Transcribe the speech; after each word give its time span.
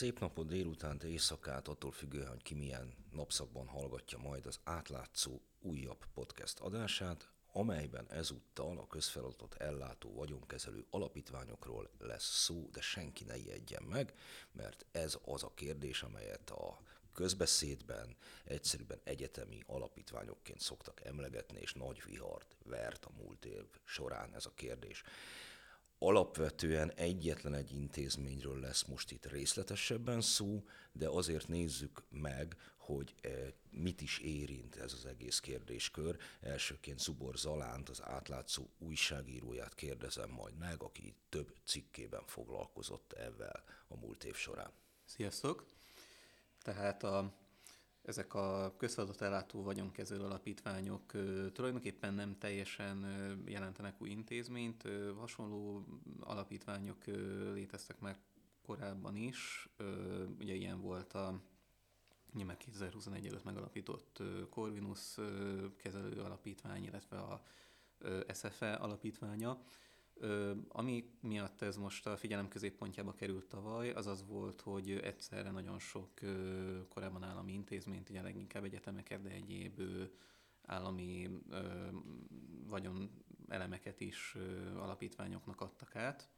Szép 0.00 0.18
napot, 0.18 0.46
délutánt, 0.46 1.02
éjszakát, 1.02 1.68
attól 1.68 1.92
függően, 1.92 2.28
hogy 2.28 2.42
ki 2.42 2.54
milyen 2.54 2.94
napszakban 3.12 3.66
hallgatja 3.66 4.18
majd 4.18 4.46
az 4.46 4.60
átlátszó 4.64 5.40
újabb 5.60 6.04
podcast 6.14 6.60
adását, 6.60 7.30
amelyben 7.52 8.06
ezúttal 8.10 8.78
a 8.78 8.86
közfeladatot 8.86 9.54
ellátó 9.54 10.14
vagyonkezelő 10.14 10.86
alapítványokról 10.90 11.90
lesz 11.98 12.42
szó, 12.44 12.68
de 12.72 12.80
senki 12.80 13.24
ne 13.24 13.36
ijedjen 13.36 13.82
meg, 13.82 14.14
mert 14.52 14.86
ez 14.92 15.18
az 15.24 15.42
a 15.42 15.52
kérdés, 15.54 16.02
amelyet 16.02 16.50
a 16.50 16.80
közbeszédben 17.12 18.16
egyszerűen 18.44 19.00
egyetemi 19.04 19.62
alapítványokként 19.66 20.60
szoktak 20.60 21.00
emlegetni, 21.04 21.58
és 21.60 21.72
nagy 21.72 22.02
vihart 22.06 22.56
vert 22.64 23.04
a 23.04 23.12
múlt 23.22 23.44
év 23.44 23.64
során 23.84 24.34
ez 24.34 24.46
a 24.46 24.54
kérdés. 24.54 25.02
Alapvetően 26.02 26.92
egyetlen 26.94 27.54
egy 27.54 27.72
intézményről 27.72 28.60
lesz 28.60 28.84
most 28.84 29.10
itt 29.10 29.26
részletesebben 29.26 30.20
szó, 30.20 30.64
de 30.92 31.08
azért 31.08 31.48
nézzük 31.48 32.02
meg, 32.10 32.56
hogy 32.76 33.14
eh, 33.20 33.32
mit 33.70 34.00
is 34.00 34.18
érint 34.18 34.76
ez 34.76 34.92
az 34.92 35.06
egész 35.06 35.40
kérdéskör. 35.40 36.16
Elsőként 36.40 36.98
Zubor 36.98 37.36
Zalánt, 37.36 37.88
az 37.88 38.02
átlátszó 38.02 38.66
újságíróját 38.78 39.74
kérdezem 39.74 40.30
majd 40.30 40.58
meg, 40.58 40.82
aki 40.82 41.14
több 41.28 41.54
cikkében 41.64 42.26
foglalkozott 42.26 43.12
ezzel 43.12 43.64
a 43.88 43.96
múlt 43.96 44.24
év 44.24 44.34
során. 44.34 44.70
Sziasztok! 45.04 45.66
Tehát 46.62 47.02
a 47.02 47.32
ezek 48.10 48.34
a 48.34 48.74
közfeladat 48.76 49.20
ellátó 49.20 49.62
vagyonkezelő 49.62 50.24
alapítványok 50.24 51.12
tulajdonképpen 51.52 52.14
nem 52.14 52.38
teljesen 52.38 53.06
jelentenek 53.46 54.02
új 54.02 54.10
intézményt, 54.10 54.88
hasonló 55.18 55.84
alapítványok 56.20 57.04
léteztek 57.52 58.00
már 58.00 58.18
korábban 58.62 59.16
is, 59.16 59.68
ugye 60.38 60.54
ilyen 60.54 60.80
volt 60.80 61.12
a 61.12 61.40
nyilván 62.32 62.56
2021 62.56 63.26
előtt 63.26 63.44
megalapított 63.44 64.22
Corvinus 64.48 65.14
kezelő 65.76 66.20
alapítvány, 66.20 66.84
illetve 66.84 67.18
a 67.18 67.42
SFE 68.32 68.72
alapítványa. 68.72 69.62
Ami 70.68 71.10
miatt 71.20 71.62
ez 71.62 71.76
most 71.76 72.06
a 72.06 72.16
figyelem 72.16 72.48
középpontjába 72.48 73.12
került 73.12 73.48
tavaly, 73.48 73.90
az 73.90 74.06
az 74.06 74.26
volt, 74.26 74.60
hogy 74.60 74.90
egyszerre 74.90 75.50
nagyon 75.50 75.78
sok 75.78 76.10
korábban 76.88 77.22
állami 77.22 77.52
intézményt, 77.52 78.10
ugye 78.10 78.22
leginkább 78.22 78.64
egyetemeket, 78.64 79.22
de 79.22 79.30
egyéb 79.30 79.80
állami 80.62 81.28
vagyon 82.68 83.10
elemeket 83.48 84.00
is 84.00 84.36
alapítványoknak 84.76 85.60
adtak 85.60 85.96
át. 85.96 86.28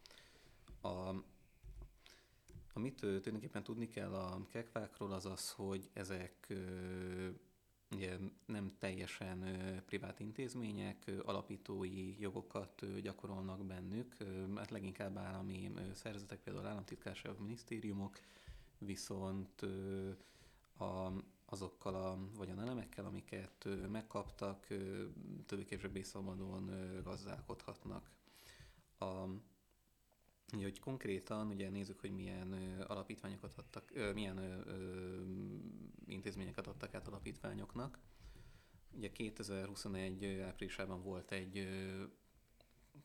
A, 0.83 1.15
amit 2.73 3.01
tulajdonképpen 3.01 3.63
tudni 3.63 3.89
kell 3.89 4.15
a 4.15 4.47
kekvákról, 4.49 5.13
az 5.13 5.27
az, 5.27 5.51
hogy 5.51 5.91
ezek 5.93 6.53
ugye 7.93 8.19
nem 8.47 8.73
teljesen 8.79 9.45
privát 9.87 10.21
intézmények, 10.21 11.11
alapítói 11.25 12.21
jogokat 12.21 13.01
gyakorolnak 13.01 13.65
bennük, 13.65 14.17
hát 14.55 14.71
leginkább 14.71 15.17
állami 15.17 15.73
szervezetek, 15.95 16.39
például 16.39 16.67
államtitkárságok, 16.67 17.39
minisztériumok, 17.39 18.19
viszont 18.79 19.63
a, 20.79 21.13
azokkal 21.45 21.95
a 21.95 22.19
elemekkel, 22.59 23.05
amiket 23.05 23.69
megkaptak, 23.91 24.67
többé-kevésbé 25.47 26.03
szabadon 26.03 26.71
gazdálkodhatnak. 27.03 28.11
A, 28.99 29.27
hogy 30.61 30.81
konkrétan 30.81 31.49
ugye 31.49 31.71
nézzük, 31.71 32.01
hogy 32.01 32.11
milyen 32.11 32.53
alapítványokat 32.87 33.55
adtak, 33.57 34.13
milyen 34.15 34.65
intézményeket 36.13 36.67
adtak 36.67 36.95
át 36.95 37.09
alapítványoknak. 37.09 37.99
Ugye 38.91 39.13
2021 39.13 40.25
áprilisában 40.25 41.03
volt 41.03 41.31
egy 41.31 41.69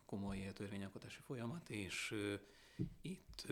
komoly 0.05 0.51
törvényalkotási 0.53 1.19
folyamat, 1.21 1.69
és 1.69 2.15
itt 3.01 3.45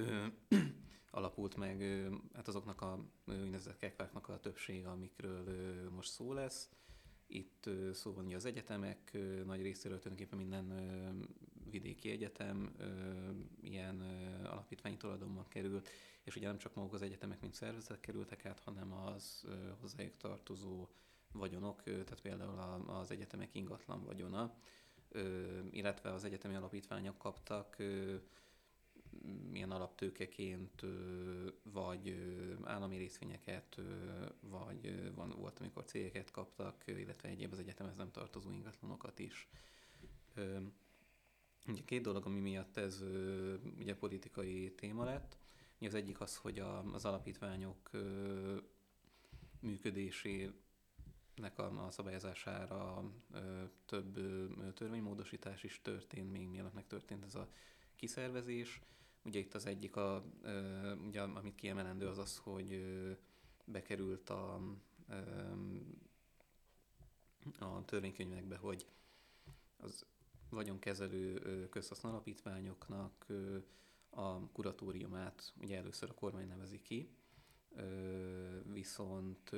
alapult 1.12 1.56
meg 1.56 2.08
hát 2.34 2.48
azoknak 2.48 2.82
a 2.82 3.06
úgynevezett 3.26 3.78
kekváknak 3.78 4.30
a 4.30 4.40
többsége, 4.40 4.90
amikről 4.90 5.90
most 5.90 6.12
szó 6.12 6.34
lesz 6.34 6.70
itt 7.28 7.70
szó 7.94 8.14
van 8.14 8.34
az 8.34 8.46
egyetemek 8.46 9.18
nagy 9.46 9.62
részéről, 9.62 10.00
tulajdonképpen 10.00 10.38
minden 10.38 10.74
vidéki 11.70 12.10
egyetem 12.10 12.76
ilyen 13.62 14.02
alapítványi 14.44 14.98
tulajdonban 14.98 15.48
került, 15.48 15.90
és 16.26 16.36
ugye 16.36 16.48
nem 16.48 16.58
csak 16.58 16.74
maguk 16.74 16.94
az 16.94 17.02
egyetemek, 17.02 17.42
mint 17.42 17.54
szervezetek 17.54 18.00
kerültek 18.00 18.46
át, 18.46 18.60
hanem 18.60 18.94
az 18.94 19.46
hozzájuk 19.80 20.18
tartozó 20.18 20.88
vagyonok, 21.32 21.84
tehát 21.84 22.22
például 22.22 22.84
az 22.88 23.12
egyetemek 23.12 23.50
ingatlan 23.52 24.04
vagyona, 24.04 24.56
illetve 25.72 26.14
az 26.14 26.24
egyetemi 26.24 26.56
alapítványok 26.56 27.18
kaptak 27.18 27.78
milyen 29.50 29.72
alaptőkeként, 29.72 30.86
vagy 31.64 32.16
állami 32.64 32.98
részvényeket, 32.98 33.82
vagy 34.40 35.12
van, 35.16 35.30
volt, 35.30 35.60
amikor 35.60 35.86
cégeket 35.86 36.32
kaptak, 36.32 36.84
illetve 36.88 37.30
egyéb 37.30 37.52
az 37.52 37.60
egyetemhez 37.60 37.96
nem 37.96 38.12
tartozó 38.12 38.52
ingatlanokat 38.52 39.20
is. 39.20 39.48
Ugye 41.68 41.84
két 41.86 42.02
dolog, 42.02 42.26
ami 42.26 42.40
miatt 42.40 42.78
ez 42.78 43.04
ugye 43.78 43.96
politikai 43.96 44.74
téma 44.74 45.04
lett. 45.04 45.38
Az 45.80 45.94
egyik 45.94 46.22
az, 46.22 46.38
hogy 46.38 46.60
a, 46.60 46.94
az 46.94 47.06
alapítványok 47.06 47.90
működésének 49.60 50.54
a, 51.56 51.86
a 51.86 51.92
szabályozására 51.92 53.04
több 53.86 54.20
törvénymódosítás 54.74 55.64
is 55.64 55.82
történt, 55.82 56.32
még 56.32 56.48
mielőtt 56.48 56.74
megtörtént 56.74 57.24
ez 57.24 57.36
a 57.36 57.50
kiszervezés. 57.96 58.82
Ugye 59.24 59.40
itt 59.40 59.54
az 59.54 59.66
egyik, 59.66 59.96
a, 59.96 60.26
ugye, 61.08 61.22
amit 61.22 61.56
kiemelendő 61.56 62.08
az 62.08 62.18
az, 62.18 62.38
hogy 62.38 62.86
bekerült 63.66 64.30
a, 64.30 64.62
a 67.60 67.86
törvénykönyvekbe, 67.86 68.58
hogy 68.58 68.88
az 69.78 70.06
vagyonkezelő 70.50 71.70
közhasznú 71.70 72.10
alapítványoknak 72.10 73.26
a 74.16 74.50
kuratóriumát 74.52 75.54
ugye 75.62 75.78
először 75.78 76.10
a 76.10 76.14
kormány 76.14 76.48
nevezi 76.48 76.82
ki, 76.82 77.10
viszont 78.72 79.52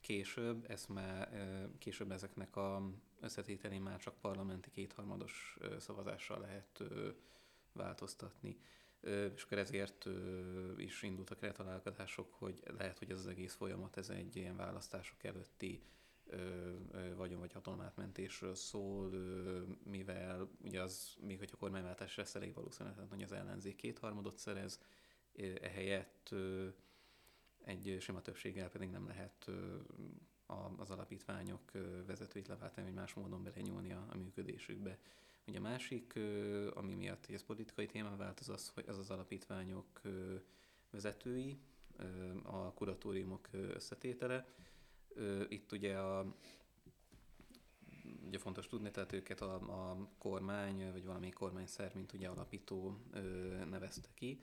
később, 0.00 0.64
ez 0.70 0.86
már, 0.86 1.30
később 1.78 2.10
ezeknek 2.10 2.56
a 2.56 2.90
összetételén 3.20 3.82
már 3.82 3.98
csak 3.98 4.20
parlamenti 4.20 4.70
kétharmados 4.70 5.58
szavazással 5.78 6.40
lehet 6.40 6.82
változtatni. 7.72 8.58
És 9.34 9.42
akkor 9.42 9.58
ezért 9.58 10.08
is 10.76 11.02
indultak 11.02 11.40
retalálkozások, 11.40 12.34
hogy 12.34 12.62
lehet, 12.78 12.98
hogy 12.98 13.10
ez 13.10 13.18
az 13.18 13.26
egész 13.26 13.54
folyamat 13.54 13.96
ez 13.96 14.08
egy 14.08 14.36
ilyen 14.36 14.56
választások 14.56 15.24
előtti 15.24 15.82
vagyon 17.16 17.38
vagy 17.38 17.52
hatalomátmentésről 17.52 18.54
szól, 18.54 19.10
mivel 19.84 20.48
ugye 20.62 20.82
az, 20.82 21.16
még 21.20 21.38
hogyha 21.38 21.56
kormányváltás 21.56 22.16
lesz 22.16 22.34
elég 22.34 22.54
valószínűleg, 22.54 22.98
hogy 23.08 23.22
az 23.22 23.32
ellenzék 23.32 23.76
kétharmadot 23.76 24.38
szerez, 24.38 24.80
ehelyett 25.60 26.34
egy 27.64 27.96
sima 28.00 28.22
többséggel 28.22 28.68
pedig 28.68 28.90
nem 28.90 29.06
lehet 29.06 29.50
az 30.76 30.90
alapítványok 30.90 31.70
vezetőit 32.06 32.48
leváltani, 32.48 32.86
vagy 32.86 32.96
más 32.96 33.14
módon 33.14 33.42
belenyúlni 33.42 33.92
a, 33.92 34.06
a 34.08 34.16
működésükbe. 34.16 34.98
Ugye 35.46 35.58
a 35.58 35.62
másik, 35.62 36.18
ami 36.74 36.94
miatt 36.94 37.26
ez 37.30 37.44
politikai 37.44 37.86
téma 37.86 38.16
vált, 38.16 38.40
az 38.40 38.48
az, 38.48 38.68
hogy 38.68 38.84
az 38.88 38.98
az 38.98 39.10
alapítványok 39.10 40.00
vezetői, 40.90 41.58
a 42.42 42.72
kuratóriumok 42.72 43.48
összetétele. 43.52 44.46
Itt 45.48 45.72
ugye 45.72 45.98
a 45.98 46.34
ugye 48.26 48.38
fontos 48.38 48.66
tudni, 48.66 48.90
tehát 48.90 49.12
őket 49.12 49.40
a, 49.40 49.54
a 49.54 50.08
kormány, 50.18 50.92
vagy 50.92 51.04
valami 51.04 51.30
kormányszer, 51.30 51.94
mint 51.94 52.12
ugye 52.12 52.28
alapító 52.28 52.96
nevezte 53.70 54.08
ki, 54.14 54.40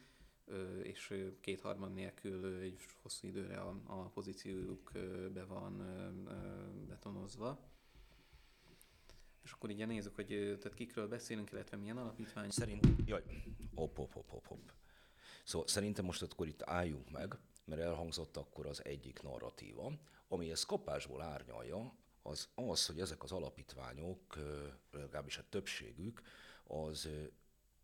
és 0.84 1.14
kétharmad 1.40 1.94
nélkül 1.94 2.60
egy 2.60 2.78
hosszú 3.02 3.28
időre 3.28 3.58
a, 3.58 3.82
a 3.86 4.10
pozíciójuk 4.10 4.92
be 5.34 5.46
van 5.46 5.78
betonozva. 6.88 7.72
És 9.44 9.52
akkor 9.52 9.70
így 9.70 9.88
nézzük, 9.88 10.16
hogy 10.16 10.28
tehát 10.60 10.74
kikről 10.74 11.08
beszélünk, 11.08 11.52
illetve 11.52 11.78
milyen 11.78 11.98
alapítvány. 11.98 12.50
Szerint, 12.50 12.88
jaj, 13.06 13.24
hop, 13.76 13.96
hop, 13.96 14.14
hop, 14.14 14.30
hop, 14.30 14.48
hop. 14.48 14.72
Szóval 15.44 15.68
szerintem 15.68 16.06
most 16.06 16.22
akkor 16.22 16.48
itt 16.48 16.62
álljunk 16.62 17.12
meg, 17.12 17.38
mert 17.66 17.82
elhangzott 17.82 18.38
akkor 18.38 18.66
az 18.66 18.86
egyik 18.86 19.22
narratíva, 19.22 19.92
ami 20.28 20.52
ezt 20.52 20.66
kapásból 20.66 21.22
árnyalja, 21.22 21.94
az 22.22 22.50
az, 22.56 22.86
hogy 22.86 23.00
ezek 23.00 23.24
az 23.24 23.32
alapítványok, 23.32 24.38
legalábbis 24.92 25.38
a 25.38 25.50
többségük, 25.50 26.22
az 26.64 27.10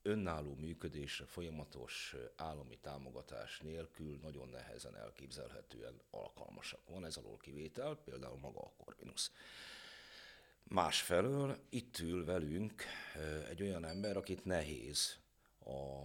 önálló 0.02 0.56
működésre 0.56 1.26
folyamatos 1.26 2.16
állami 2.36 2.78
támogatás 2.78 3.60
nélkül 3.60 4.20
nagyon 4.22 4.50
nehezen 4.50 4.96
elképzelhetően 4.96 6.02
alkalmasak. 6.10 6.80
Van 6.88 7.06
ez 7.06 7.16
alól 7.18 7.38
kivétel, 7.38 7.96
például 7.96 8.38
maga 8.38 8.60
a 8.60 8.74
Corvinus. 8.78 9.32
Másfelől 10.64 11.58
itt 11.70 12.00
ül 12.00 12.26
velünk 12.26 12.84
egy 13.50 13.62
olyan 13.62 13.86
ember, 13.86 14.18
akit 14.18 14.46
nehéz 14.46 15.18
a 15.66 16.04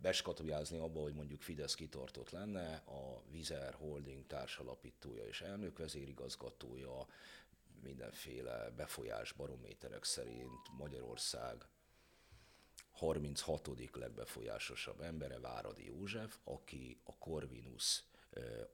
beskatujázni 0.00 0.78
abba, 0.78 1.00
hogy 1.00 1.14
mondjuk 1.14 1.42
Fidesz 1.42 1.74
kitartott 1.74 2.30
lenne, 2.30 2.74
a 2.74 3.22
Vizer 3.30 3.74
Holding 3.74 4.26
társalapítója 4.26 5.24
és 5.24 5.40
elnök 5.40 5.78
vezérigazgatója, 5.78 7.06
mindenféle 7.82 8.70
befolyás 8.70 9.32
barométerek 9.32 10.04
szerint 10.04 10.68
Magyarország 10.78 11.64
36. 12.92 13.70
legbefolyásosabb 13.92 15.00
embere 15.00 15.38
Váradi 15.38 15.86
József, 15.86 16.38
aki 16.44 17.00
a 17.04 17.16
Corvinus 17.18 18.04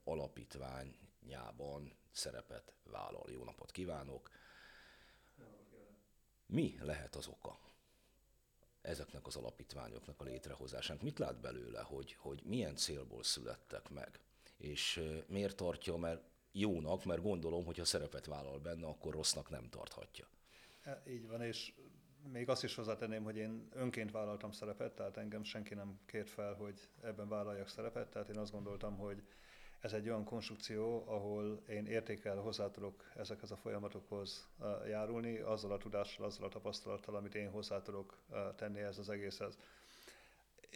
alapítványában 0.03 1.93
szerepet 2.11 2.73
vállal. 2.83 3.31
Jó 3.31 3.43
napot 3.43 3.71
kívánok! 3.71 4.29
Mi 6.45 6.77
lehet 6.79 7.15
az 7.15 7.27
oka 7.27 7.59
ezeknek 8.87 9.25
az 9.27 9.35
alapítványoknak 9.35 10.21
a 10.21 10.23
létrehozásának? 10.23 11.03
Mit 11.03 11.19
lát 11.19 11.39
belőle, 11.39 11.81
hogy, 11.81 12.13
hogy 12.13 12.41
milyen 12.43 12.75
célból 12.75 13.23
születtek 13.23 13.89
meg? 13.89 14.19
És 14.57 15.03
miért 15.27 15.55
tartja, 15.55 15.95
mert 15.95 16.21
jónak, 16.51 17.05
mert 17.05 17.21
gondolom, 17.21 17.65
hogy 17.65 17.77
ha 17.77 17.85
szerepet 17.85 18.25
vállal 18.25 18.59
benne, 18.59 18.87
akkor 18.87 19.13
rossznak 19.13 19.49
nem 19.49 19.69
tarthatja. 19.69 20.27
E, 20.81 21.03
így 21.07 21.27
van, 21.27 21.41
és 21.41 21.73
még 22.31 22.49
azt 22.49 22.63
is 22.63 22.75
hozzátenném, 22.75 23.23
hogy 23.23 23.37
én 23.37 23.67
önként 23.73 24.11
vállaltam 24.11 24.51
szerepet, 24.51 24.95
tehát 24.95 25.17
engem 25.17 25.43
senki 25.43 25.73
nem 25.73 25.99
kért 26.05 26.29
fel, 26.29 26.53
hogy 26.53 26.89
ebben 27.01 27.27
vállaljak 27.27 27.67
szerepet, 27.67 28.09
tehát 28.09 28.29
én 28.29 28.37
azt 28.37 28.51
gondoltam, 28.51 28.97
hogy 28.97 29.23
ez 29.81 29.93
egy 29.93 30.07
olyan 30.07 30.23
konstrukció, 30.23 31.03
ahol 31.07 31.61
én 31.69 31.85
értékel 31.85 32.37
hozzá 32.37 32.71
tudok 32.71 33.03
ezekhez 33.15 33.51
a 33.51 33.55
folyamatokhoz 33.55 34.47
e, 34.61 34.87
járulni, 34.87 35.37
azzal 35.37 35.71
a 35.71 35.77
tudással, 35.77 36.25
azzal 36.25 36.45
a 36.45 36.49
tapasztalattal, 36.49 37.15
amit 37.15 37.35
én 37.35 37.49
hozzá 37.49 37.81
tudok 37.81 38.17
e, 38.31 38.53
tenni 38.55 38.79
ez 38.79 38.97
az 38.97 39.09
egészhez. 39.09 39.57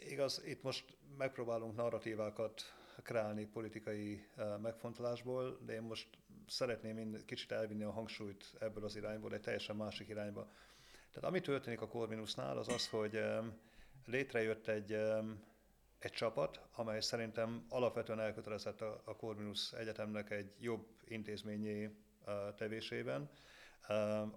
Igaz, 0.08 0.42
itt 0.44 0.62
most 0.62 0.96
megpróbálunk 1.16 1.76
narratívákat 1.76 2.62
kreálni 3.02 3.46
politikai 3.46 4.26
megfontolásból, 4.62 5.58
de 5.64 5.72
én 5.72 5.82
most 5.82 6.08
szeretném 6.46 6.98
én 6.98 7.22
kicsit 7.26 7.52
elvinni 7.52 7.82
a 7.82 7.90
hangsúlyt 7.90 8.54
ebből 8.60 8.84
az 8.84 8.96
irányból 8.96 9.34
egy 9.34 9.40
teljesen 9.40 9.76
másik 9.76 10.08
irányba. 10.08 10.48
Tehát 11.12 11.28
ami 11.28 11.40
történik 11.40 11.80
a 11.80 11.88
Corvinusnál, 11.88 12.58
az 12.58 12.68
az, 12.68 12.88
hogy 12.88 13.20
létrejött 14.06 14.68
egy, 14.68 14.96
egy 16.04 16.12
csapat, 16.12 16.60
amely 16.74 17.00
szerintem 17.00 17.64
alapvetően 17.68 18.20
elkötelezett 18.20 18.80
a 18.80 19.16
Corvinus 19.16 19.72
Egyetemnek 19.72 20.30
egy 20.30 20.52
jobb 20.58 20.86
intézményé 21.04 21.90
tevésében, 22.56 23.30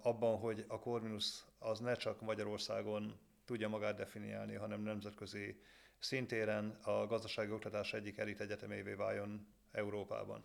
abban, 0.02 0.38
hogy 0.38 0.64
a 0.68 0.78
Corvinus 0.78 1.44
az 1.58 1.78
ne 1.78 1.94
csak 1.94 2.20
Magyarországon 2.20 3.18
tudja 3.44 3.68
magát 3.68 3.96
definiálni, 3.96 4.54
hanem 4.54 4.82
nemzetközi 4.82 5.60
szintéren 5.98 6.78
a 6.82 7.06
gazdasági 7.06 7.50
oktatás 7.52 7.92
egyik 7.92 8.18
elit 8.18 8.40
egyetemévé 8.40 8.92
váljon 8.94 9.46
Európában. 9.72 10.44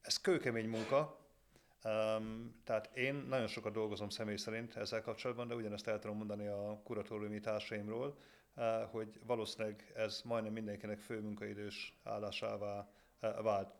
Ez 0.00 0.20
kőkemény 0.20 0.68
munka, 0.68 1.20
tehát 2.64 2.90
én 2.94 3.14
nagyon 3.14 3.46
sokat 3.46 3.72
dolgozom 3.72 4.08
személy 4.08 4.36
szerint 4.36 4.76
ezzel 4.76 5.02
kapcsolatban, 5.02 5.48
de 5.48 5.54
ugyanezt 5.54 5.86
el 5.88 5.98
tudom 5.98 6.16
mondani 6.16 6.46
a 6.46 6.80
kuratóriumi 6.84 7.40
társaimról, 7.40 8.18
hogy 8.90 9.20
valószínűleg 9.26 9.92
ez 9.94 10.20
majdnem 10.24 10.52
mindenkinek 10.52 10.98
fő 10.98 11.20
munkaidős 11.20 12.00
állásává 12.02 12.88
uh, 13.22 13.42
vált. 13.42 13.74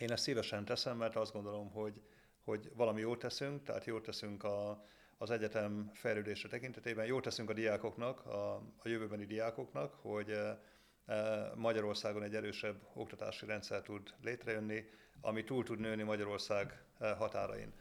Én 0.00 0.12
ezt 0.12 0.22
szívesen 0.22 0.64
teszem, 0.64 0.96
mert 0.96 1.16
azt 1.16 1.32
gondolom, 1.32 1.70
hogy, 1.70 2.02
hogy 2.44 2.70
valami 2.74 3.00
jót 3.00 3.18
teszünk, 3.18 3.62
tehát 3.62 3.84
jót 3.84 4.02
teszünk 4.02 4.44
a, 4.44 4.84
az 5.18 5.30
egyetem 5.30 5.90
fejlődése 5.94 6.48
tekintetében. 6.48 7.06
Jót 7.06 7.22
teszünk 7.22 7.50
a 7.50 7.52
diákoknak, 7.52 8.26
a, 8.26 8.54
a 8.54 8.88
jövőbeni 8.88 9.24
diákoknak, 9.24 9.94
hogy 9.94 10.30
e, 10.30 10.60
e, 11.06 11.52
Magyarországon 11.54 12.22
egy 12.22 12.34
erősebb 12.34 12.76
oktatási 12.94 13.46
rendszer 13.46 13.82
tud 13.82 14.14
létrejönni, 14.22 14.84
ami 15.20 15.44
túl 15.44 15.64
tud 15.64 15.78
nőni 15.78 16.02
Magyarország 16.02 16.84
határain. 16.98 17.72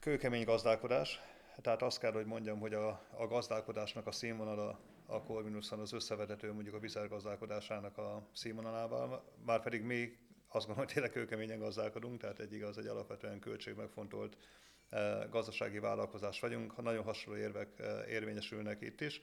Kőkemény 0.00 0.44
gazdálkodás, 0.44 1.20
tehát 1.60 1.82
azt 1.82 1.98
kell, 1.98 2.12
hogy 2.12 2.26
mondjam, 2.26 2.58
hogy 2.58 2.74
a, 2.74 2.88
a 3.10 3.26
gazdálkodásnak 3.26 4.06
a 4.06 4.12
színvonala 4.12 4.80
a 5.06 5.22
Corvinuson 5.22 5.80
az 5.80 5.92
összevetető 5.92 6.52
mondjuk 6.52 6.74
a 6.74 6.78
vizer 6.78 7.08
gazdálkodásának 7.08 7.98
a 7.98 8.28
színvonalával, 8.32 9.32
már 9.44 9.62
pedig 9.62 9.82
mi 9.82 10.16
azt 10.48 10.66
gondolom, 10.66 10.76
hogy 10.76 10.92
tényleg 10.92 11.10
kőkeményen 11.10 11.58
gazdálkodunk, 11.58 12.20
tehát 12.20 12.38
egy 12.38 12.52
igaz, 12.52 12.78
egy 12.78 12.86
alapvetően 12.86 13.38
költségmegfontolt 13.38 14.36
gazdasági 15.30 15.78
vállalkozás 15.78 16.40
vagyunk, 16.40 16.82
nagyon 16.82 17.04
hasonló 17.04 17.38
érvek 17.38 17.82
érvényesülnek 18.08 18.82
itt 18.82 19.00
is. 19.00 19.20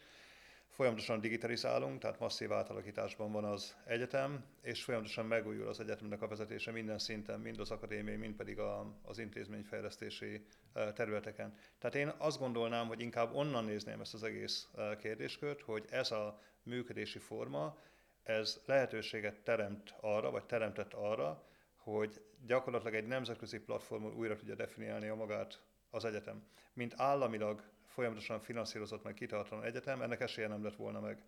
Folyamatosan 0.73 1.19
digitalizálunk, 1.19 1.99
tehát 1.99 2.19
masszív 2.19 2.51
átalakításban 2.51 3.31
van 3.31 3.43
az 3.43 3.75
egyetem, 3.85 4.45
és 4.61 4.83
folyamatosan 4.83 5.25
megújul 5.25 5.67
az 5.67 5.79
egyetemnek 5.79 6.21
a 6.21 6.27
vezetése 6.27 6.71
minden 6.71 6.99
szinten, 6.99 7.39
mind 7.39 7.59
az 7.59 7.71
akadémiai, 7.71 8.15
mind 8.15 8.35
pedig 8.35 8.59
a, 8.59 8.99
az 9.01 9.17
intézményfejlesztési 9.17 10.45
területeken. 10.93 11.53
Tehát 11.77 11.95
én 11.95 12.13
azt 12.17 12.39
gondolnám, 12.39 12.87
hogy 12.87 13.01
inkább 13.01 13.33
onnan 13.33 13.65
nézném 13.65 14.01
ezt 14.01 14.13
az 14.13 14.23
egész 14.23 14.69
kérdéskört, 14.99 15.61
hogy 15.61 15.85
ez 15.89 16.11
a 16.11 16.39
működési 16.63 17.19
forma, 17.19 17.77
ez 18.23 18.61
lehetőséget 18.65 19.39
teremt 19.43 19.95
arra, 20.01 20.31
vagy 20.31 20.45
teremtett 20.45 20.93
arra, 20.93 21.43
hogy 21.75 22.21
gyakorlatilag 22.45 22.95
egy 22.95 23.07
nemzetközi 23.07 23.59
platformon 23.59 24.15
újra 24.15 24.35
tudja 24.35 24.55
definiálni 24.55 25.07
a 25.07 25.15
magát 25.15 25.61
az 25.89 26.05
egyetem. 26.05 26.47
Mint 26.73 26.93
államilag 26.97 27.63
folyamatosan 27.93 28.39
finanszírozott 28.39 29.03
meg 29.03 29.13
kitartóan 29.13 29.63
egyetem, 29.63 30.01
ennek 30.01 30.19
esélye 30.19 30.47
nem 30.47 30.63
lett 30.63 30.75
volna 30.75 30.99
meg. 30.99 31.23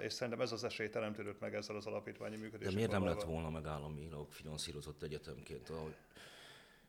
És 0.00 0.12
szerintem 0.12 0.42
ez 0.42 0.52
az 0.52 0.64
esély 0.64 0.88
teremtődött 0.88 1.40
meg 1.40 1.54
ezzel 1.54 1.76
az 1.76 1.86
alapítványi 1.86 2.36
működéssel. 2.36 2.70
De 2.70 2.76
miért 2.76 2.90
nem 2.90 3.04
lett 3.04 3.22
volna 3.22 3.50
meg 3.50 3.66
államilag 3.66 4.32
finanszírozott 4.32 5.02
egyetemként? 5.02 5.72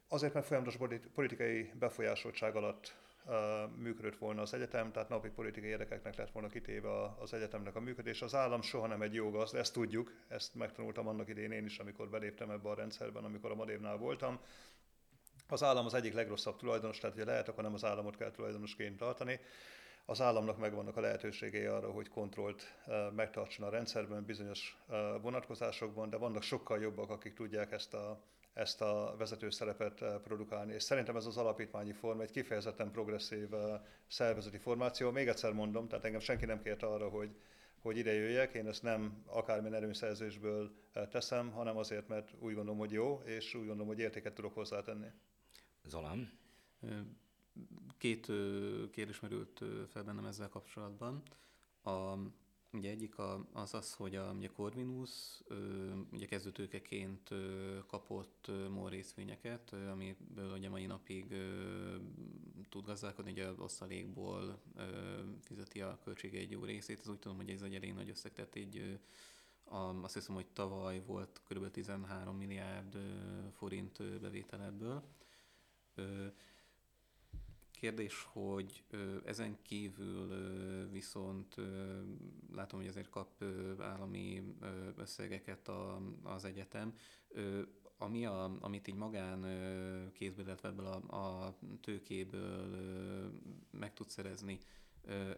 Azért, 0.08 0.34
mert 0.34 0.46
folyamatos 0.46 0.78
politikai 1.14 1.72
befolyásoltság 1.80 2.56
alatt 2.56 2.96
működött 3.76 4.18
volna 4.18 4.42
az 4.42 4.54
egyetem, 4.54 4.92
tehát 4.92 5.10
napi 5.10 5.30
politikai 5.30 5.70
érdekeknek 5.70 6.16
lett 6.16 6.32
volna 6.32 6.48
kitéve 6.48 6.90
az 7.20 7.34
egyetemnek 7.34 7.76
a 7.76 7.80
működés. 7.80 8.22
Az 8.22 8.36
állam 8.36 8.62
soha 8.62 8.88
nem 8.88 9.02
egy 9.02 9.14
jó 9.14 9.30
gazda, 9.30 9.58
ezt 9.58 9.74
tudjuk, 9.74 10.12
ezt 10.28 10.56
megtanultam 10.56 11.08
annak 11.08 11.30
idén 11.30 11.52
én 11.52 11.66
is, 11.66 11.80
amikor 11.80 12.10
beléptem 12.10 12.50
ebbe 12.50 12.70
a 12.70 12.76
rendszerben, 12.76 13.24
amikor 13.24 13.52
a 13.52 13.56
Madévnál 13.56 13.98
voltam. 13.98 14.40
Az 15.48 15.64
állam 15.64 15.86
az 15.86 15.94
egyik 15.94 16.14
legrosszabb 16.14 16.58
tulajdonos, 16.58 16.98
tehát 16.98 17.16
hogy 17.16 17.26
lehet, 17.26 17.48
akkor 17.48 17.64
nem 17.64 17.74
az 17.74 17.84
államot 17.84 18.18
kell 18.18 18.32
tulajdonosként 18.32 18.98
tartani. 18.98 19.40
Az 20.06 20.22
államnak 20.22 20.58
megvannak 20.58 20.98
a 20.98 21.02
lehetőségei 21.02 21.66
arra, 21.66 21.92
hogy 21.92 22.10
kontrollt 22.10 22.76
megtartson 23.16 23.68
a 23.68 23.70
rendszerben 23.70 24.26
bizonyos 24.26 24.78
vonatkozásokban, 25.22 26.10
de 26.10 26.18
vannak 26.18 26.44
sokkal 26.44 26.82
jobbak, 26.82 27.10
akik 27.10 27.34
tudják 27.34 27.72
ezt 27.72 27.94
a 27.94 28.22
ezt 28.56 28.82
a 28.82 29.16
vezető 29.18 29.50
szerepet 29.50 30.04
produkálni. 30.24 30.74
És 30.74 30.84
szerintem 30.84 31.16
ez 31.16 31.26
az 31.26 31.38
alapítványi 31.38 31.92
forma 31.92 32.22
egy 32.22 32.32
kifejezetten 32.32 32.92
progresszív 32.92 33.50
szervezeti 34.08 34.58
formáció. 34.58 35.12
Még 35.12 35.28
egyszer 35.28 35.52
mondom, 35.52 35.88
tehát 35.88 36.06
engem 36.06 36.20
senki 36.20 36.46
nem 36.46 36.62
kért 36.62 36.84
arra, 36.84 37.10
hogy, 37.10 37.36
hogy 37.82 37.98
ide 37.98 38.14
jöjjek, 38.14 38.54
én 38.54 38.68
ezt 38.68 38.84
nem 38.84 39.24
akármilyen 39.26 39.74
erőszerzésből 39.74 40.72
teszem, 41.10 41.52
hanem 41.52 41.78
azért, 41.78 42.08
mert 42.08 42.34
úgy 42.40 42.54
gondolom, 42.54 42.80
hogy 42.80 42.92
jó, 42.92 43.22
és 43.26 43.54
úgy 43.54 43.66
gondolom, 43.66 43.88
hogy 43.88 44.00
értéket 44.00 44.34
tudok 44.34 44.54
hozzátenni. 44.54 45.08
Zalán? 45.88 46.32
Két 47.98 48.26
kérdés 48.92 49.20
merült 49.20 49.62
fel 49.88 50.04
bennem 50.04 50.26
ezzel 50.26 50.50
kapcsolatban. 50.50 51.22
A 51.84 52.18
Ugye 52.76 52.90
egyik 52.90 53.18
a, 53.18 53.46
az 53.52 53.74
az, 53.74 53.94
hogy 53.94 54.16
a 54.16 54.32
ugye 54.32 54.48
Corvinus 54.48 55.10
ugye 56.12 56.26
kezdőtőkeként 56.26 57.30
kapott 57.88 58.52
MOL 58.70 58.90
részvényeket, 58.90 59.74
amiből 59.74 60.52
ugye 60.58 60.70
mai 60.70 60.86
napig 60.86 61.36
tud 62.70 62.86
gazdálkodni, 62.86 63.32
ugye 63.32 63.52
osztalékból 63.58 64.60
fizeti 65.42 65.82
a 65.82 66.00
költsége 66.04 66.40
egy 66.40 66.52
jó 66.52 66.64
részét. 66.64 67.00
Ez 67.00 67.08
úgy 67.08 67.20
tudom, 67.20 67.38
hogy 67.38 67.50
ez 67.50 67.62
egy 67.62 67.76
elég 67.76 67.94
nagy 67.94 68.10
összeg, 68.10 68.34
tehát 68.34 68.56
egy 68.56 69.00
a, 69.64 69.76
azt 69.78 70.14
hiszem, 70.14 70.36
hogy 70.36 70.48
tavaly 70.54 71.02
volt 71.06 71.42
kb. 71.48 71.72
13 71.72 72.38
milliárd 72.38 72.98
forint 73.58 74.20
bevétel 74.22 74.64
ebből. 74.64 75.04
Kérdés, 77.72 78.24
hogy 78.24 78.84
ezen 79.26 79.62
kívül 79.62 80.28
viszont 80.90 81.56
látom, 82.54 82.80
hogy 82.80 82.90
ezért 82.90 83.10
kap 83.10 83.44
állami 83.80 84.56
összegeket 84.96 85.72
az 86.24 86.46
egyetem. 86.46 86.94
Ami 87.98 88.26
a, 88.26 88.58
amit 88.60 88.88
így 88.88 88.96
magán 88.96 89.42
kézből, 90.14 90.46
illetve 90.46 90.70
ebből 90.70 90.86
a, 90.86 91.16
a 91.16 91.58
tőkéből 91.82 93.32
meg 93.72 93.94
tud 93.94 94.10
szerezni, 94.10 94.60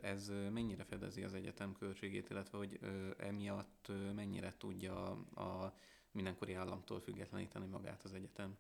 Ez 0.02 0.28
mennyire 0.28 0.84
fedezi 0.84 1.24
az 1.24 1.34
egyetem 1.34 1.74
költségét, 1.74 2.30
illetve 2.30 2.58
hogy 2.58 2.80
emiatt 3.18 3.92
mennyire 4.16 4.54
tudja 4.58 5.10
a 5.36 5.74
mindenkori 6.12 6.54
államtól 6.54 7.00
függetleníteni 7.00 7.66
magát 7.66 8.04
az 8.04 8.14
egyetem? 8.14 8.58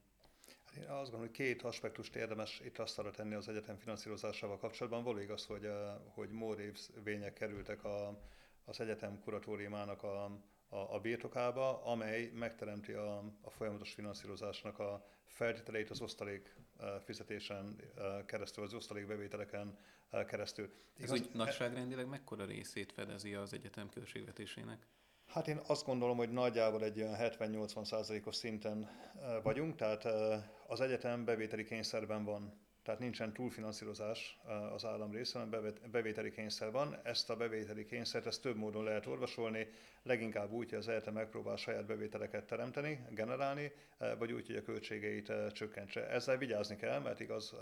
Én 0.77 0.83
azt 0.83 1.01
gondolom, 1.01 1.19
hogy 1.19 1.31
két 1.31 1.61
aspektust 1.61 2.15
érdemes 2.15 2.61
itt 2.65 2.77
asztalra 2.77 3.11
tenni 3.11 3.33
az 3.33 3.47
egyetem 3.47 3.77
finanszírozásával 3.77 4.57
kapcsolatban. 4.57 5.03
Való 5.03 5.19
igaz, 5.19 5.45
hogy, 5.45 5.69
hogy 6.13 6.29
vények 7.03 7.33
kerültek 7.33 7.83
a, 7.83 8.19
az 8.65 8.79
egyetem 8.79 9.19
kuratóriumának 9.19 10.03
a, 10.03 10.23
a, 10.69 10.93
a 10.95 10.99
birtokába, 10.99 11.83
amely 11.83 12.31
megteremti 12.33 12.91
a, 12.91 13.17
a 13.41 13.49
folyamatos 13.49 13.93
finanszírozásnak 13.93 14.79
a 14.79 15.05
feltételeit 15.25 15.89
az 15.89 16.01
osztalék 16.01 16.55
fizetésen 17.03 17.81
keresztül, 18.25 18.63
az 18.63 18.73
osztalék 18.73 19.07
bevételeken 19.07 19.77
keresztül. 20.27 20.73
Ez 20.99 21.11
úgy 21.11 21.29
nagyságrendileg 21.33 22.07
mekkora 22.07 22.45
részét 22.45 22.91
fedezi 22.91 23.33
az 23.33 23.53
egyetem 23.53 23.89
költségvetésének? 23.89 24.87
Hát 25.27 25.47
én 25.47 25.59
azt 25.67 25.85
gondolom, 25.85 26.17
hogy 26.17 26.29
nagyjából 26.29 26.83
egy 26.83 27.01
olyan 27.01 27.15
70-80 27.17 27.85
százalékos 27.85 28.35
szinten 28.35 28.89
vagyunk, 29.43 29.75
tehát 29.75 30.03
az 30.67 30.81
egyetem 30.81 31.25
bevételi 31.25 31.63
kényszerben 31.63 32.23
van 32.23 32.65
tehát 32.87 33.01
nincsen 33.01 33.33
túlfinanszírozás 33.33 34.39
az 34.73 34.85
állam 34.85 35.11
részéről, 35.11 35.49
hanem 35.49 35.73
bevételi 35.91 36.31
kényszer 36.31 36.71
van. 36.71 36.97
Ezt 37.03 37.29
a 37.29 37.35
bevételi 37.35 37.85
kényszert 37.85 38.25
ezt 38.25 38.41
több 38.41 38.55
módon 38.55 38.83
lehet 38.83 39.05
orvosolni, 39.05 39.67
leginkább 40.03 40.51
úgy, 40.51 40.69
hogy 40.69 40.77
az 40.77 40.87
ELTE 40.87 41.11
megpróbál 41.11 41.55
saját 41.55 41.85
bevételeket 41.85 42.45
teremteni, 42.45 43.05
generálni, 43.09 43.71
vagy 44.17 44.31
úgy, 44.31 44.45
hogy 44.45 44.55
a 44.55 44.61
költségeit 44.61 45.31
csökkentse. 45.51 46.09
Ezzel 46.09 46.37
vigyázni 46.37 46.75
kell, 46.75 46.99
mert 46.99 47.19
igaz 47.19 47.55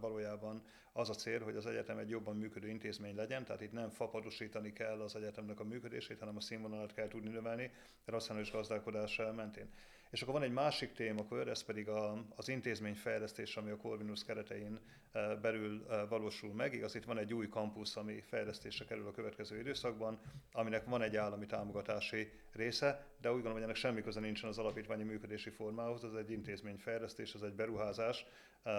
valójában 0.00 0.62
az 0.92 1.10
a 1.10 1.14
cél, 1.14 1.42
hogy 1.42 1.56
az 1.56 1.66
egyetem 1.66 1.98
egy 1.98 2.08
jobban 2.08 2.36
működő 2.36 2.68
intézmény 2.68 3.14
legyen, 3.14 3.44
tehát 3.44 3.60
itt 3.60 3.72
nem 3.72 3.88
fapadosítani 3.88 4.72
kell 4.72 5.00
az 5.00 5.16
egyetemnek 5.16 5.60
a 5.60 5.64
működését, 5.64 6.18
hanem 6.18 6.36
a 6.36 6.40
színvonalat 6.40 6.94
kell 6.94 7.08
tudni 7.08 7.30
növelni 7.30 7.70
racionális 8.04 8.50
gazdálkodás 8.50 9.20
mentén. 9.36 9.70
És 10.10 10.22
akkor 10.22 10.34
van 10.34 10.42
egy 10.42 10.52
másik 10.52 10.92
témakör, 10.92 11.48
ez 11.48 11.62
pedig 11.62 11.88
a, 11.88 12.24
az 12.36 12.48
intézményfejlesztés, 12.48 13.56
ami 13.56 13.70
a 13.70 13.76
Corvinus 13.76 14.24
keretein 14.24 14.80
e, 15.12 15.34
belül 15.34 15.86
e, 15.90 16.04
valósul 16.04 16.52
meg. 16.52 16.74
Igaz, 16.74 16.94
itt 16.94 17.04
van 17.04 17.18
egy 17.18 17.34
új 17.34 17.48
kampusz, 17.48 17.96
ami 17.96 18.20
fejlesztésre 18.20 18.84
kerül 18.84 19.06
a 19.06 19.10
következő 19.10 19.58
időszakban, 19.58 20.20
aminek 20.52 20.84
van 20.84 21.02
egy 21.02 21.16
állami 21.16 21.46
támogatási 21.46 22.30
része, 22.52 23.06
de 23.20 23.28
úgy 23.28 23.34
gondolom, 23.34 23.52
hogy 23.52 23.62
ennek 23.62 23.76
semmi 23.76 24.02
köze 24.02 24.20
nincsen 24.20 24.48
az 24.48 24.58
alapítványi 24.58 25.02
működési 25.02 25.50
formához, 25.50 26.04
ez 26.04 26.12
egy 26.12 26.30
intézményfejlesztés, 26.30 27.34
ez 27.34 27.42
egy 27.42 27.54
beruházás, 27.54 28.26
e, 28.62 28.70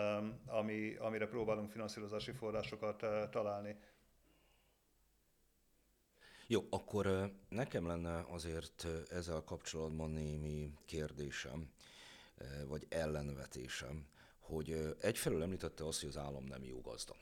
ami, 0.46 0.96
amire 0.96 1.28
próbálunk 1.28 1.72
finanszírozási 1.72 2.32
forrásokat 2.32 3.06
találni. 3.32 3.76
Jó, 6.51 6.67
akkor 6.70 7.31
nekem 7.50 7.88
lenne 7.88 8.25
azért 8.29 8.88
ezzel 9.10 9.41
kapcsolatban 9.41 10.12
némi 10.12 10.74
kérdésem, 10.86 11.72
vagy 12.67 12.86
ellenvetésem, 12.89 14.08
hogy 14.39 14.96
egyfelől 15.00 15.41
említette 15.41 15.86
azt, 15.88 16.00
hogy 16.00 16.10
az 16.10 16.17
állam 16.17 16.43
nem 16.43 16.63
jó 16.63 16.81
gazda. 16.81 17.15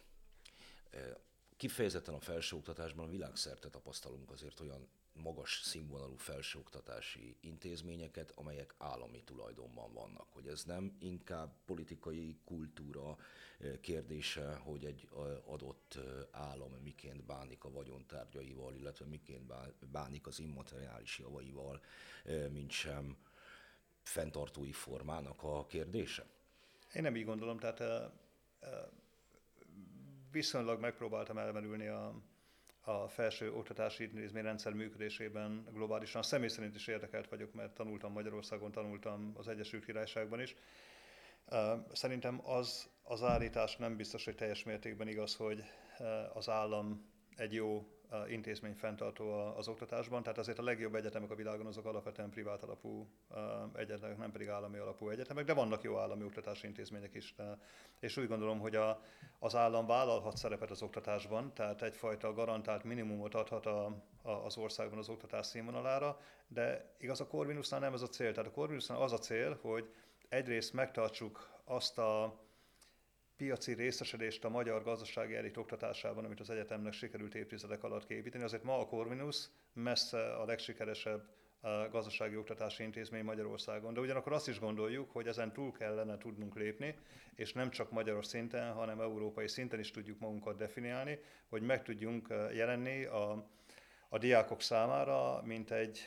Kifejezetten 1.57 2.13
a 2.13 2.19
felsőoktatásban 2.19 3.09
világszerte 3.09 3.69
tapasztalunk 3.69 4.31
azért 4.31 4.59
olyan 4.59 4.88
magas 5.23 5.61
színvonalú 5.63 6.15
felsőoktatási 6.15 7.35
intézményeket, 7.41 8.31
amelyek 8.35 8.75
állami 8.77 9.23
tulajdonban 9.23 9.93
vannak. 9.93 10.27
Hogy 10.29 10.47
ez 10.47 10.63
nem 10.63 10.97
inkább 10.99 11.53
politikai 11.65 12.38
kultúra 12.45 13.17
kérdése, 13.81 14.55
hogy 14.55 14.85
egy 14.85 15.09
adott 15.45 15.97
állam 16.31 16.71
miként 16.83 17.23
bánik 17.23 17.63
a 17.63 17.71
vagyontárgyaival, 17.71 18.75
illetve 18.75 19.05
miként 19.05 19.53
bánik 19.91 20.27
az 20.27 20.39
immateriális 20.39 21.19
javaival, 21.19 21.81
mint 22.51 22.71
sem 22.71 23.17
fenntartói 24.01 24.71
formának 24.71 25.43
a 25.43 25.65
kérdése? 25.65 26.25
Én 26.93 27.01
nem 27.01 27.15
így 27.15 27.25
gondolom, 27.25 27.57
tehát 27.57 28.11
viszonylag 30.31 30.79
megpróbáltam 30.79 31.38
elmerülni 31.38 31.88
a, 31.88 32.21
a 32.81 33.07
felső 33.07 33.53
oktatási 33.53 34.03
intézményrendszer 34.03 34.74
működésében 34.74 35.67
globálisan. 35.74 36.21
Személy 36.21 36.48
szerint 36.48 36.75
is 36.75 36.88
érdekelt 36.88 37.29
vagyok, 37.29 37.53
mert 37.53 37.74
tanultam 37.74 38.12
Magyarországon, 38.12 38.71
tanultam 38.71 39.33
az 39.36 39.48
Egyesült 39.48 39.86
Királyságban 39.86 40.41
is. 40.41 40.55
Szerintem 41.93 42.41
az, 42.50 42.89
az 43.03 43.24
állítás 43.24 43.75
nem 43.75 43.95
biztos, 43.95 44.25
hogy 44.25 44.36
teljes 44.36 44.63
mértékben 44.63 45.07
igaz, 45.07 45.36
hogy 45.36 45.63
az 46.33 46.50
állam 46.50 47.12
egy 47.36 47.53
jó 47.53 47.99
intézmény 48.30 48.74
fenntartó 48.74 49.32
az 49.32 49.68
oktatásban, 49.68 50.24
tehát 50.24 50.38
azért 50.38 50.60
a 50.60 50.63
legjobb 50.63 50.96
egyetemek 50.96 51.32
a 51.32 51.36
világon 51.36 51.66
azok 51.66 51.86
alapvetően 51.86 52.30
privát 52.30 52.63
alapú 52.63 53.08
egyetemek, 53.74 54.18
nem 54.18 54.32
pedig 54.32 54.48
állami 54.48 54.78
alapú 54.78 55.10
egyetemek, 55.10 55.46
de 55.46 55.54
vannak 55.54 55.82
jó 55.82 55.98
állami 55.98 56.24
oktatási 56.24 56.68
intézmények 56.68 57.16
is. 57.16 57.36
És 58.00 58.18
úgy 58.18 58.28
gondolom, 58.28 58.60
hogy 58.60 58.75
a, 58.75 59.01
az 59.39 59.56
állam 59.56 59.86
vállalhat 59.86 60.38
szerepet 60.38 60.72
az 60.72 60.82
oktatásban, 60.82 61.54
tehát 61.54 61.82
egyfajta 61.82 62.34
garantált 62.34 62.84
minimumot 62.84 63.34
adhat 63.34 63.66
a, 63.66 63.86
a, 64.22 64.32
az 64.32 64.58
országban 64.58 65.00
az 65.00 65.10
oktatás 65.10 65.46
színvonalára, 65.46 66.20
de 66.48 66.96
igaz 66.98 67.22
a 67.22 67.28
Corvinusnál 67.28 67.80
nem 67.80 67.94
ez 67.94 68.01
a 68.01 68.08
cél. 68.08 68.32
Tehát 68.32 68.50
a 68.50 68.54
Corvinusnál 68.54 69.01
az 69.01 69.13
a 69.13 69.18
cél, 69.18 69.60
hogy 69.62 69.94
egyrészt 70.30 70.74
megtartsuk 70.74 71.50
azt 71.63 71.98
a 71.98 72.39
piaci 73.39 73.74
részesedést 73.74 74.46
a 74.46 74.50
magyar 74.50 74.84
gazdasági 74.84 75.36
elit 75.36 75.58
oktatásában, 75.58 76.25
amit 76.25 76.39
az 76.39 76.50
egyetemnek 76.50 76.93
sikerült 76.93 77.36
évtizedek 77.36 77.84
alatt 77.84 78.05
képíteni. 78.05 78.43
Azért 78.43 78.63
ma 78.63 78.79
a 78.79 78.86
Corvinus 78.86 79.50
messze 79.74 80.34
a 80.34 80.46
legsikeresebb 80.46 81.29
gazdasági 81.91 82.36
oktatási 82.38 82.84
intézmény 82.84 83.24
Magyarországon. 83.24 83.93
De 83.93 84.00
ugyanakkor 84.00 84.34
azt 84.34 84.48
is 84.48 84.60
gondoljuk, 84.60 85.12
hogy 85.12 85.27
ezen 85.27 85.53
túl 85.53 85.72
kellene 85.72 86.17
tudnunk 86.17 86.55
lépni, 86.55 86.96
és 87.36 87.53
nem 87.53 87.69
csak 87.69 87.91
magyaros 87.91 88.25
szinten, 88.25 88.74
hanem 88.74 89.01
európai 89.01 89.48
szinten 89.48 89.79
is 89.79 89.91
tudjuk 89.91 90.19
magunkat 90.19 90.58
definiálni, 90.58 91.19
hogy 91.50 91.62
meg 91.62 91.84
tudjunk 91.84 92.27
jelenni 92.53 93.05
a, 93.05 93.50
a 94.10 94.17
diákok 94.17 94.62
számára, 94.62 95.41
mint 95.43 95.72
egy, 95.72 96.00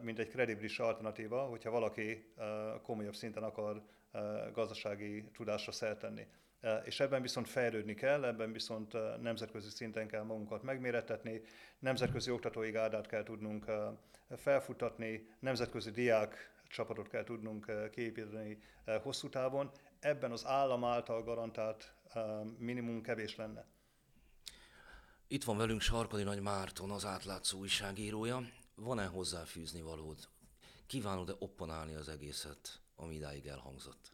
mint 0.00 0.18
egy 0.18 0.28
kredibilis 0.28 0.78
alternatíva, 0.78 1.42
hogyha 1.42 1.70
valaki 1.70 2.32
komolyabb 2.82 3.14
szinten 3.14 3.42
akar 3.42 3.82
gazdasági 4.52 5.24
tudásra 5.32 5.72
szert 5.72 5.98
tenni. 5.98 6.26
És 6.84 7.00
ebben 7.00 7.22
viszont 7.22 7.48
fejlődni 7.48 7.94
kell, 7.94 8.24
ebben 8.24 8.52
viszont 8.52 8.92
nemzetközi 9.20 9.70
szinten 9.70 10.08
kell 10.08 10.22
magunkat 10.22 10.62
megmérettetni, 10.62 11.40
nemzetközi 11.78 12.30
oktatói 12.30 12.70
gárdát 12.70 13.06
kell 13.06 13.22
tudnunk 13.22 13.64
felfutatni, 14.36 15.28
nemzetközi 15.38 15.90
diák 15.90 16.52
csapatot 16.68 17.08
kell 17.08 17.24
tudnunk 17.24 17.90
kiépíteni 17.90 18.58
hosszú 19.02 19.28
távon. 19.28 19.70
Ebben 20.00 20.32
az 20.32 20.46
állam 20.46 20.84
által 20.84 21.22
garantált 21.22 21.94
minimum 22.58 23.02
kevés 23.02 23.36
lenne. 23.36 23.66
Itt 25.26 25.44
van 25.44 25.56
velünk 25.56 25.80
Sarkadi 25.80 26.22
Nagy 26.22 26.40
Márton, 26.40 26.90
az 26.90 27.04
átlátszó 27.04 27.58
újságírója. 27.58 28.40
Van-e 28.74 29.04
hozzáfűzni 29.04 29.80
valód? 29.80 30.18
Kívánod-e 30.86 31.32
opponálni 31.38 31.94
az 31.94 32.08
egészet, 32.08 32.80
ami 32.96 33.14
idáig 33.14 33.46
elhangzott? 33.46 34.12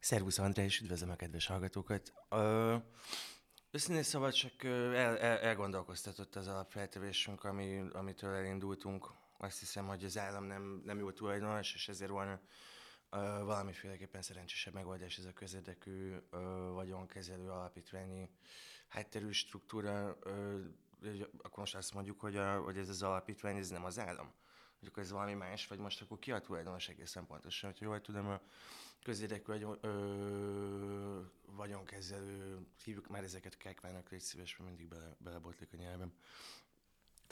Szervusz 0.00 0.38
André, 0.38 0.64
és 0.64 0.80
üdvözlöm 0.80 1.10
a 1.10 1.16
kedves 1.16 1.46
hallgatókat. 1.46 2.12
Ö, 2.28 2.76
őszintén 3.70 4.02
szóval 4.02 4.32
csak 4.32 4.64
el, 4.64 5.18
el, 5.18 5.38
elgondolkoztatott 5.38 6.36
az 6.36 6.46
alapfeltevésünk, 6.46 7.44
ami, 7.44 7.82
amitől 7.92 8.34
elindultunk. 8.34 9.10
Azt 9.38 9.58
hiszem, 9.58 9.86
hogy 9.86 10.04
az 10.04 10.18
állam 10.18 10.44
nem, 10.44 10.82
nem 10.84 10.98
jó 10.98 11.10
tulajdonos, 11.10 11.74
és 11.74 11.88
ezért 11.88 12.10
volna 12.10 12.40
ö, 13.10 13.18
valamiféleképpen 13.44 14.22
szerencsésebb 14.22 14.74
megoldás 14.74 15.18
ez 15.18 15.24
a 15.24 15.32
közérdekű 15.32 16.14
vagyonkezelő 16.72 17.50
alapítványi 17.50 18.30
hátterű 18.88 19.30
struktúra. 19.30 20.18
Ö, 20.22 20.60
akkor 21.38 21.58
most 21.58 21.74
azt 21.74 21.94
mondjuk, 21.94 22.20
hogy, 22.20 22.36
a, 22.36 22.60
hogy 22.60 22.76
ez 22.76 22.88
az 22.88 23.02
alapítvány, 23.02 23.56
ez 23.56 23.68
nem 23.68 23.84
az 23.84 23.98
állam. 23.98 24.32
Hogy 24.78 24.88
akkor 24.88 25.02
ez 25.02 25.10
valami 25.10 25.34
más, 25.34 25.66
vagy 25.66 25.78
most 25.78 26.00
akkor 26.00 26.18
ki 26.18 26.32
a 26.32 26.40
tulajdonos 26.40 26.88
egészen 26.88 27.26
pontosan. 27.26 27.70
Hogyha 27.70 27.84
jól 27.84 28.00
tudom, 28.00 28.28
a 28.28 28.40
közérdekű 29.02 29.52
vagy, 29.52 29.78
ö, 29.80 31.20
vagyonkezelő, 31.46 32.66
hívjuk 32.84 33.08
már 33.08 33.22
ezeket 33.22 33.56
kekvának, 33.56 34.10
légy 34.10 34.20
szíves, 34.20 34.56
mert 34.56 34.70
mindig 34.70 34.88
bele, 34.88 35.16
belebotlik 35.18 35.72
a 35.72 35.76
nyelvem. 35.76 36.12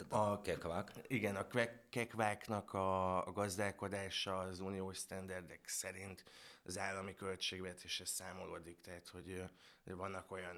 A 0.08 0.40
kekvák? 0.40 0.92
Igen, 1.06 1.36
a 1.36 1.46
kekváknak 1.90 2.72
a, 2.72 3.26
a 3.26 3.32
gazdálkodása 3.32 4.38
az 4.38 4.60
uniós 4.60 4.96
sztenderdek 4.96 5.68
szerint 5.68 6.24
az 6.64 6.78
állami 6.78 7.14
költségvetésre 7.14 8.04
számolódik, 8.04 8.80
tehát 8.80 9.08
hogy 9.08 9.42
vannak 9.84 10.30
olyan 10.30 10.56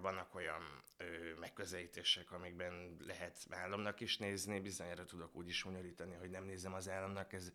vannak 0.00 0.34
olyan 0.34 0.82
ö, 0.96 1.04
megközelítések, 1.38 2.32
amikben 2.32 2.96
lehet 3.06 3.46
államnak 3.50 4.00
is 4.00 4.18
nézni, 4.18 4.60
bizonyára 4.60 5.04
tudok 5.04 5.36
úgy 5.36 5.48
is 5.48 5.62
hogy 6.18 6.30
nem 6.30 6.44
nézem 6.44 6.74
az 6.74 6.88
államnak, 6.88 7.32
ez 7.32 7.52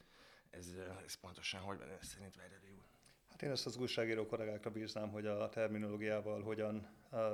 ez, 0.57 0.73
ez 1.05 1.13
pontosan 1.13 1.61
hogy 1.61 1.77
van 1.77 1.89
ez 1.89 2.07
szerint 2.07 2.35
Várjadi 2.35 2.69
úr? 2.69 2.83
Hát 3.29 3.41
én 3.41 3.51
ezt 3.51 3.65
az 3.65 3.77
újságíró 3.77 4.25
kollégákra 4.25 4.71
bíznám, 4.71 5.09
hogy 5.09 5.25
a 5.25 5.49
terminológiával 5.49 6.41
hogyan 6.41 6.87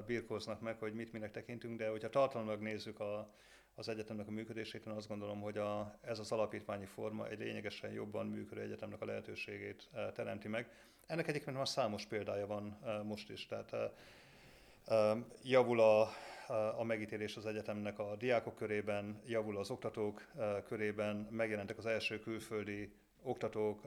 birkóznak 0.05 0.61
meg, 0.61 0.79
hogy 0.79 0.93
mit 0.93 1.11
minek 1.11 1.31
tekintünk, 1.31 1.77
de 1.77 1.89
hogyha 1.89 2.09
tartalmilag 2.09 2.61
nézzük 2.61 2.99
a, 2.99 3.33
az 3.75 3.87
egyetemnek 3.87 4.27
a 4.27 4.31
működését, 4.31 4.85
én 4.85 4.93
azt 4.93 5.07
gondolom, 5.07 5.41
hogy 5.41 5.57
a, 5.57 5.97
ez 6.01 6.19
az 6.19 6.31
alapítványi 6.31 6.85
forma 6.85 7.27
egy 7.27 7.39
lényegesen 7.39 7.91
jobban 7.91 8.27
működő 8.27 8.61
egyetemnek 8.61 9.01
a 9.01 9.05
lehetőségét 9.05 9.89
teremti 10.13 10.47
meg. 10.47 10.71
Ennek 11.05 11.27
egyébként 11.27 11.55
már 11.55 11.67
számos 11.67 12.05
példája 12.05 12.47
van 12.47 12.79
most 13.03 13.29
is, 13.29 13.45
tehát 13.45 13.75
javul 15.43 15.79
a, 15.79 16.09
a 16.77 16.83
megítélés 16.83 17.37
az 17.37 17.45
egyetemnek 17.45 17.99
a 17.99 18.15
diákok 18.15 18.55
körében, 18.55 19.21
javul 19.25 19.57
az 19.57 19.69
oktatók 19.69 20.27
körében, 20.65 21.15
megjelentek 21.15 21.77
az 21.77 21.85
első 21.85 22.19
külföldi 22.19 22.93
oktatók, 23.23 23.83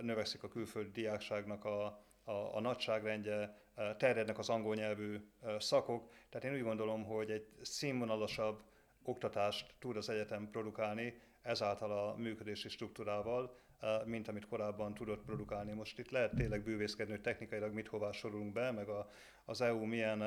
növekszik 0.00 0.42
a 0.42 0.48
külföldi 0.48 0.90
diákságnak 0.90 1.64
a, 1.64 1.84
a, 2.24 2.32
a 2.32 2.60
nagyságrendje, 2.60 3.56
terjednek 3.96 4.38
az 4.38 4.48
angol 4.48 4.74
nyelvű 4.74 5.20
szakok, 5.58 6.10
tehát 6.28 6.46
én 6.46 6.54
úgy 6.54 6.66
gondolom, 6.66 7.04
hogy 7.04 7.30
egy 7.30 7.46
színvonalasabb 7.62 8.62
oktatást 9.02 9.74
tud 9.78 9.96
az 9.96 10.08
egyetem 10.08 10.50
produkálni, 10.50 11.20
ezáltal 11.42 11.90
a 11.90 12.14
működési 12.16 12.68
struktúrával, 12.68 13.56
mint 14.04 14.28
amit 14.28 14.46
korábban 14.46 14.94
tudott 14.94 15.24
produkálni. 15.24 15.72
Most 15.72 15.98
itt 15.98 16.10
lehet 16.10 16.34
tényleg 16.34 16.62
bűvészkedni, 16.62 17.12
hogy 17.12 17.22
technikailag 17.22 17.72
mit 17.72 17.88
hová 17.88 18.10
sorolunk 18.10 18.52
be, 18.52 18.70
meg 18.70 18.88
a, 18.88 19.10
az 19.44 19.60
EU 19.60 19.84
milyen 19.84 20.22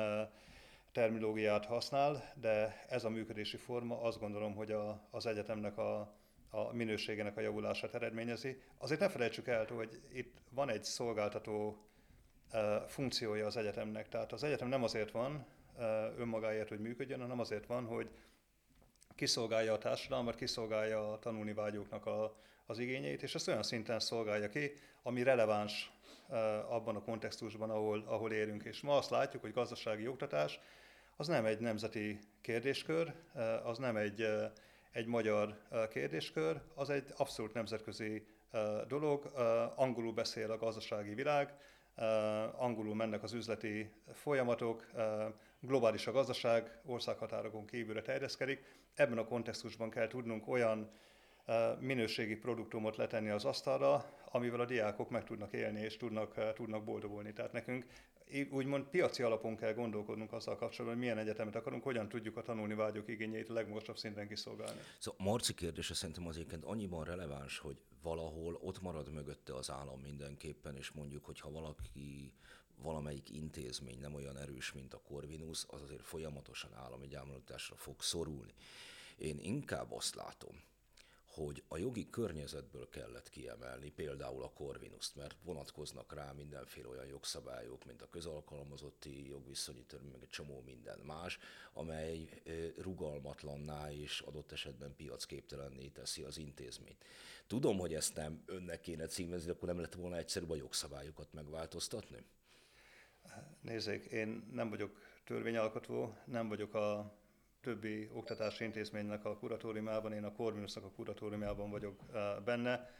terminológiát 0.92 1.64
használ, 1.64 2.32
de 2.40 2.84
ez 2.88 3.04
a 3.04 3.10
működési 3.10 3.56
forma 3.56 4.00
azt 4.00 4.18
gondolom, 4.18 4.54
hogy 4.54 4.72
a, 4.72 5.08
az 5.10 5.26
egyetemnek 5.26 5.78
a, 5.78 6.14
a 6.50 6.72
minőségének 6.72 7.36
a 7.36 7.40
javulását 7.40 7.94
eredményezi. 7.94 8.60
Azért 8.78 9.00
ne 9.00 9.08
felejtsük 9.08 9.48
el, 9.48 9.66
hogy 9.66 10.00
itt 10.12 10.34
van 10.50 10.70
egy 10.70 10.84
szolgáltató 10.84 11.86
funkciója 12.86 13.46
az 13.46 13.56
egyetemnek. 13.56 14.08
Tehát 14.08 14.32
az 14.32 14.42
egyetem 14.42 14.68
nem 14.68 14.82
azért 14.82 15.10
van 15.10 15.46
önmagáért, 16.16 16.68
hogy 16.68 16.80
működjön, 16.80 17.20
hanem 17.20 17.40
azért 17.40 17.66
van, 17.66 17.86
hogy 17.86 18.10
kiszolgálja 19.14 19.72
a 19.72 19.78
társadalmat, 19.78 20.34
kiszolgálja 20.34 21.12
a 21.12 21.18
tanulni 21.18 21.52
vágyóknak 21.52 22.06
a, 22.06 22.36
az 22.66 22.78
igényeit, 22.78 23.22
és 23.22 23.34
ezt 23.34 23.48
olyan 23.48 23.62
szinten 23.62 24.00
szolgálja 24.00 24.48
ki, 24.48 24.72
ami 25.02 25.22
releváns 25.22 25.92
abban 26.68 26.96
a 26.96 27.02
kontextusban, 27.02 27.70
ahol, 27.70 28.04
ahol 28.06 28.32
érünk. 28.32 28.64
És 28.64 28.80
ma 28.80 28.96
azt 28.96 29.10
látjuk, 29.10 29.42
hogy 29.42 29.52
gazdasági 29.52 30.08
oktatás 30.08 30.60
az 31.16 31.26
nem 31.26 31.44
egy 31.44 31.58
nemzeti 31.58 32.18
kérdéskör, 32.40 33.12
az 33.64 33.78
nem 33.78 33.96
egy, 33.96 34.26
egy 34.92 35.06
magyar 35.06 35.58
kérdéskör, 35.90 36.60
az 36.74 36.90
egy 36.90 37.12
abszolút 37.16 37.54
nemzetközi 37.54 38.26
dolog. 38.88 39.32
Angolul 39.74 40.12
beszél 40.12 40.50
a 40.50 40.56
gazdasági 40.56 41.14
világ, 41.14 41.54
angolul 42.56 42.94
mennek 42.94 43.22
az 43.22 43.32
üzleti 43.32 43.90
folyamatok, 44.12 44.90
globális 45.60 46.06
a 46.06 46.12
gazdaság, 46.12 46.80
országhatárokon 46.86 47.66
kívülre 47.66 48.02
terjeszkedik. 48.02 48.64
Ebben 48.94 49.18
a 49.18 49.24
kontextusban 49.24 49.90
kell 49.90 50.08
tudnunk 50.08 50.48
olyan 50.48 50.90
minőségi 51.80 52.36
produktumot 52.36 52.96
letenni 52.96 53.28
az 53.28 53.44
asztalra, 53.44 54.04
amivel 54.30 54.60
a 54.60 54.64
diákok 54.64 55.10
meg 55.10 55.24
tudnak 55.24 55.52
élni 55.52 55.80
és 55.80 55.96
tudnak, 55.96 56.52
tudnak 56.54 56.84
boldogulni. 56.84 57.32
Tehát 57.32 57.52
nekünk 57.52 57.86
úgymond 58.50 58.84
piaci 58.84 59.22
alapon 59.22 59.56
kell 59.56 59.74
gondolkodnunk 59.74 60.32
azzal 60.32 60.56
kapcsolatban, 60.56 60.90
hogy 60.90 60.98
milyen 60.98 61.18
egyetemet 61.18 61.56
akarunk, 61.56 61.82
hogyan 61.82 62.08
tudjuk 62.08 62.36
a 62.36 62.42
tanulni 62.42 62.74
vágyók 62.74 63.08
igényeit 63.08 63.48
a 63.48 63.52
legmagasabb 63.52 63.96
szinten 63.96 64.28
kiszolgálni. 64.28 64.80
Szóval 64.98 65.26
Marci 65.26 65.54
kérdése 65.54 65.94
szerintem 65.94 66.26
azért 66.26 66.54
annyiban 66.62 67.04
releváns, 67.04 67.58
hogy 67.58 67.76
valahol 68.02 68.58
ott 68.62 68.80
marad 68.80 69.12
mögötte 69.12 69.54
az 69.54 69.70
állam 69.70 70.00
mindenképpen, 70.00 70.76
és 70.76 70.90
mondjuk, 70.90 71.24
hogyha 71.24 71.50
valaki 71.50 72.34
valamelyik 72.76 73.30
intézmény 73.30 74.00
nem 74.00 74.14
olyan 74.14 74.36
erős, 74.36 74.72
mint 74.72 74.94
a 74.94 75.00
Corvinus, 75.08 75.64
az 75.68 75.82
azért 75.82 76.02
folyamatosan 76.02 76.74
állami 76.74 77.06
gyámolításra 77.06 77.76
fog 77.76 78.02
szorulni. 78.02 78.52
Én 79.16 79.38
inkább 79.38 79.92
azt 79.92 80.14
látom, 80.14 80.62
hogy 81.32 81.62
a 81.68 81.78
jogi 81.78 82.10
környezetből 82.10 82.88
kellett 82.88 83.28
kiemelni 83.28 83.90
például 83.90 84.42
a 84.42 84.50
Corvinuszt, 84.50 85.16
mert 85.16 85.36
vonatkoznak 85.44 86.14
rá 86.14 86.32
mindenféle 86.32 86.88
olyan 86.88 87.06
jogszabályok, 87.06 87.84
mint 87.84 88.02
a 88.02 88.08
közalkalmazotti 88.08 89.28
jogviszonyítő, 89.28 90.00
meg 90.12 90.22
egy 90.22 90.28
csomó 90.28 90.62
minden 90.64 90.98
más, 90.98 91.38
amely 91.72 92.42
rugalmatlanná 92.76 93.92
és 93.92 94.20
adott 94.20 94.52
esetben 94.52 94.96
piacképtelenné 94.96 95.88
teszi 95.88 96.22
az 96.22 96.38
intézményt. 96.38 97.04
Tudom, 97.46 97.78
hogy 97.78 97.94
ezt 97.94 98.14
nem 98.14 98.42
önnek 98.46 98.80
kéne 98.80 99.06
címezni, 99.06 99.50
akkor 99.50 99.68
nem 99.68 99.80
lett 99.80 99.94
volna 99.94 100.16
egyszerűbb 100.16 100.50
a 100.50 100.56
jogszabályokat 100.56 101.32
megváltoztatni? 101.32 102.24
Nézzék, 103.60 104.04
én 104.04 104.48
nem 104.52 104.70
vagyok 104.70 104.98
törvényalkotó, 105.24 106.16
nem 106.24 106.48
vagyok 106.48 106.74
a 106.74 107.20
többi 107.62 108.10
oktatási 108.12 108.64
intézménynek 108.64 109.24
a 109.24 109.36
kuratóriumában, 109.36 110.12
én 110.12 110.24
a 110.24 110.32
Corvinusnak 110.32 110.84
a 110.84 110.90
kuratóriumában 110.90 111.70
vagyok 111.70 112.02
benne, 112.44 112.90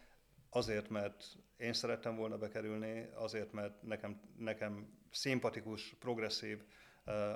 azért, 0.51 0.89
mert 0.89 1.25
én 1.57 1.73
szerettem 1.73 2.17
volna 2.17 2.39
bekerülni, 2.39 3.09
azért, 3.15 3.53
mert 3.53 3.83
nekem, 3.83 4.21
nekem 4.39 4.99
szimpatikus, 5.11 5.97
progresszív 5.99 6.63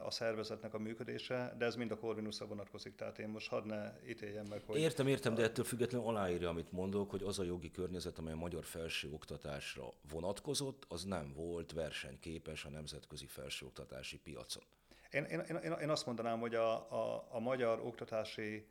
a 0.02 0.10
szervezetnek 0.10 0.74
a 0.74 0.78
működése, 0.78 1.54
de 1.58 1.64
ez 1.64 1.76
mind 1.76 1.90
a 1.90 1.98
Corvinusra 1.98 2.46
vonatkozik, 2.46 2.94
tehát 2.94 3.18
én 3.18 3.28
most 3.28 3.48
hadd 3.48 3.66
ne 3.66 3.92
ítéljem 4.08 4.46
meg, 4.48 4.62
hogy... 4.66 4.78
Értem, 4.78 5.06
értem, 5.06 5.34
de 5.34 5.42
ettől 5.42 5.64
függetlenül 5.64 6.06
aláírja, 6.06 6.48
amit 6.48 6.72
mondok, 6.72 7.10
hogy 7.10 7.22
az 7.22 7.38
a 7.38 7.42
jogi 7.42 7.70
környezet, 7.70 8.18
amely 8.18 8.32
a 8.32 8.36
magyar 8.36 8.64
felsőoktatásra 8.64 9.88
vonatkozott, 10.10 10.84
az 10.88 11.04
nem 11.04 11.32
volt 11.32 11.72
versenyképes 11.72 12.64
a 12.64 12.68
nemzetközi 12.68 13.26
felsőoktatási 13.26 14.18
piacon. 14.18 14.62
Én, 15.10 15.24
én, 15.24 15.40
én, 15.62 15.72
én 15.72 15.90
azt 15.90 16.06
mondanám, 16.06 16.40
hogy 16.40 16.54
a, 16.54 16.72
a, 16.74 17.26
a 17.30 17.40
magyar 17.40 17.80
oktatási 17.80 18.66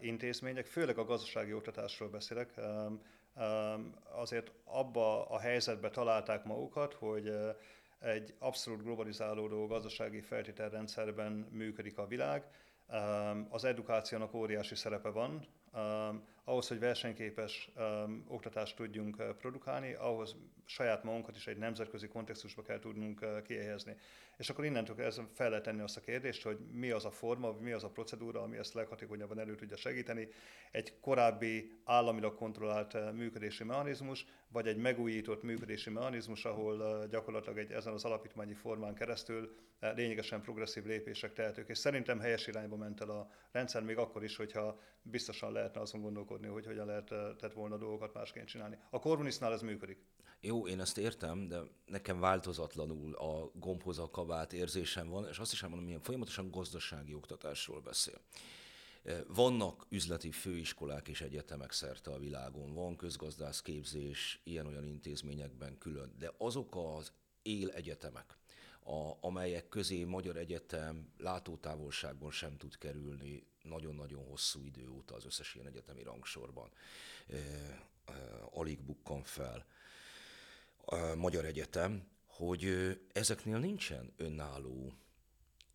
intézmények, 0.00 0.66
főleg 0.66 0.98
a 0.98 1.04
gazdasági 1.04 1.52
oktatásról 1.52 2.08
beszélek, 2.08 2.54
azért 4.12 4.52
abba 4.64 5.28
a 5.28 5.38
helyzetbe 5.38 5.90
találták 5.90 6.44
magukat, 6.44 6.94
hogy 6.94 7.32
egy 7.98 8.34
abszolút 8.38 8.82
globalizálódó 8.82 9.66
gazdasági 9.66 10.20
feltételrendszerben 10.20 11.32
működik 11.50 11.98
a 11.98 12.06
világ. 12.06 12.44
Az 13.48 13.64
edukációnak 13.64 14.34
óriási 14.34 14.74
szerepe 14.74 15.08
van, 15.08 15.46
ahhoz, 16.44 16.68
hogy 16.68 16.78
versenyképes 16.78 17.70
oktatást 18.26 18.76
tudjunk 18.76 19.36
produkálni, 19.38 19.92
ahhoz 19.92 20.36
saját 20.64 21.04
magunkat 21.04 21.36
is 21.36 21.46
egy 21.46 21.58
nemzetközi 21.58 22.08
kontextusba 22.08 22.62
kell 22.62 22.78
tudnunk 22.78 23.42
kihelyezni. 23.42 23.96
És 24.36 24.50
akkor 24.50 24.64
innentől 24.64 24.96
kezdve 24.96 25.26
fel 25.32 25.48
lehet 25.48 25.64
tenni 25.64 25.80
azt 25.80 25.96
a 25.96 26.00
kérdést, 26.00 26.42
hogy 26.42 26.58
mi 26.72 26.90
az 26.90 27.04
a 27.04 27.10
forma, 27.10 27.52
mi 27.52 27.72
az 27.72 27.84
a 27.84 27.88
procedúra, 27.88 28.42
ami 28.42 28.56
ezt 28.56 28.74
leghatékonyabban 28.74 29.38
elő 29.38 29.54
tudja 29.54 29.76
segíteni. 29.76 30.28
Egy 30.70 31.00
korábbi 31.00 31.80
államilag 31.84 32.34
kontrollált 32.34 33.12
működési 33.12 33.64
mechanizmus, 33.64 34.26
vagy 34.48 34.66
egy 34.66 34.76
megújított 34.76 35.42
működési 35.42 35.90
mechanizmus, 35.90 36.44
ahol 36.44 37.06
gyakorlatilag 37.06 37.58
egy 37.58 37.72
ezen 37.72 37.92
az 37.92 38.04
alapítványi 38.04 38.54
formán 38.54 38.94
keresztül 38.94 39.56
lényegesen 39.80 40.40
progresszív 40.40 40.84
lépések 40.84 41.32
tehetők. 41.32 41.68
És 41.68 41.78
szerintem 41.78 42.20
helyes 42.20 42.46
irányba 42.46 42.76
ment 42.76 43.00
el 43.00 43.10
a 43.10 43.30
rendszer, 43.52 43.82
még 43.82 43.96
akkor 43.96 44.24
is, 44.24 44.36
hogyha 44.36 44.80
biztosan 45.02 45.52
lehetne 45.52 45.80
azon 45.80 46.00
gondolkodni, 46.00 46.28
hogy 46.38 46.66
hogyan 46.66 46.86
lehetett 46.86 47.52
volna 47.52 47.76
dolgokat 47.76 48.14
másként 48.14 48.48
csinálni. 48.48 48.78
A 48.90 48.98
Corvinisnál 48.98 49.52
ez 49.52 49.62
működik. 49.62 49.98
Jó, 50.40 50.66
én 50.66 50.80
ezt 50.80 50.98
értem, 50.98 51.48
de 51.48 51.60
nekem 51.86 52.20
változatlanul 52.20 53.14
a 53.14 53.50
gombhoz 53.54 53.98
a 53.98 54.10
kabát 54.10 54.52
érzésem 54.52 55.08
van, 55.08 55.28
és 55.28 55.38
azt 55.38 55.52
is 55.52 55.62
elmondom, 55.62 55.92
hogy 55.92 56.02
folyamatosan 56.02 56.50
gazdasági 56.50 57.14
oktatásról 57.14 57.80
beszél. 57.80 58.20
Eh, 59.02 59.20
vannak 59.28 59.86
üzleti 59.88 60.30
főiskolák 60.30 61.08
és 61.08 61.20
egyetemek 61.20 61.72
szerte 61.72 62.10
a 62.10 62.18
világon, 62.18 62.74
van 62.74 62.96
közgazdász 62.96 63.62
képzés 63.62 64.40
ilyen-olyan 64.44 64.86
intézményekben 64.86 65.78
külön, 65.78 66.14
de 66.18 66.32
azok 66.38 66.76
az 66.76 67.12
élegyetemek, 67.42 68.38
a, 68.84 69.12
amelyek 69.20 69.68
közé 69.68 70.04
Magyar 70.04 70.36
Egyetem 70.36 71.12
látótávolságban 71.18 72.30
sem 72.30 72.56
tud 72.56 72.78
kerülni 72.78 73.46
nagyon-nagyon 73.62 74.24
hosszú 74.24 74.64
idő 74.64 74.88
óta 74.88 75.14
az 75.14 75.24
összes 75.24 75.54
ilyen 75.54 75.66
egyetemi 75.66 76.02
rangsorban. 76.02 76.70
Alig 78.50 78.80
bukkan 78.80 79.22
fel 79.22 79.66
a 80.84 81.14
Magyar 81.14 81.44
Egyetem, 81.44 82.08
hogy 82.26 82.66
ezeknél 83.12 83.58
nincsen 83.58 84.12
önálló 84.16 84.92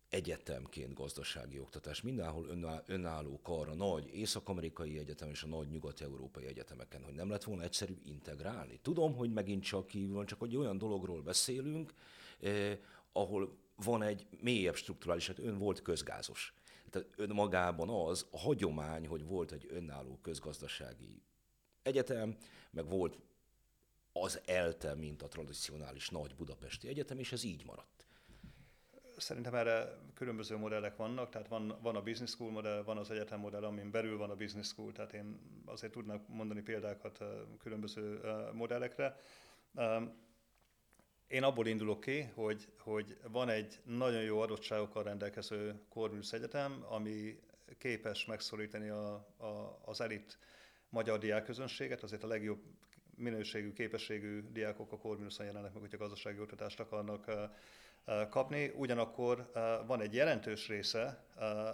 egyetemként 0.08 0.94
gazdasági 0.94 1.58
oktatás. 1.58 2.02
Mindenhol 2.02 2.46
önálló 2.86 3.40
kar 3.42 3.68
a 3.68 3.74
nagy 3.74 4.14
észak-amerikai 4.14 4.98
egyetem 4.98 5.30
és 5.30 5.42
a 5.42 5.46
nagy 5.46 5.68
nyugat-európai 5.68 6.46
egyetemeken, 6.46 7.02
hogy 7.02 7.14
nem 7.14 7.30
lett 7.30 7.44
volna 7.44 7.62
egyszerű 7.62 7.94
integrálni. 8.04 8.78
Tudom, 8.82 9.14
hogy 9.14 9.32
megint 9.32 9.64
csak 9.64 9.86
kívül 9.86 10.24
csak 10.24 10.38
hogy 10.38 10.56
olyan 10.56 10.78
dologról 10.78 11.22
beszélünk, 11.22 11.94
eh, 12.40 12.78
ahol 13.12 13.56
van 13.76 14.02
egy 14.02 14.26
mélyebb 14.40 14.74
strukturális, 14.74 15.26
hát 15.26 15.38
ön 15.38 15.58
volt 15.58 15.82
közgázos. 15.82 16.54
Tehát 16.96 17.12
önmagában 17.16 17.88
az 17.88 18.26
a 18.30 18.38
hagyomány, 18.38 19.06
hogy 19.06 19.24
volt 19.24 19.52
egy 19.52 19.66
önálló 19.70 20.18
közgazdasági 20.22 21.22
egyetem, 21.82 22.36
meg 22.70 22.88
volt 22.88 23.18
az 24.12 24.40
ELTE, 24.44 24.94
mint 24.94 25.22
a 25.22 25.28
tradicionális 25.28 26.08
nagy 26.08 26.34
budapesti 26.34 26.88
egyetem, 26.88 27.18
és 27.18 27.32
ez 27.32 27.44
így 27.44 27.64
maradt. 27.64 28.06
Szerintem 29.16 29.54
erre 29.54 29.98
különböző 30.14 30.56
modellek 30.56 30.96
vannak, 30.96 31.30
tehát 31.30 31.48
van, 31.48 31.78
van 31.82 31.96
a 31.96 32.02
business 32.02 32.30
school 32.30 32.50
modell, 32.50 32.82
van 32.82 32.96
az 32.96 33.10
egyetem 33.10 33.40
modell, 33.40 33.64
amin 33.64 33.90
belül 33.90 34.18
van 34.18 34.30
a 34.30 34.36
business 34.36 34.66
school, 34.66 34.92
tehát 34.92 35.12
én 35.12 35.40
azért 35.64 35.92
tudnak 35.92 36.28
mondani 36.28 36.60
példákat 36.60 37.24
különböző 37.58 38.20
modellekre. 38.52 39.16
Én 41.28 41.42
abból 41.42 41.66
indulok 41.66 42.00
ki, 42.00 42.22
hogy, 42.34 42.68
hogy 42.78 43.18
van 43.28 43.48
egy 43.48 43.80
nagyon 43.84 44.22
jó 44.22 44.40
adottságokkal 44.40 45.02
rendelkező 45.02 45.80
Corvinus 45.88 46.32
Egyetem, 46.32 46.84
ami 46.88 47.38
képes 47.78 48.24
megszorítani 48.24 48.88
a, 48.88 49.12
a, 49.36 49.80
az 49.84 50.00
elit 50.00 50.38
magyar 50.88 51.18
diákközönséget, 51.18 52.02
azért 52.02 52.22
a 52.22 52.26
legjobb 52.26 52.62
minőségű, 53.16 53.72
képességű 53.72 54.42
diákok 54.52 54.92
a 54.92 54.98
Corvinuson 54.98 55.46
jelennek 55.46 55.72
meg, 55.72 55.80
hogyha 55.80 55.96
gazdasági 55.96 56.40
oktatást 56.40 56.80
akarnak 56.80 57.30
kapni. 58.30 58.72
Ugyanakkor 58.74 59.50
van 59.86 60.00
egy 60.00 60.14
jelentős 60.14 60.68
része 60.68 61.24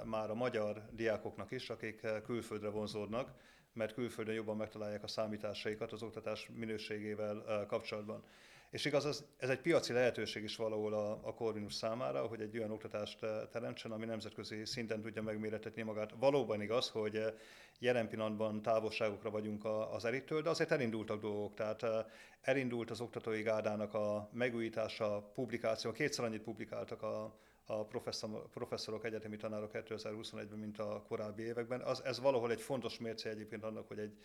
már 0.04 0.30
a 0.30 0.34
magyar 0.34 0.82
diákoknak 0.90 1.50
is, 1.50 1.70
akik 1.70 2.06
külföldre 2.24 2.68
vonzódnak, 2.68 3.32
mert 3.72 3.94
külföldön 3.94 4.34
jobban 4.34 4.56
megtalálják 4.56 5.02
a 5.02 5.08
számításaikat 5.08 5.92
az 5.92 6.02
oktatás 6.02 6.48
minőségével 6.54 7.64
kapcsolatban. 7.68 8.24
És 8.72 8.85
igaz, 8.85 9.06
ez, 9.06 9.24
ez 9.37 9.48
egy 9.48 9.61
piaci 9.61 9.92
lehetőség 9.92 10.42
is 10.42 10.56
valahol 10.56 10.94
a, 10.94 11.11
a 11.11 11.35
Corvinus 11.35 11.74
számára, 11.74 12.26
hogy 12.26 12.40
egy 12.40 12.58
olyan 12.58 12.70
oktatást 12.70 13.22
eh, 13.22 13.40
teremtsen, 13.50 13.92
ami 13.92 14.04
nemzetközi 14.04 14.64
szinten 14.64 15.00
tudja 15.00 15.22
megméretetni 15.22 15.82
magát. 15.82 16.12
Valóban 16.18 16.61
igaz, 16.61 16.88
hogy 16.88 17.16
eh, 17.16 17.32
jelen 17.78 18.08
pillanatban 18.08 18.62
távolságokra 18.62 19.30
vagyunk 19.30 19.64
az 19.64 20.04
elittől, 20.04 20.42
de 20.42 20.50
azért 20.50 20.70
elindultak 20.70 21.20
dolgok. 21.20 21.54
Tehát 21.54 21.82
eh, 21.82 22.04
elindult 22.40 22.90
az 22.90 23.00
oktatói 23.00 23.42
gárdának 23.42 23.94
a 23.94 24.28
megújítása, 24.32 25.30
publikáció, 25.35 25.92
kétszer 25.92 26.24
annyit 26.24 26.42
publikáltak 26.42 27.02
a, 27.02 27.38
a 27.66 27.85
professzor, 27.85 28.48
professzorok, 28.50 29.04
egyetemi 29.04 29.37
tanárok 29.37 29.70
2021-ben, 29.72 30.58
mint 30.58 30.78
a 30.78 31.02
korábbi 31.08 31.42
években. 31.42 31.80
Az, 31.80 32.04
ez 32.04 32.20
valahol 32.20 32.50
egy 32.50 32.61
fontos 32.61 32.98
mérce 32.98 33.28
egyébként 33.28 33.64
annak, 33.64 33.88
hogy 33.88 33.98
egy, 33.98 34.16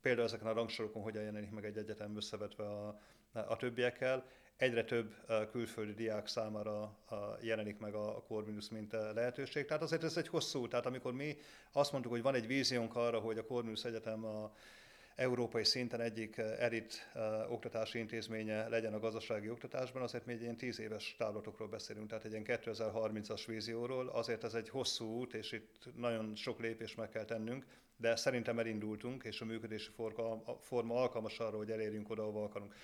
például 0.00 0.26
ezeken 0.26 0.46
a 0.46 0.52
rangsorokon 0.52 1.02
hogyan 1.02 1.22
jelenik 1.22 1.50
meg 1.50 1.64
egy 1.64 1.76
egyetem 1.76 2.16
összevetve 2.16 2.64
a, 2.64 3.00
a 3.32 3.56
többiekkel. 3.56 4.24
Egyre 4.56 4.84
több 4.84 5.14
külföldi 5.50 5.94
diák 5.94 6.26
számára 6.26 6.98
jelenik 7.40 7.78
meg 7.78 7.94
a 7.94 8.22
Corvinus 8.28 8.68
mint 8.68 8.92
lehetőség. 8.92 9.66
Tehát 9.66 9.82
azért 9.82 10.02
ez 10.02 10.16
egy 10.16 10.28
hosszú, 10.28 10.68
tehát 10.68 10.86
amikor 10.86 11.12
mi 11.12 11.36
azt 11.72 11.92
mondtuk, 11.92 12.12
hogy 12.12 12.22
van 12.22 12.34
egy 12.34 12.46
víziónk 12.46 12.96
arra, 12.96 13.18
hogy 13.18 13.38
a 13.38 13.44
Corvinus 13.44 13.84
Egyetem 13.84 14.24
a 14.24 14.52
európai 15.16 15.64
szinten 15.64 16.00
egyik 16.00 16.36
elit 16.36 17.10
oktatási 17.48 17.98
intézménye 17.98 18.68
legyen 18.68 18.94
a 18.94 18.98
gazdasági 18.98 19.50
oktatásban, 19.50 20.02
azért 20.02 20.26
még 20.26 20.40
ilyen 20.40 20.56
tíz 20.56 20.80
éves 20.80 21.14
távlatokról 21.18 21.68
beszélünk, 21.68 22.08
tehát 22.08 22.24
egy 22.24 22.30
ilyen 22.30 22.44
2030-as 22.46 23.42
vízióról, 23.46 24.08
azért 24.08 24.44
ez 24.44 24.54
egy 24.54 24.68
hosszú 24.68 25.04
út, 25.04 25.34
és 25.34 25.52
itt 25.52 25.88
nagyon 25.96 26.34
sok 26.34 26.60
lépés 26.60 26.94
meg 26.94 27.08
kell 27.08 27.24
tennünk, 27.24 27.66
de 27.96 28.16
szerintem 28.16 28.58
elindultunk, 28.58 29.24
és 29.24 29.40
a 29.40 29.44
működési 29.44 29.90
forma 30.60 31.00
alkalmas 31.00 31.38
arra, 31.38 31.56
hogy 31.56 31.70
elérjünk 31.70 32.10
oda, 32.10 32.22
ahova 32.22 32.44
akarunk. 32.44 32.74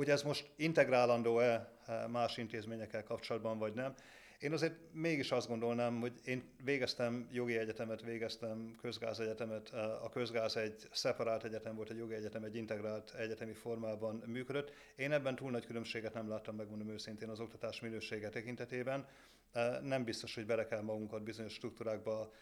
Hogy 0.00 0.10
ez 0.10 0.22
most 0.22 0.50
integrálandó-e 0.56 1.72
eh, 1.86 2.08
más 2.08 2.36
intézményekkel 2.36 3.02
kapcsolatban, 3.02 3.58
vagy 3.58 3.74
nem, 3.74 3.94
én 4.38 4.52
azért 4.52 4.74
mégis 4.92 5.30
azt 5.30 5.48
gondolnám, 5.48 6.00
hogy 6.00 6.12
én 6.24 6.42
végeztem 6.64 7.28
jogi 7.32 7.58
egyetemet, 7.58 8.02
végeztem 8.02 8.76
közgáz 8.80 9.20
egyetemet, 9.20 9.70
eh, 9.72 10.04
a 10.04 10.08
közgáz 10.08 10.56
egy 10.56 10.88
szeparált 10.92 11.44
egyetem 11.44 11.76
volt, 11.76 11.90
egy 11.90 11.96
jogi 11.96 12.14
egyetem 12.14 12.44
egy 12.44 12.56
integrált 12.56 13.14
egyetemi 13.14 13.52
formában 13.52 14.22
működött. 14.26 14.72
Én 14.96 15.12
ebben 15.12 15.34
túl 15.34 15.50
nagy 15.50 15.66
különbséget 15.66 16.14
nem 16.14 16.28
láttam, 16.28 16.56
megmondom 16.56 16.88
őszintén, 16.88 17.28
az 17.28 17.40
oktatás 17.40 17.80
minősége 17.80 18.28
tekintetében. 18.28 19.06
Eh, 19.52 19.80
nem 19.82 20.04
biztos, 20.04 20.34
hogy 20.34 20.46
bele 20.46 20.66
kell 20.66 20.82
magunkat 20.82 21.22
bizonyos 21.22 21.52
struktúrákba 21.52 22.32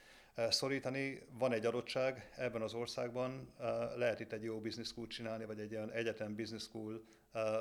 szorítani. 0.50 1.22
Van 1.38 1.52
egy 1.52 1.66
adottság 1.66 2.30
ebben 2.36 2.62
az 2.62 2.74
országban, 2.74 3.52
lehet 3.96 4.20
itt 4.20 4.32
egy 4.32 4.42
jó 4.42 4.60
business 4.60 4.88
school 4.88 5.06
csinálni, 5.06 5.44
vagy 5.44 5.60
egy 5.60 5.74
olyan 5.74 5.90
egyetem 5.90 6.34
business 6.34 6.62
school 6.62 7.02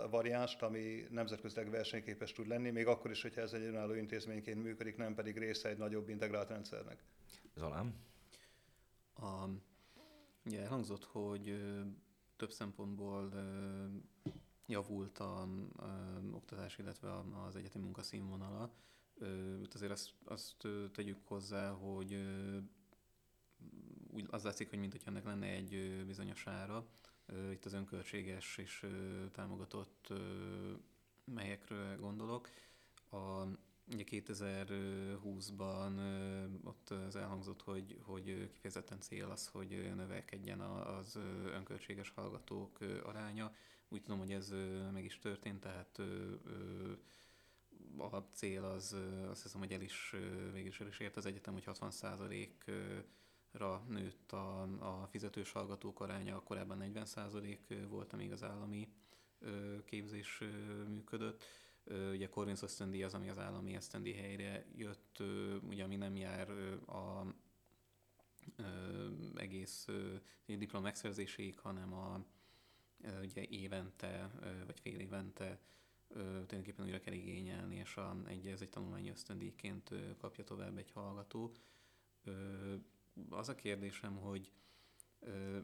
variánst, 0.10 0.62
ami 0.62 1.06
nemzetközileg 1.10 1.70
versenyképes 1.70 2.32
tud 2.32 2.48
lenni, 2.48 2.70
még 2.70 2.88
akkor 2.88 3.12
is, 3.12 3.22
hogyha 3.22 3.42
ez 3.42 3.54
egy 3.54 3.64
önálló 3.64 3.94
intézményként 3.94 4.64
működik, 4.64 4.98
nem 4.98 5.16
pedig 5.16 5.38
része 5.38 5.70
egy 5.70 5.78
nagyobb 5.78 6.10
integrált 6.10 6.50
rendszernek. 6.50 7.04
Zalám? 7.56 7.94
A, 9.16 9.48
ugye 10.46 10.62
elhangzott, 10.62 11.04
hogy 11.04 11.60
több 12.36 12.52
szempontból 12.52 13.34
javult 14.66 15.18
a, 15.18 15.42
a, 15.42 15.48
oktatás, 16.32 16.78
illetve 16.78 17.20
az 17.48 17.56
egyetemi 17.56 17.84
munkaszínvonala. 17.84 18.72
Itt 19.62 19.74
azért 19.74 19.92
azt, 19.92 20.14
azt 20.24 20.68
tegyük 20.94 21.18
hozzá, 21.24 21.70
hogy 21.70 22.28
úgy 24.12 24.28
az 24.30 24.44
látszik, 24.44 24.70
hogy 24.70 24.80
mint 24.80 25.02
ennek 25.06 25.26
lenne 25.26 25.48
egy 25.48 26.04
bizonyos 26.06 26.48
ára. 26.48 26.88
Itt 27.52 27.66
az 27.66 27.74
önköltséges 27.74 28.58
és 28.58 28.86
támogatott 29.32 30.14
melyekről 31.24 32.00
gondolok. 32.00 32.50
A, 33.10 33.44
ugye 33.92 34.04
2020-ban 34.06 35.92
ott 36.64 36.90
az 36.90 37.16
elhangzott, 37.16 37.62
hogy, 37.62 38.00
hogy 38.02 38.50
kifejezetten 38.54 39.00
cél 39.00 39.30
az, 39.30 39.48
hogy 39.48 39.94
növelkedjen 39.96 40.60
az 40.60 41.16
önköltséges 41.46 42.10
hallgatók 42.10 42.80
aránya. 43.04 43.54
Úgy 43.90 44.02
tudom, 44.02 44.20
hogy 44.20 44.32
ez 44.32 44.54
meg 44.94 45.06
is 45.06 45.20
történt, 45.20 45.60
tehát 45.60 46.02
a 47.98 48.18
cél 48.34 48.64
az 48.64 48.96
azt 49.30 49.44
hiszem, 49.44 49.60
hogy 49.60 49.72
el 49.72 49.82
is 49.82 50.16
végül 50.54 50.70
is 50.70 50.80
el 50.80 50.88
is 50.88 51.00
ért 51.00 51.18
az 51.18 51.26
egyetem, 51.26 51.54
hogy 51.54 51.64
60%-ra 53.54 53.84
nőtt 53.88 54.32
a, 54.32 54.62
a 55.02 55.08
fizetős 55.08 55.52
hallgatók 55.52 56.00
aránya, 56.00 56.44
korábban 56.44 56.92
40% 56.94 57.86
volt, 57.90 58.14
amíg 58.14 58.32
az 58.32 58.44
állami 58.44 58.90
képzés 59.86 60.44
működött. 60.88 61.44
Ugye 62.12 62.30
Corvinus 62.30 62.62
ösztöndíj 62.62 63.04
az, 63.04 63.14
ami 63.14 63.30
az 63.30 63.38
állami 63.38 63.76
ösztöndíj 63.76 64.14
helyre 64.14 64.66
jött, 64.76 65.24
ugye 65.68 65.84
ami 65.84 65.96
nem 65.96 66.16
jár 66.16 66.50
a 66.88 67.26
egész 69.36 69.88
diplom 70.46 70.84
megszerzéséig, 70.84 71.60
hanem 71.60 71.94
a 71.94 72.26
ugye 73.22 73.44
évente 73.44 74.32
vagy 74.66 74.80
fél 74.80 75.00
évente 75.00 75.60
tulajdonképpen 76.08 76.86
újra 76.86 77.00
kell 77.00 77.14
igényelni, 77.14 77.76
és 77.76 77.96
a, 77.96 78.16
egy, 78.28 78.48
ez 78.48 78.62
egy 78.62 78.70
tanulmányi 78.70 79.10
ösztöndíjként 79.10 79.94
kapja 80.18 80.44
tovább 80.44 80.78
egy 80.78 80.92
hallgató. 80.92 81.52
Az 83.30 83.50
a 83.50 83.56
kérdésem, 83.56 84.16
hogy 84.16 84.52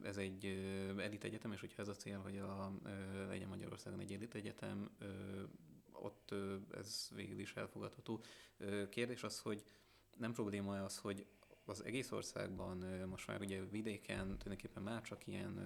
ez 0.03 0.17
egy 0.17 0.45
elit 0.97 1.23
egyetem, 1.23 1.51
és 1.51 1.59
hogyha 1.59 1.81
ez 1.81 1.87
a 1.87 1.95
cél, 1.95 2.19
hogy 2.19 2.37
a, 2.37 2.79
legyen 3.27 3.47
Magyarországon 3.47 3.99
egy 3.99 4.13
elit 4.13 4.35
egyetem, 4.35 4.97
ott 5.91 6.33
ez 6.71 7.09
végül 7.15 7.39
is 7.39 7.53
elfogadható. 7.53 8.23
Kérdés 8.89 9.23
az, 9.23 9.39
hogy 9.39 9.63
nem 10.17 10.33
probléma 10.33 10.83
az, 10.83 10.97
hogy 10.97 11.25
az 11.65 11.83
egész 11.83 12.11
országban 12.11 12.77
most 13.07 13.27
már 13.27 13.41
ugye 13.41 13.63
vidéken 13.63 14.25
tulajdonképpen 14.25 14.83
már 14.83 15.01
csak 15.01 15.27
ilyen 15.27 15.59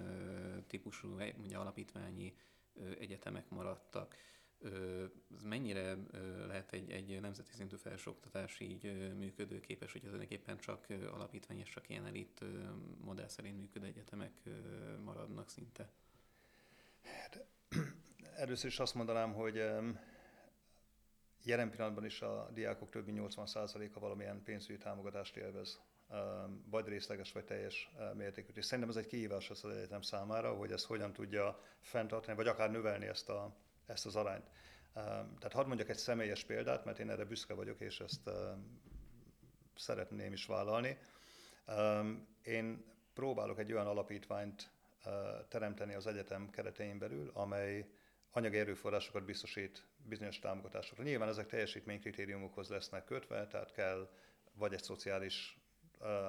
típusú 0.66 1.16
ugye 1.38 1.56
alapítványi 1.56 2.34
egyetemek 2.98 3.48
maradtak 3.48 4.16
ez 5.34 5.42
mennyire 5.42 5.96
lehet 6.46 6.72
egy, 6.72 6.90
egy 6.90 7.20
nemzeti 7.20 7.52
szintű 7.52 7.76
felsőoktatás 7.76 8.60
így 8.60 9.12
működőképes, 9.16 9.92
hogy 9.92 10.00
tulajdonképpen 10.00 10.58
csak 10.58 10.86
alapítvány 11.12 11.58
és 11.58 11.68
csak 11.68 11.88
ilyen 11.88 12.06
elit 12.06 12.44
modell 13.00 13.28
szerint 13.28 13.58
működő 13.58 13.86
egyetemek 13.86 14.32
maradnak 15.04 15.50
szinte? 15.50 15.90
Hát, 17.02 17.44
először 18.34 18.70
is 18.70 18.78
azt 18.78 18.94
mondanám, 18.94 19.32
hogy 19.32 19.54
jelen 21.42 21.70
pillanatban 21.70 22.04
is 22.04 22.22
a 22.22 22.50
diákok 22.52 22.90
több 22.90 23.06
mint 23.06 23.34
80%-a 23.36 24.00
valamilyen 24.00 24.42
pénzügyi 24.42 24.78
támogatást 24.78 25.36
élvez 25.36 25.80
vagy 26.70 26.88
részleges, 26.88 27.32
vagy 27.32 27.44
teljes 27.44 27.90
mértékű. 28.14 28.52
És 28.54 28.64
szerintem 28.64 28.88
ez 28.88 28.96
egy 29.02 29.06
kihívás 29.06 29.50
az 29.50 29.64
egyetem 29.64 30.02
számára, 30.02 30.54
hogy 30.54 30.72
ezt 30.72 30.86
hogyan 30.86 31.12
tudja 31.12 31.62
fenntartani, 31.80 32.36
vagy 32.36 32.46
akár 32.46 32.70
növelni 32.70 33.06
ezt 33.06 33.28
a, 33.28 33.56
ezt 33.88 34.06
az 34.06 34.16
arányt. 34.16 34.50
Tehát 35.38 35.52
hadd 35.52 35.66
mondjak 35.66 35.88
egy 35.88 35.96
személyes 35.96 36.44
példát, 36.44 36.84
mert 36.84 36.98
én 36.98 37.10
erre 37.10 37.24
büszke 37.24 37.54
vagyok, 37.54 37.80
és 37.80 38.00
ezt 38.00 38.30
szeretném 39.76 40.32
is 40.32 40.46
vállalni. 40.46 40.98
Én 42.42 42.84
próbálok 43.14 43.58
egy 43.58 43.72
olyan 43.72 43.86
alapítványt 43.86 44.70
teremteni 45.48 45.94
az 45.94 46.06
egyetem 46.06 46.50
keretein 46.50 46.98
belül, 46.98 47.30
amely 47.34 47.86
anyagi 48.30 48.58
erőforrásokat 48.58 49.24
biztosít 49.24 49.84
bizonyos 50.04 50.38
támogatásokra. 50.38 51.04
Nyilván 51.04 51.28
ezek 51.28 51.46
teljesítménykritériumokhoz 51.46 52.68
lesznek 52.68 53.04
kötve, 53.04 53.46
tehát 53.46 53.72
kell 53.72 54.10
vagy 54.52 54.72
egy 54.72 54.82
szociális 54.82 55.58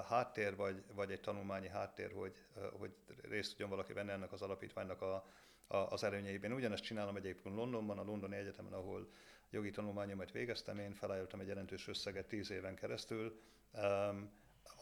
háttér, 0.08 0.56
vagy, 0.56 0.84
vagy 0.94 1.12
egy 1.12 1.22
tanulmányi 1.22 1.68
háttér, 1.68 2.12
hogy, 2.12 2.46
hogy 2.72 2.92
részt 3.22 3.50
tudjon 3.50 3.70
valaki 3.70 3.94
venni 3.94 4.12
ennek 4.12 4.32
az 4.32 4.42
alapítványnak 4.42 5.02
a 5.02 5.26
az 5.70 6.04
előnyeiben. 6.04 6.52
Ugyanezt 6.52 6.84
csinálom 6.84 7.16
egyébként 7.16 7.56
Londonban, 7.56 7.98
a 7.98 8.04
Londoni 8.04 8.36
Egyetemen, 8.36 8.74
ahol 8.74 9.10
jogi 9.50 9.70
tanulmányomat 9.70 10.32
végeztem, 10.32 10.80
én 10.80 10.94
felállítottam 10.94 11.40
egy 11.40 11.48
jelentős 11.48 11.88
összeget 11.88 12.28
tíz 12.28 12.52
éven 12.52 12.76
keresztül, 12.76 13.42
um, 13.74 14.32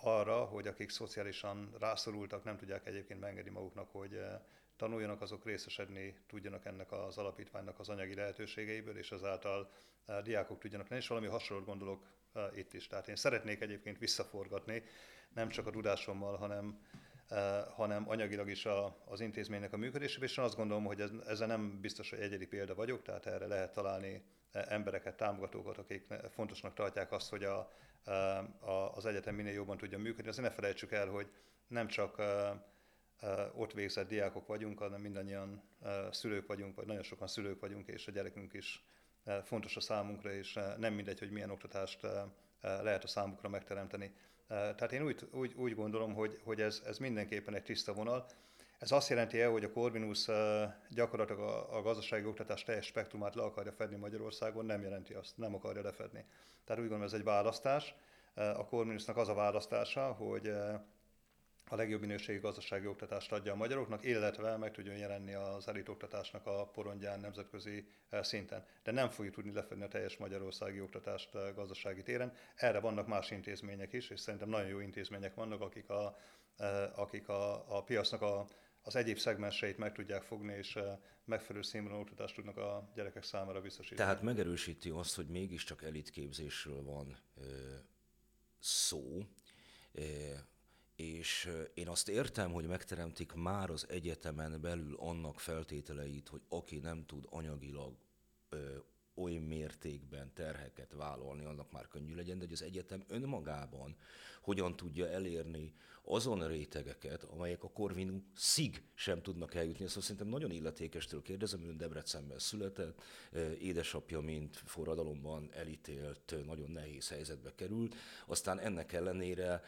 arra, 0.04 0.44
hogy 0.44 0.68
akik 0.68 0.90
szociálisan 0.90 1.76
rászorultak, 1.80 2.44
nem 2.44 2.58
tudják 2.58 2.88
egyébként 2.88 3.20
megengedni 3.20 3.52
maguknak, 3.52 3.90
hogy 3.92 4.14
uh, 4.14 4.22
tanuljanak, 4.76 5.22
azok 5.22 5.46
részesedni 5.46 6.18
tudjanak 6.28 6.66
ennek 6.66 6.92
az 6.92 7.18
alapítványnak 7.18 7.80
az 7.80 7.90
anyagi 7.90 8.16
lehetőségeiből, 8.16 8.98
és 8.98 9.12
ezáltal 9.12 9.72
uh, 10.08 10.22
diákok 10.22 10.60
tudjanak 10.60 10.88
lenni, 10.88 11.02
és 11.02 11.08
valami 11.08 11.28
hasonlót 11.28 11.66
gondolok 11.66 12.06
uh, 12.34 12.58
itt 12.58 12.74
is. 12.74 12.88
Tehát 12.88 13.08
én 13.08 13.16
szeretnék 13.16 13.62
egyébként 13.62 13.98
visszaforgatni, 13.98 14.84
nem 15.34 15.50
csak 15.50 15.68
a 15.68 15.72
tudásommal, 15.72 16.36
hanem 16.36 16.80
Eh, 16.92 17.07
hanem 17.76 18.10
anyagilag 18.10 18.50
is 18.50 18.66
a, 18.66 18.98
az 19.06 19.20
intézménynek 19.20 19.74
a 19.74 19.78
működésébe, 19.78 20.26
és 20.26 20.38
azt 20.38 20.56
gondolom, 20.56 20.86
hogy 20.86 21.02
ez, 21.02 21.12
ezzel 21.28 21.48
nem 21.48 21.82
biztos, 21.82 22.10
hogy 22.10 22.20
egyedi 22.20 22.48
példa 22.48 22.76
vagyok, 22.76 23.02
tehát 23.02 23.26
erre 23.26 23.48
lehet 23.48 23.74
találni 23.74 24.24
eh, 24.52 24.64
embereket, 24.68 25.18
támogatókat, 25.18 25.78
akik 25.78 26.08
fontosnak 26.30 26.74
tartják 26.74 27.12
azt, 27.12 27.30
hogy 27.30 27.44
a, 27.44 27.72
eh, 28.06 28.70
a, 28.70 28.96
az 28.96 29.06
egyetem 29.06 29.36
minél 29.36 29.54
jobban 29.54 29.78
tudja 29.78 29.98
működni. 29.98 30.30
Azért 30.30 30.48
ne 30.48 30.54
felejtsük 30.54 30.92
el, 30.92 31.08
hogy 31.08 31.32
nem 31.68 31.88
csak 31.88 32.22
ott 33.54 33.74
végzett 33.74 34.08
diákok 34.08 34.48
vagyunk, 34.48 34.80
hanem 34.80 35.02
mindannyian 35.02 35.64
szülők 36.12 36.48
vagyunk, 36.48 36.76
vagy 36.76 36.86
nagyon 36.86 37.04
sokan 37.04 37.28
szülők 37.28 37.60
vagyunk, 37.60 37.88
és 37.88 38.08
a 38.08 38.12
gyerekünk 38.12 38.54
is 38.54 38.86
fontos 39.44 39.76
a 39.76 39.80
számunkra, 39.80 40.34
és 40.34 40.60
nem 40.78 40.94
mindegy, 40.94 41.20
hogy 41.20 41.32
milyen 41.32 41.50
oktatást 41.50 42.08
lehet 42.62 43.04
a 43.04 43.08
számukra 43.08 43.50
megteremteni. 43.50 44.14
Tehát 44.48 44.92
én 44.92 45.04
úgy, 45.04 45.28
úgy, 45.32 45.54
úgy 45.56 45.76
gondolom, 45.76 46.14
hogy, 46.14 46.40
hogy 46.44 46.62
ez, 46.62 46.82
ez 46.86 46.98
mindenképpen 46.98 47.56
egy 47.56 47.64
tiszta 47.64 47.94
vonal. 47.94 48.26
Ez 48.80 48.92
azt 48.92 49.10
jelenti 49.10 49.42
el, 49.42 49.52
hogy 49.52 49.64
a 49.64 49.72
Corvinus 49.72 50.28
gyakorlatilag 50.90 51.42
a, 51.42 51.78
a 51.78 51.82
gazdasági 51.82 52.26
oktatás 52.26 52.64
teljes 52.64 52.86
spektrumát 52.86 53.36
le 53.36 53.42
akarja 53.42 53.72
fedni 53.72 53.96
Magyarországon, 53.96 54.66
nem 54.66 54.82
jelenti 54.82 55.14
azt, 55.14 55.38
nem 55.38 55.56
akarja 55.56 55.82
lefedni. 55.82 56.26
Tehát 56.66 56.82
úgy 56.82 56.90
gondolom, 56.90 57.14
ez 57.14 57.20
egy 57.20 57.24
választás. 57.24 57.96
A 58.34 58.66
Corvinusnak 58.66 59.18
az 59.18 59.28
a 59.30 59.34
választása, 59.34 60.12
hogy 60.12 60.54
a 61.70 61.76
legjobb 61.76 62.02
minőségi 62.02 62.40
gazdasági 62.40 62.88
oktatást 62.88 63.32
adja 63.32 63.52
a 63.52 63.56
magyaroknak, 63.56 64.04
illetve 64.04 64.58
meg 64.58 64.72
tudjon 64.72 64.98
jelenni 64.98 65.34
az 65.34 65.68
elit 65.68 65.90
oktatásnak 65.90 66.46
a 66.46 66.66
porondján 66.66 67.20
nemzetközi 67.20 67.88
eh, 68.10 68.24
szinten. 68.24 68.66
De 68.84 68.92
nem 68.92 69.10
fogjuk 69.10 69.34
tudni 69.34 69.54
lefedni 69.54 69.84
a 69.84 69.88
teljes 69.88 70.18
magyarországi 70.18 70.82
oktatást 70.82 71.36
eh, 71.36 71.54
gazdasági 71.56 72.04
téren. 72.04 72.34
Erre 72.56 72.80
vannak 72.80 73.08
más 73.08 73.32
intézmények 73.32 73.94
is, 73.94 74.10
és 74.10 74.20
szerintem 74.20 74.50
nagyon 74.50 74.68
jó 74.68 74.80
intézmények 74.80 75.34
vannak, 75.34 75.62
akik 75.62 75.90
a, 75.90 76.18
eh, 76.58 77.00
akik 77.00 77.30
a, 77.30 77.76
a 77.78 77.84
piacnak 77.84 78.22
a, 78.22 78.46
az 78.82 78.96
egyéb 78.96 79.18
szegmenseit 79.18 79.78
meg 79.78 79.94
tudják 79.94 80.24
fogni, 80.24 80.54
és 80.54 80.80
megfelelő 81.26 81.64
színvonalú 81.64 82.02
oktatást 82.02 82.36
tudnak 82.36 82.58
a 82.58 82.92
gyerekek 82.96 83.24
számára 83.24 83.62
biztosítani. 83.62 84.02
Tehát 84.02 84.22
megerősíti 84.22 84.90
azt, 84.90 85.16
hogy 85.16 85.28
mégiscsak 85.28 85.84
elitképzésről 85.84 86.84
van 86.84 87.18
szó, 88.60 89.26
és 90.98 91.50
én 91.74 91.88
azt 91.88 92.10
értem, 92.10 92.52
hogy 92.52 92.66
megteremtik 92.66 93.34
már 93.34 93.70
az 93.70 93.86
egyetemen 93.90 94.62
belül 94.62 94.96
annak 95.00 95.40
feltételeit, 95.40 96.28
hogy 96.28 96.42
aki 96.50 96.78
nem 96.78 97.06
tud 97.06 97.26
anyagilag 97.30 97.96
ö, 98.50 98.78
oly 99.16 99.38
mértékben 99.38 100.34
terheket 100.34 100.94
vállalni, 100.94 101.46
annak 101.46 101.72
már 101.72 101.88
könnyű 101.88 102.16
legyen, 102.16 102.38
de 102.38 102.44
hogy 102.44 102.54
az 102.54 102.62
egyetem 102.62 103.04
önmagában 103.08 103.96
hogyan 104.42 104.76
tudja 104.76 105.08
elérni 105.10 105.74
azon 106.04 106.48
rétegeket, 106.48 107.24
amelyek 107.24 107.64
a 107.64 107.70
Corvinu 107.70 108.22
szig 108.36 108.84
sem 108.94 109.22
tudnak 109.22 109.56
eljutni. 109.56 109.88
Szóval 109.88 110.02
szerintem 110.02 110.28
nagyon 110.28 110.52
illetékestől 110.52 111.22
kérdezem, 111.22 111.64
ön 111.64 111.78
Debrecenben 111.78 112.40
született, 112.40 113.02
édesapja, 113.60 114.20
mint 114.20 114.56
forradalomban 114.66 115.50
elítélt, 115.54 116.36
nagyon 116.46 116.72
nehéz 116.72 117.10
helyzetbe 117.10 117.56
került, 117.56 117.96
aztán 118.26 118.60
ennek 118.60 118.94
ellenére 118.94 119.64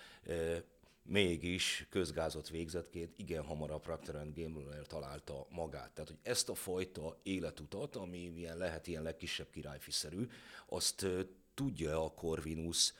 mégis 1.10 1.88
közgázot 1.89 2.50
végzettként 2.50 3.13
igen 3.15 3.43
hamar 3.43 3.72
a 3.72 3.80
Procter 3.80 4.15
Gamble-nél 4.15 4.86
találta 4.86 5.48
magát. 5.50 5.91
Tehát, 5.91 6.10
hogy 6.10 6.19
ezt 6.22 6.50
a 6.50 6.56
fajta 6.56 7.19
életutat, 7.24 7.95
ami 7.95 8.17
ilyen 8.17 8.58
lehet 8.58 8.88
ilyen 8.88 9.04
legkisebb 9.04 9.50
királyfiszerű, 9.50 10.28
azt 10.67 11.06
tudja 11.54 12.04
a 12.04 12.13
Corvinus 12.13 12.93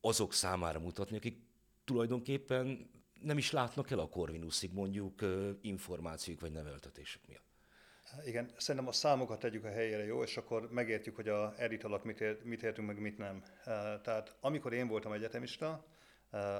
azok 0.00 0.32
számára 0.32 0.78
mutatni, 0.78 1.16
akik 1.16 1.38
tulajdonképpen 1.84 2.90
nem 3.20 3.38
is 3.38 3.50
látnak 3.50 3.90
el 3.90 3.98
a 3.98 4.08
Corvinusig 4.08 4.72
mondjuk 4.72 5.20
információk 5.60 6.40
vagy 6.40 6.52
neveltetésük 6.52 7.26
miatt. 7.26 7.48
Igen, 8.24 8.50
szerintem 8.56 8.90
a 8.90 8.92
számokat 8.92 9.38
tegyük 9.38 9.64
a 9.64 9.70
helyére, 9.70 10.04
jó, 10.04 10.22
és 10.22 10.36
akkor 10.36 10.70
megértjük, 10.70 11.16
hogy 11.16 11.28
a 11.28 11.54
erit 11.58 11.84
alatt 11.84 12.04
mit, 12.04 12.20
ért, 12.20 12.44
mit 12.44 12.62
értünk, 12.62 12.86
meg 12.86 12.98
mit 12.98 13.18
nem. 13.18 13.42
Tehát 14.02 14.36
amikor 14.40 14.72
én 14.72 14.88
voltam 14.88 15.12
egyetemista, 15.12 15.84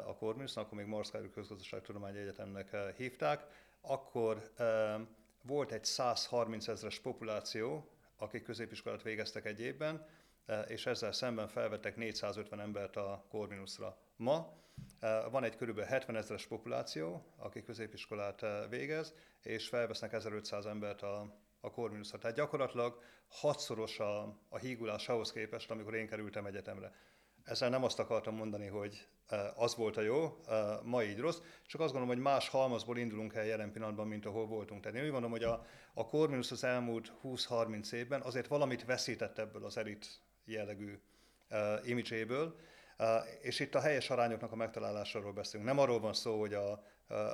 a 0.07 0.15
Corvinus, 0.19 0.57
akkor 0.57 0.79
még 0.79 0.87
Marszkári 0.87 1.31
Közgazdaságtudományi 1.31 2.19
Egyetemnek 2.19 2.73
eh, 2.73 2.93
hívták, 2.97 3.47
akkor 3.81 4.51
eh, 4.57 5.01
volt 5.43 5.73
egy 5.73 5.85
130 5.85 6.69
ezres 6.69 6.99
populáció, 6.99 7.89
akik 8.17 8.43
középiskolát 8.43 9.03
végeztek 9.03 9.45
egy 9.45 9.61
évben, 9.61 10.07
és 10.67 10.87
ezzel 10.87 11.13
szemben 11.13 11.49
felvettek 11.49 11.97
450 11.97 12.61
embert 12.61 12.97
a 12.97 13.25
Corvinusra. 13.29 13.97
Ma 14.17 14.53
van 15.31 15.45
egy 15.45 15.57
kb. 15.57 15.81
70 15.81 16.17
ezeres 16.17 16.47
populáció, 16.47 17.25
aki 17.37 17.63
középiskolát 17.63 18.47
végez, 18.69 19.15
és 19.43 19.69
felvesznek 19.69 20.13
1500 20.13 20.67
embert 20.67 21.03
a, 21.03 21.35
a 21.61 21.71
Corvinusra. 21.71 22.19
Tehát 22.19 22.37
gyakorlatilag 22.37 23.03
hatszoros 23.29 23.99
a, 23.99 24.37
a 24.49 24.59
hígulás 24.59 25.09
ahhoz 25.09 25.33
képest, 25.33 25.71
amikor 25.71 25.95
én 25.95 26.07
kerültem 26.07 26.47
egyetemre. 26.47 26.93
Ezzel 27.45 27.69
nem 27.69 27.85
azt 27.85 27.99
akartam 27.99 28.35
mondani, 28.35 28.67
hogy 28.67 29.09
az 29.55 29.75
volt 29.77 29.97
a 29.97 30.01
jó, 30.01 30.41
ma 30.83 31.03
így 31.03 31.19
rossz, 31.19 31.39
csak 31.67 31.81
azt 31.81 31.93
gondolom, 31.93 32.15
hogy 32.15 32.25
más 32.25 32.49
halmazból 32.49 32.99
indulunk 32.99 33.35
el 33.35 33.45
jelen 33.45 33.73
pillanatban, 33.73 34.09
mint 34.09 34.27
ahol 34.27 34.47
voltunk. 34.47 34.83
Tehát 34.83 34.97
én 34.99 35.05
úgy 35.05 35.11
gondolom, 35.11 35.37
hogy 35.37 35.45
a, 35.45 35.67
a 35.95 36.07
Corvinus 36.07 36.51
az 36.51 36.65
elmúlt 36.65 37.13
20-30 37.25 37.93
évben 37.93 38.21
azért 38.21 38.47
valamit 38.47 38.85
veszített 38.85 39.39
ebből 39.39 39.65
az 39.65 39.77
elit 39.77 40.07
jellegű 40.45 40.99
uh, 41.51 41.89
imidzséből, 41.89 42.57
uh, 42.99 43.07
és 43.41 43.61
itt 43.61 43.75
a 43.75 43.81
helyes 43.81 44.11
arányoknak 44.11 44.53
a 44.53 44.57
megtalálásáról 44.57 45.33
beszélünk. 45.33 45.69
Nem 45.69 45.79
arról 45.79 46.01
van 46.01 46.15
szó, 46.15 46.41
hogy 46.41 46.55
a, 46.55 46.83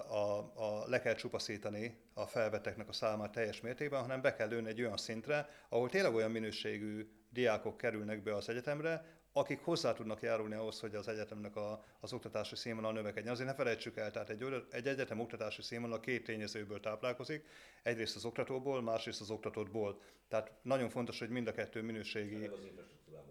a, 0.08 0.38
a, 0.54 0.88
le 0.88 1.00
kell 1.00 1.14
csupaszítani 1.14 1.98
a 2.14 2.26
felveteknek 2.26 2.88
a 2.88 2.92
számát 2.92 3.32
teljes 3.32 3.60
mértékben, 3.60 4.00
hanem 4.00 4.20
be 4.20 4.34
kell 4.34 4.48
lőni 4.48 4.68
egy 4.68 4.80
olyan 4.80 4.96
szintre, 4.96 5.48
ahol 5.68 5.88
tényleg 5.88 6.14
olyan 6.14 6.30
minőségű 6.30 7.10
diákok 7.30 7.76
kerülnek 7.76 8.22
be 8.22 8.34
az 8.34 8.48
egyetemre, 8.48 9.04
akik 9.37 9.61
hozzá 9.64 9.92
tudnak 9.92 10.22
járulni 10.22 10.55
ahhoz, 10.55 10.81
hogy 10.81 10.94
az 10.94 11.09
egyetemnek 11.09 11.57
a, 11.57 11.85
az 12.01 12.12
oktatási 12.12 12.57
színvonal 12.57 12.92
növekedjen. 12.92 13.33
Azért 13.33 13.49
ne 13.49 13.55
felejtsük 13.55 13.96
el, 13.96 14.11
tehát 14.11 14.31
egy, 14.31 14.66
egy 14.70 14.87
egyetem 14.87 15.20
oktatási 15.20 15.62
színvonal 15.62 16.01
két 16.01 16.25
tényezőből 16.25 16.81
táplálkozik, 16.81 17.44
egyrészt 17.83 18.16
az 18.16 18.25
oktatóból, 18.25 18.83
másrészt 18.83 19.20
az 19.20 19.31
oktatótból. 19.31 20.01
Tehát 20.29 20.53
nagyon 20.62 20.88
fontos, 20.88 21.18
hogy 21.18 21.29
mind 21.29 21.46
a 21.46 21.53
kettő 21.53 21.83
minőségi... 21.83 22.51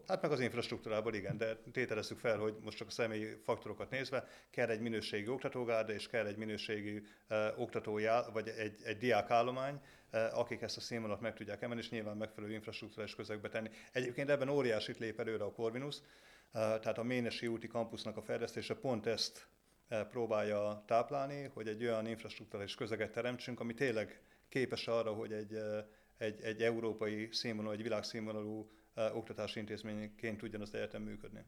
Hát 0.07 0.21
meg 0.21 0.31
az 0.31 0.39
infrastruktúrából, 0.39 1.13
igen, 1.13 1.37
de 1.37 1.55
tételezzük 1.71 2.19
fel, 2.19 2.37
hogy 2.37 2.55
most 2.63 2.77
csak 2.77 2.87
a 2.87 2.91
személyi 2.91 3.37
faktorokat 3.43 3.89
nézve, 3.89 4.27
kell 4.49 4.69
egy 4.69 4.81
minőségi 4.81 5.27
oktatógárda, 5.27 5.93
és 5.93 6.07
kell 6.07 6.25
egy 6.25 6.37
minőségi 6.37 7.03
uh, 7.29 7.59
oktatójá, 7.59 8.29
vagy 8.29 8.47
egy, 8.47 8.75
egy 8.83 8.97
diákállomány, 8.97 9.81
akik 10.33 10.61
ezt 10.61 10.77
a 10.77 10.81
színvonalat 10.81 11.21
meg 11.21 11.33
tudják 11.33 11.61
emelni, 11.61 11.81
és 11.81 11.89
nyilván 11.89 12.17
megfelelő 12.17 12.53
infrastruktúrás 12.53 13.15
közegbe 13.15 13.49
tenni. 13.49 13.69
Egyébként 13.91 14.29
ebben 14.29 14.49
óriásit 14.49 14.97
lép 14.97 15.19
előre 15.19 15.43
a 15.43 15.51
Corvinus, 15.51 15.97
uh, 15.97 16.01
tehát 16.51 16.97
a 16.97 17.03
Ménesi 17.03 17.47
úti 17.47 17.67
kampusznak 17.67 18.17
a 18.17 18.21
fejlesztése 18.21 18.75
pont 18.75 19.05
ezt 19.05 19.47
próbálja 20.09 20.83
táplálni, 20.87 21.43
hogy 21.53 21.67
egy 21.67 21.83
olyan 21.83 22.07
infrastruktúrális 22.07 22.75
közeget 22.75 23.11
teremtsünk, 23.11 23.59
ami 23.59 23.73
tényleg 23.73 24.21
képes 24.49 24.87
arra, 24.87 25.13
hogy 25.13 25.31
egy, 25.31 25.57
egy, 26.17 26.41
egy 26.41 26.61
európai 26.61 27.29
színvonalú, 27.31 27.75
egy 27.75 27.83
világszínvonalú 27.83 28.69
oktatási 29.13 29.59
intézményként 29.59 30.37
tudjon 30.37 30.61
az 30.61 30.73
egyetem 30.73 31.01
működni. 31.01 31.45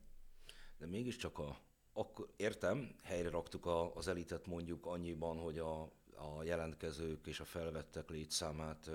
De 0.77 0.85
mégiscsak 0.85 1.39
a, 1.39 1.59
akkor 1.93 2.27
értem, 2.35 2.95
helyre 3.03 3.29
raktuk 3.29 3.65
a, 3.65 3.95
az 3.95 4.07
elitet 4.07 4.45
mondjuk 4.45 4.85
annyiban, 4.85 5.37
hogy 5.37 5.57
a, 5.57 5.91
a 6.17 6.43
jelentkezők 6.43 7.27
és 7.27 7.39
a 7.39 7.45
felvettek 7.45 8.09
létszámát 8.09 8.89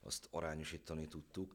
azt 0.00 0.28
arányosítani 0.30 1.08
tudtuk, 1.08 1.54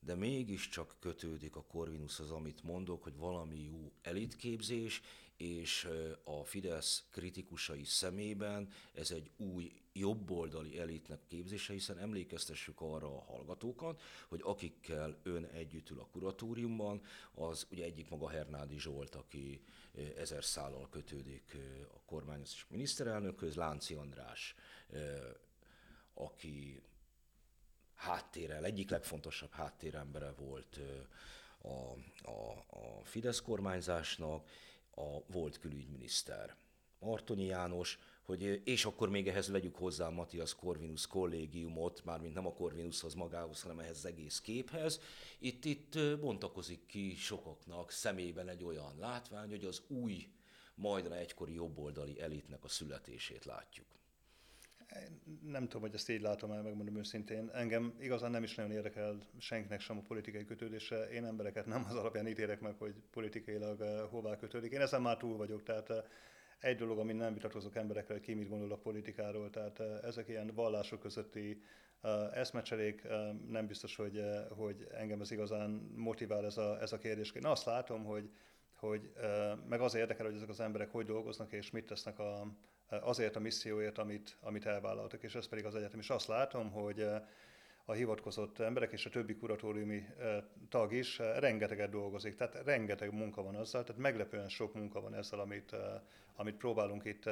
de 0.00 0.14
mégiscsak 0.14 0.94
kötődik 1.00 1.56
a 1.56 1.64
Corvinushoz, 1.64 2.30
amit 2.30 2.62
mondok, 2.62 3.02
hogy 3.02 3.16
valami 3.16 3.62
jó 3.64 3.92
elitképzés, 4.02 5.02
és 5.36 5.88
a 6.24 6.44
Fidesz 6.44 7.04
kritikusai 7.10 7.84
szemében 7.84 8.68
ez 8.94 9.10
egy 9.10 9.30
új 9.36 9.72
jobboldali 9.92 10.78
elitnek 10.78 11.20
képzése, 11.26 11.72
hiszen 11.72 11.98
emlékeztessük 11.98 12.80
arra 12.80 13.06
a 13.06 13.24
hallgatókat, 13.32 14.02
hogy 14.28 14.40
akikkel 14.42 15.16
ön 15.22 15.44
együtt 15.44 15.90
ül 15.90 16.00
a 16.00 16.08
kuratóriumban, 16.12 17.02
az 17.34 17.66
ugye 17.70 17.84
egyik 17.84 18.08
maga 18.08 18.28
Hernádi 18.28 18.78
Zsolt, 18.78 19.14
aki 19.14 19.60
ezer 20.16 20.44
szállal 20.44 20.88
kötődik 20.88 21.56
a 21.94 22.02
kormányos 22.04 22.66
miniszterelnökhöz, 22.68 23.54
Lánci 23.54 23.94
András 23.94 24.54
aki 26.14 26.82
háttérrel, 27.94 28.64
egyik 28.64 28.90
legfontosabb 28.90 29.52
háttérembere 29.52 30.32
volt 30.32 30.80
a, 31.58 31.68
a, 32.30 32.64
a 32.68 33.04
Fidesz 33.04 33.40
kormányzásnak, 33.40 34.48
a 34.94 35.24
volt 35.26 35.58
külügyminiszter 35.58 36.56
Martonyi 36.98 37.44
János, 37.44 37.98
hogy, 38.22 38.60
és 38.64 38.84
akkor 38.84 39.08
még 39.08 39.28
ehhez 39.28 39.48
vegyük 39.48 39.76
hozzá 39.76 40.06
a 40.06 40.10
Matthias 40.10 40.54
Corvinus 40.54 41.06
kollégiumot, 41.06 42.04
mármint 42.04 42.34
nem 42.34 42.46
a 42.46 42.52
Corvinushoz 42.52 43.14
magához, 43.14 43.62
hanem 43.62 43.78
ehhez 43.78 43.96
az 43.96 44.06
egész 44.06 44.40
képhez. 44.40 45.00
Itt, 45.38 45.64
itt 45.64 45.98
bontakozik 46.20 46.86
ki 46.86 47.14
sokaknak 47.14 47.90
szemében 47.90 48.48
egy 48.48 48.64
olyan 48.64 48.98
látvány, 48.98 49.48
hogy 49.48 49.64
az 49.64 49.82
új, 49.86 50.28
majdra 50.74 51.16
egykori 51.16 51.54
jobboldali 51.54 52.20
elitnek 52.20 52.64
a 52.64 52.68
születését 52.68 53.44
látjuk. 53.44 53.86
Nem 55.42 55.62
tudom, 55.62 55.80
hogy 55.80 55.94
ezt 55.94 56.08
így 56.08 56.20
látom 56.20 56.50
el, 56.50 56.62
megmondom 56.62 56.96
őszintén. 56.96 57.50
Engem 57.54 57.94
igazán 58.00 58.30
nem 58.30 58.42
is 58.42 58.54
nagyon 58.54 58.72
érdekel 58.72 59.18
senkinek 59.38 59.80
sem 59.80 59.98
a 59.98 60.02
politikai 60.02 60.44
kötődése. 60.44 61.10
Én 61.10 61.24
embereket 61.24 61.66
nem 61.66 61.84
az 61.88 61.94
alapján 61.94 62.26
ítélek 62.26 62.60
meg, 62.60 62.74
hogy 62.78 62.94
politikailag 63.10 64.08
hová 64.10 64.36
kötődik. 64.36 64.72
Én 64.72 64.80
ezen 64.80 65.02
már 65.02 65.16
túl 65.16 65.36
vagyok, 65.36 65.62
tehát 65.62 65.88
egy 66.62 66.76
dolog, 66.76 66.98
amin 66.98 67.16
nem 67.16 67.34
vitatkozok 67.34 67.76
emberekkel, 67.76 68.16
hogy 68.16 68.24
ki 68.24 68.34
mit 68.34 68.48
gondol 68.48 68.72
a 68.72 68.76
politikáról, 68.76 69.50
tehát 69.50 69.80
ezek 69.80 70.28
ilyen 70.28 70.50
vallások 70.54 71.00
közötti 71.00 71.62
eszmecserék, 72.32 73.02
nem 73.48 73.66
biztos, 73.66 73.96
hogy, 73.96 74.22
hogy 74.48 74.86
engem 74.94 75.20
ez 75.20 75.30
igazán 75.30 75.70
motivál 75.96 76.44
ez 76.44 76.56
a, 76.56 76.80
ez 76.80 76.92
a 76.92 76.98
kérdés. 76.98 77.30
Én 77.30 77.46
azt 77.46 77.64
látom, 77.64 78.04
hogy, 78.04 78.30
hogy 78.76 79.12
meg 79.68 79.80
az 79.80 79.94
érdekel, 79.94 80.26
hogy 80.26 80.34
ezek 80.34 80.48
az 80.48 80.60
emberek 80.60 80.90
hogy 80.90 81.06
dolgoznak 81.06 81.52
és 81.52 81.70
mit 81.70 81.86
tesznek 81.86 82.18
a, 82.18 82.46
azért 82.88 83.36
a 83.36 83.40
misszióért, 83.40 83.98
amit, 83.98 84.36
amit 84.40 84.66
elvállaltak, 84.66 85.22
és 85.22 85.34
ez 85.34 85.48
pedig 85.48 85.64
az 85.64 85.74
egyetem. 85.74 85.98
És 85.98 86.10
azt 86.10 86.26
látom, 86.26 86.70
hogy 86.70 87.06
a 87.84 87.92
hivatkozott 87.92 88.58
emberek 88.58 88.92
és 88.92 89.06
a 89.06 89.10
többi 89.10 89.34
kuratóriumi 89.36 90.06
tag 90.68 90.92
is 90.92 91.18
rengeteget 91.18 91.90
dolgozik, 91.90 92.34
tehát 92.34 92.62
rengeteg 92.64 93.12
munka 93.12 93.42
van 93.42 93.54
azzal, 93.54 93.84
tehát 93.84 94.00
meglepően 94.00 94.48
sok 94.48 94.74
munka 94.74 95.00
van 95.00 95.14
ezzel, 95.14 95.40
amit, 95.40 95.76
amit 96.36 96.56
próbálunk 96.56 97.04
itt 97.04 97.30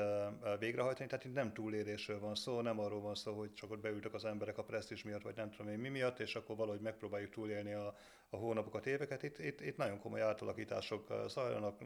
végrehajtani, 0.59 1.09
tehát 1.09 1.25
itt 1.25 1.35
nem 1.35 1.53
túlélésről 1.53 2.21
van 2.21 2.35
szó, 2.35 2.61
nem 2.61 2.81
arról 2.81 3.01
van 3.01 3.15
szó, 3.15 3.39
hogy 3.39 3.53
csak 3.53 3.71
ott 3.71 3.81
beültek 3.81 4.15
az 4.15 4.25
emberek 4.25 4.59
a 4.59 4.63
presztis 4.63 5.03
miatt, 5.03 5.23
vagy 5.23 5.37
nem 5.37 5.51
tudom 5.51 5.73
én 5.73 5.79
mi 5.79 5.89
miatt, 5.89 6.19
és 6.19 6.37
akkor 6.37 6.57
valahogy 6.57 6.81
megpróbáljuk 6.81 7.31
túlélni 7.31 7.73
a, 7.73 7.95
a 8.31 8.37
hónapokat, 8.37 8.87
éveket. 8.87 9.23
Itt, 9.23 9.39
itt, 9.39 9.61
itt 9.61 9.77
nagyon 9.77 9.99
komoly 9.99 10.21
átalakítások 10.21 11.25
zajlanak, 11.29 11.79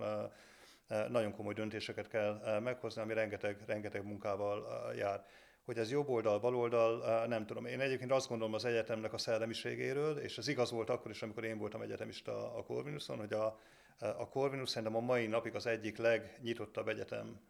nagyon 1.09 1.33
komoly 1.33 1.55
döntéseket 1.55 2.09
kell 2.09 2.61
meghozni, 2.61 3.03
ami 3.03 3.15
rengeteg, 3.15 3.57
rengeteg 3.67 4.05
munkával 4.05 4.93
jár. 4.95 5.25
Hogy 5.65 5.79
ez 5.79 5.91
jobb 5.91 6.09
oldal, 6.09 6.39
bal 6.39 6.57
oldal, 6.57 7.27
nem 7.27 7.47
tudom. 7.47 7.67
Én 7.67 7.81
egyébként 7.81 8.13
azt 8.13 8.29
gondolom 8.29 8.55
az 8.55 8.65
egyetemnek 8.65 9.13
a 9.13 9.19
szellemiségéről, 9.19 10.19
és 10.19 10.39
ez 10.39 10.49
igaz 10.49 10.71
volt 10.71 10.91
akkor 10.91 11.11
is, 11.11 11.23
amikor 11.23 11.45
én 11.45 11.59
voltam 11.59 11.81
egyetemista 11.81 12.55
a 12.55 12.63
Corvinuson, 12.63 13.19
hogy 13.19 13.33
a, 13.33 13.59
a 13.99 14.29
Corvinus 14.29 14.69
szerintem 14.69 14.97
a 14.97 15.01
mai 15.01 15.27
napig 15.27 15.55
az 15.55 15.67
egyik 15.67 15.97
legnyitottabb 15.97 16.89
egyetem 16.89 17.41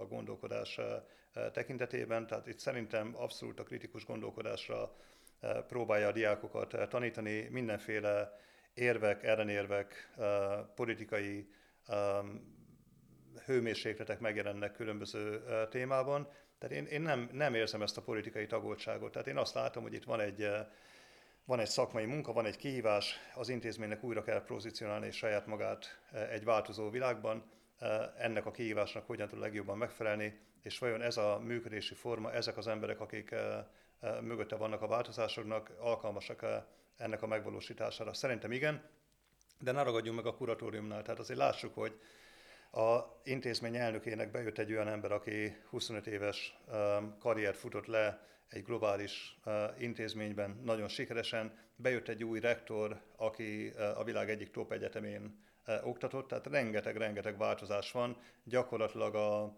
a 0.00 0.06
gondolkodás 0.06 0.80
tekintetében, 1.52 2.26
tehát 2.26 2.46
itt 2.46 2.58
szerintem 2.58 3.12
abszolút 3.16 3.60
a 3.60 3.62
kritikus 3.62 4.04
gondolkodásra 4.04 4.96
próbálja 5.68 6.08
a 6.08 6.12
diákokat 6.12 6.88
tanítani, 6.88 7.48
mindenféle 7.50 8.38
érvek, 8.74 9.22
ellenérvek, 9.22 10.14
politikai 10.74 11.48
hőmérsékletek 13.44 14.20
megjelennek 14.20 14.72
különböző 14.72 15.42
témában. 15.70 16.28
Tehát 16.58 16.76
én, 16.76 16.84
én 16.84 17.00
nem, 17.00 17.28
nem 17.32 17.54
érzem 17.54 17.82
ezt 17.82 17.96
a 17.96 18.02
politikai 18.02 18.46
tagoltságot. 18.46 19.12
Tehát 19.12 19.28
én 19.28 19.36
azt 19.36 19.54
látom, 19.54 19.82
hogy 19.82 19.94
itt 19.94 20.04
van 20.04 20.20
egy, 20.20 20.48
van 21.44 21.60
egy 21.60 21.68
szakmai 21.68 22.04
munka, 22.04 22.32
van 22.32 22.46
egy 22.46 22.56
kihívás, 22.56 23.14
az 23.34 23.48
intézménynek 23.48 24.02
újra 24.02 24.22
kell 24.22 24.44
pozícionálni 24.44 25.10
saját 25.10 25.46
magát 25.46 26.00
egy 26.30 26.44
változó 26.44 26.90
világban, 26.90 27.50
ennek 28.18 28.46
a 28.46 28.50
kihívásnak 28.50 29.06
hogyan 29.06 29.28
tud 29.28 29.38
legjobban 29.38 29.78
megfelelni, 29.78 30.38
és 30.62 30.78
vajon 30.78 31.02
ez 31.02 31.16
a 31.16 31.38
működési 31.38 31.94
forma, 31.94 32.32
ezek 32.32 32.56
az 32.56 32.66
emberek, 32.66 33.00
akik 33.00 33.34
mögötte 34.20 34.56
vannak 34.56 34.82
a 34.82 34.86
változásoknak, 34.86 35.70
alkalmasak 35.78 36.46
ennek 36.96 37.22
a 37.22 37.26
megvalósítására? 37.26 38.14
Szerintem 38.14 38.52
igen, 38.52 38.82
de 39.60 39.72
ne 39.72 39.82
ragadjunk 39.82 40.16
meg 40.16 40.26
a 40.26 40.36
kuratóriumnál. 40.36 41.02
Tehát 41.02 41.20
azért 41.20 41.38
lássuk, 41.38 41.74
hogy 41.74 42.00
a 42.70 43.20
intézmény 43.24 43.76
elnökének 43.76 44.30
bejött 44.30 44.58
egy 44.58 44.72
olyan 44.72 44.88
ember, 44.88 45.12
aki 45.12 45.56
25 45.70 46.06
éves 46.06 46.58
karriert 47.18 47.56
futott 47.56 47.86
le 47.86 48.26
egy 48.48 48.64
globális 48.64 49.38
intézményben 49.78 50.60
nagyon 50.64 50.88
sikeresen. 50.88 51.58
Bejött 51.76 52.08
egy 52.08 52.24
új 52.24 52.40
rektor, 52.40 53.00
aki 53.16 53.72
a 53.94 54.04
világ 54.04 54.30
egyik 54.30 54.50
top 54.50 54.72
egyetemén 54.72 55.46
oktatott, 55.82 56.28
tehát 56.28 56.46
rengeteg-rengeteg 56.46 57.38
változás 57.38 57.92
van. 57.92 58.16
Gyakorlatilag 58.44 59.14
a, 59.14 59.56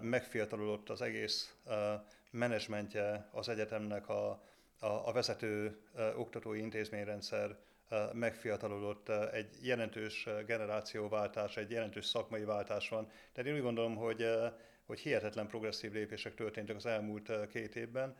megfiatalodott 0.00 0.88
az 0.88 1.02
egész 1.02 1.54
menedzsmentje 2.30 3.28
az 3.32 3.48
egyetemnek, 3.48 4.08
a, 4.08 4.28
a, 4.78 4.86
a 4.86 5.12
vezető 5.12 5.78
oktatói 6.16 6.60
intézményrendszer 6.60 7.56
megfiatalodott, 8.12 9.08
egy 9.08 9.58
jelentős 9.62 10.28
generációváltás, 10.46 11.56
egy 11.56 11.70
jelentős 11.70 12.06
szakmai 12.06 12.44
váltás 12.44 12.88
van. 12.88 13.10
Tehát 13.32 13.50
én 13.50 13.56
úgy 13.56 13.62
gondolom, 13.62 13.96
hogy, 13.96 14.26
hogy 14.86 14.98
hihetetlen 14.98 15.46
progresszív 15.46 15.92
lépések 15.92 16.34
történtek 16.34 16.76
az 16.76 16.86
elmúlt 16.86 17.48
két 17.48 17.76
évben, 17.76 18.16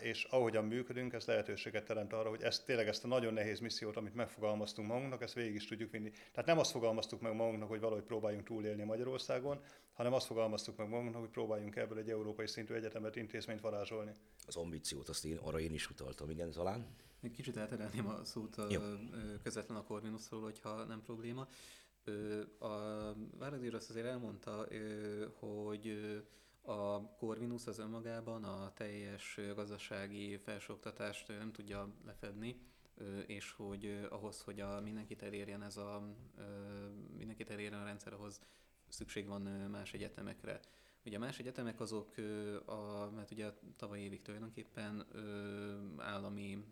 és 0.00 0.24
ahogyan 0.24 0.64
működünk, 0.64 1.12
ez 1.12 1.24
lehetőséget 1.24 1.84
teremt 1.84 2.12
arra, 2.12 2.28
hogy 2.28 2.42
ezt 2.42 2.64
tényleg 2.64 2.88
ezt 2.88 3.04
a 3.04 3.08
nagyon 3.08 3.32
nehéz 3.32 3.60
missziót, 3.60 3.96
amit 3.96 4.14
megfogalmaztunk 4.14 4.88
magunknak, 4.88 5.22
ezt 5.22 5.34
végig 5.34 5.54
is 5.54 5.66
tudjuk 5.66 5.90
vinni. 5.90 6.10
Tehát 6.10 6.46
nem 6.46 6.58
azt 6.58 6.70
fogalmaztuk 6.70 7.20
meg 7.20 7.34
magunknak, 7.34 7.68
hogy 7.68 7.80
valahogy 7.80 8.04
próbáljunk 8.04 8.44
túlélni 8.44 8.84
Magyarországon, 8.84 9.60
hanem 9.92 10.12
azt 10.12 10.26
fogalmaztuk 10.26 10.76
meg 10.76 10.88
magunknak, 10.88 11.20
hogy 11.20 11.30
próbáljunk 11.30 11.76
ebből 11.76 11.98
egy 11.98 12.10
európai 12.10 12.46
szintű 12.46 12.74
egyetemet, 12.74 13.16
intézményt 13.16 13.60
varázsolni. 13.60 14.12
Az 14.46 14.56
ambíciót, 14.56 15.08
azt 15.08 15.24
én, 15.24 15.36
arra 15.36 15.60
én 15.60 15.72
is 15.72 15.90
utaltam, 15.90 16.30
igen, 16.30 16.50
talán. 16.50 16.86
Egy 17.26 17.32
kicsit 17.32 17.56
elterelném 17.56 18.06
a 18.06 18.24
szót 18.24 18.56
a, 18.56 18.66
közvetlen 19.42 19.76
a 19.76 19.82
Corvinusról, 19.82 20.42
hogyha 20.42 20.84
nem 20.84 21.02
probléma. 21.02 21.48
A 22.58 22.68
Váradi 23.38 23.68
azt 23.68 23.90
azért 23.90 24.06
elmondta, 24.06 24.66
hogy 25.38 25.98
a 26.62 27.00
Corvinus 27.16 27.66
az 27.66 27.78
önmagában 27.78 28.44
a 28.44 28.72
teljes 28.72 29.40
gazdasági 29.54 30.36
felsőoktatást 30.36 31.28
nem 31.28 31.52
tudja 31.52 31.88
lefedni, 32.04 32.60
és 33.26 33.52
hogy 33.52 34.06
ahhoz, 34.10 34.42
hogy 34.42 34.60
a 34.60 34.80
mindenkit 34.80 35.22
elérjen 35.22 35.62
ez 35.62 35.76
a 35.76 36.16
mindenkit 37.16 37.50
elérjen 37.50 37.80
a 37.80 37.84
rendszer, 37.84 38.12
ahhoz 38.12 38.40
szükség 38.88 39.26
van 39.26 39.42
más 39.70 39.92
egyetemekre. 39.92 40.60
Ugye 41.06 41.18
más 41.18 41.38
egyetemek 41.38 41.80
azok, 41.80 42.14
a, 42.64 43.10
mert 43.14 43.30
ugye 43.30 43.52
tavaly 43.76 44.00
évig 44.00 44.22
tulajdonképpen 44.22 45.06
állami 45.96 46.64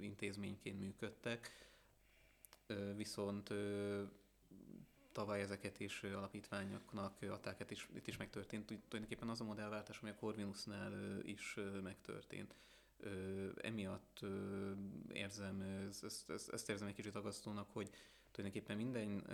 intézményként 0.00 0.80
működtek, 0.80 1.50
viszont 2.96 3.54
tavaly 5.12 5.40
ezeket 5.40 5.80
is 5.80 6.02
alapítványoknak 6.02 7.22
adták, 7.22 7.60
itt 7.60 7.70
is, 7.70 7.88
itt 7.94 8.06
is 8.06 8.16
megtörtént. 8.16 8.66
Tulajdonképpen 8.66 9.28
az 9.28 9.40
a 9.40 9.44
modellváltás, 9.44 10.00
ami 10.00 10.10
a 10.10 10.14
Corvinusnál 10.14 11.20
is 11.22 11.58
megtörtént. 11.82 12.54
Emiatt 13.56 14.20
érzem, 15.12 15.60
ezt, 15.88 16.30
ezt, 16.30 16.50
ezt 16.50 16.70
érzem 16.70 16.88
egy 16.88 16.94
kicsit 16.94 17.16
agasztónak, 17.16 17.70
hogy 17.72 17.90
tulajdonképpen 18.32 18.76
minden 18.76 19.26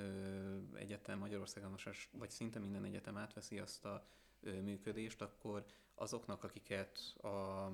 egyetem 0.74 1.18
Magyarországon, 1.18 1.76
vagy 2.12 2.30
szinte 2.30 2.58
minden 2.58 2.84
egyetem 2.84 3.16
átveszi 3.16 3.58
azt 3.58 3.84
a 3.84 4.06
működést, 4.40 5.22
akkor 5.22 5.64
azoknak, 5.94 6.44
akiket 6.44 6.98
a, 7.22 7.66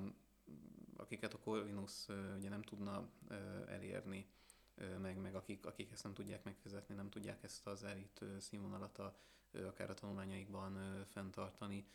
akiket 0.97 1.33
a 1.33 1.39
Corvinus 1.39 2.07
ugye 2.37 2.49
nem 2.49 2.61
tudna 2.61 3.09
elérni, 3.67 4.27
meg, 5.01 5.17
meg 5.17 5.35
akik, 5.35 5.65
akik 5.65 5.91
ezt 5.91 6.03
nem 6.03 6.13
tudják 6.13 6.43
megfizetni, 6.43 6.95
nem 6.95 7.09
tudják 7.09 7.43
ezt 7.43 7.67
az 7.67 7.83
elit 7.83 8.23
színvonalat 8.39 8.97
a, 8.97 9.17
akár 9.51 9.89
a 9.89 9.93
tanulmányaikban 9.93 11.05
fenntartani. 11.09 11.87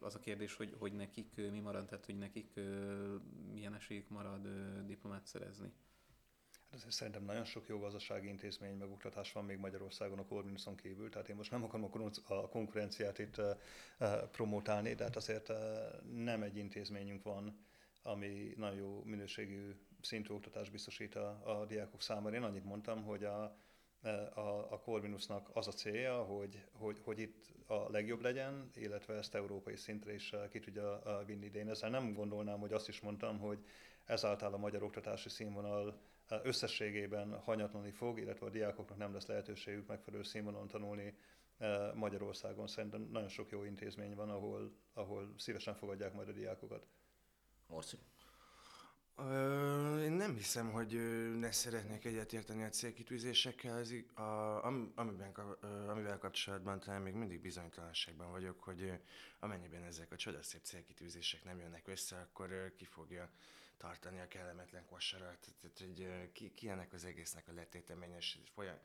Az 0.00 0.14
a 0.14 0.18
kérdés, 0.18 0.54
hogy, 0.54 0.74
hogy 0.78 0.92
nekik 0.92 1.36
mi 1.36 1.60
marad, 1.60 1.86
tehát 1.86 2.04
hogy 2.04 2.18
nekik 2.18 2.60
milyen 3.52 3.74
esélyük 3.74 4.08
marad 4.08 4.48
diplomát 4.86 5.26
szerezni. 5.26 5.72
Azért 6.72 6.90
szerintem 6.92 7.24
nagyon 7.24 7.44
sok 7.44 7.68
jó 7.68 7.78
gazdasági 7.78 8.28
intézmény 8.28 8.76
meg 8.76 8.90
oktatás 8.90 9.32
van 9.32 9.44
még 9.44 9.58
Magyarországon 9.58 10.18
a 10.18 10.24
Corvinuson 10.24 10.76
kívül, 10.76 11.10
tehát 11.10 11.28
én 11.28 11.36
most 11.36 11.50
nem 11.50 11.64
akarom 11.64 12.10
a 12.28 12.48
konkurenciát 12.48 13.18
itt 13.18 13.40
promotálni, 14.30 14.94
de 14.94 15.04
hát 15.04 15.16
azért 15.16 15.52
nem 16.14 16.42
egy 16.42 16.56
intézményünk 16.56 17.22
van, 17.22 17.64
ami 18.02 18.54
nagyon 18.56 18.78
jó 18.78 19.02
minőségű 19.04 19.74
szintű 20.00 20.34
oktatást 20.34 20.70
biztosít 20.70 21.14
a, 21.14 21.40
a 21.44 21.66
diákok 21.66 22.02
számára. 22.02 22.36
Én 22.36 22.42
annyit 22.42 22.64
mondtam, 22.64 23.02
hogy 23.02 23.24
a, 23.24 23.42
a, 24.34 24.72
a 24.72 24.80
Corvinusnak 24.80 25.50
az 25.52 25.66
a 25.66 25.72
célja, 25.72 26.22
hogy, 26.22 26.64
hogy, 26.72 27.00
hogy 27.04 27.18
itt 27.18 27.52
a 27.66 27.90
legjobb 27.90 28.20
legyen, 28.20 28.70
illetve 28.74 29.14
ezt 29.14 29.34
európai 29.34 29.76
szintre 29.76 30.14
is 30.14 30.34
ki 30.50 30.58
tudja 30.58 31.02
vinni. 31.26 31.50
De 31.50 31.58
én 31.58 31.68
ezzel 31.68 31.90
nem 31.90 32.14
gondolnám, 32.14 32.58
hogy 32.58 32.72
azt 32.72 32.88
is 32.88 33.00
mondtam, 33.00 33.38
hogy 33.38 33.64
ezáltal 34.04 34.54
a 34.54 34.58
magyar 34.58 34.82
oktatási 34.82 35.28
színvonal 35.28 36.00
összességében 36.42 37.38
hanyatlani 37.38 37.90
fog, 37.90 38.18
illetve 38.18 38.46
a 38.46 38.50
diákoknak 38.50 38.98
nem 38.98 39.12
lesz 39.12 39.26
lehetőségük 39.26 39.86
megfelelő 39.86 40.22
színvonalon 40.22 40.68
tanulni 40.68 41.14
Magyarországon. 41.94 42.66
Szerintem 42.66 43.08
nagyon 43.10 43.28
sok 43.28 43.50
jó 43.50 43.64
intézmény 43.64 44.14
van, 44.14 44.30
ahol, 44.30 44.72
ahol 44.94 45.34
szívesen 45.38 45.74
fogadják 45.74 46.12
majd 46.12 46.28
a 46.28 46.32
diákokat. 46.32 46.86
Marci? 47.66 47.98
én 50.02 50.12
nem 50.12 50.34
hiszem, 50.34 50.70
hogy 50.70 50.92
ne 51.38 51.52
szeretnék 51.52 52.04
egyetérteni 52.04 52.62
a 52.62 52.68
célkitűzésekkel, 52.68 53.76
az, 53.76 53.94
a, 54.14 54.66
amiben, 54.94 55.32
amivel 55.88 56.18
kapcsolatban 56.18 56.80
talán 56.80 57.02
még 57.02 57.14
mindig 57.14 57.40
bizonytalanságban 57.40 58.30
vagyok, 58.30 58.60
hogy 58.60 58.92
amennyiben 59.40 59.82
ezek 59.82 60.12
a 60.12 60.16
csodaszép 60.16 60.62
célkitűzések 60.62 61.44
nem 61.44 61.58
jönnek 61.58 61.88
össze, 61.88 62.16
akkor 62.16 62.72
ki 62.76 62.84
fogja 62.84 63.30
tartani 63.82 64.20
a 64.20 64.28
kellemetlen 64.28 64.84
kosarat, 64.86 65.48
tehát 65.60 65.78
hogy 65.78 66.32
ki, 66.32 66.52
ki 66.54 66.68
ennek 66.68 66.92
az 66.92 67.04
egésznek 67.04 67.48
a 67.48 67.52
letéteményes, 67.52 68.38
folyam, 68.54 68.78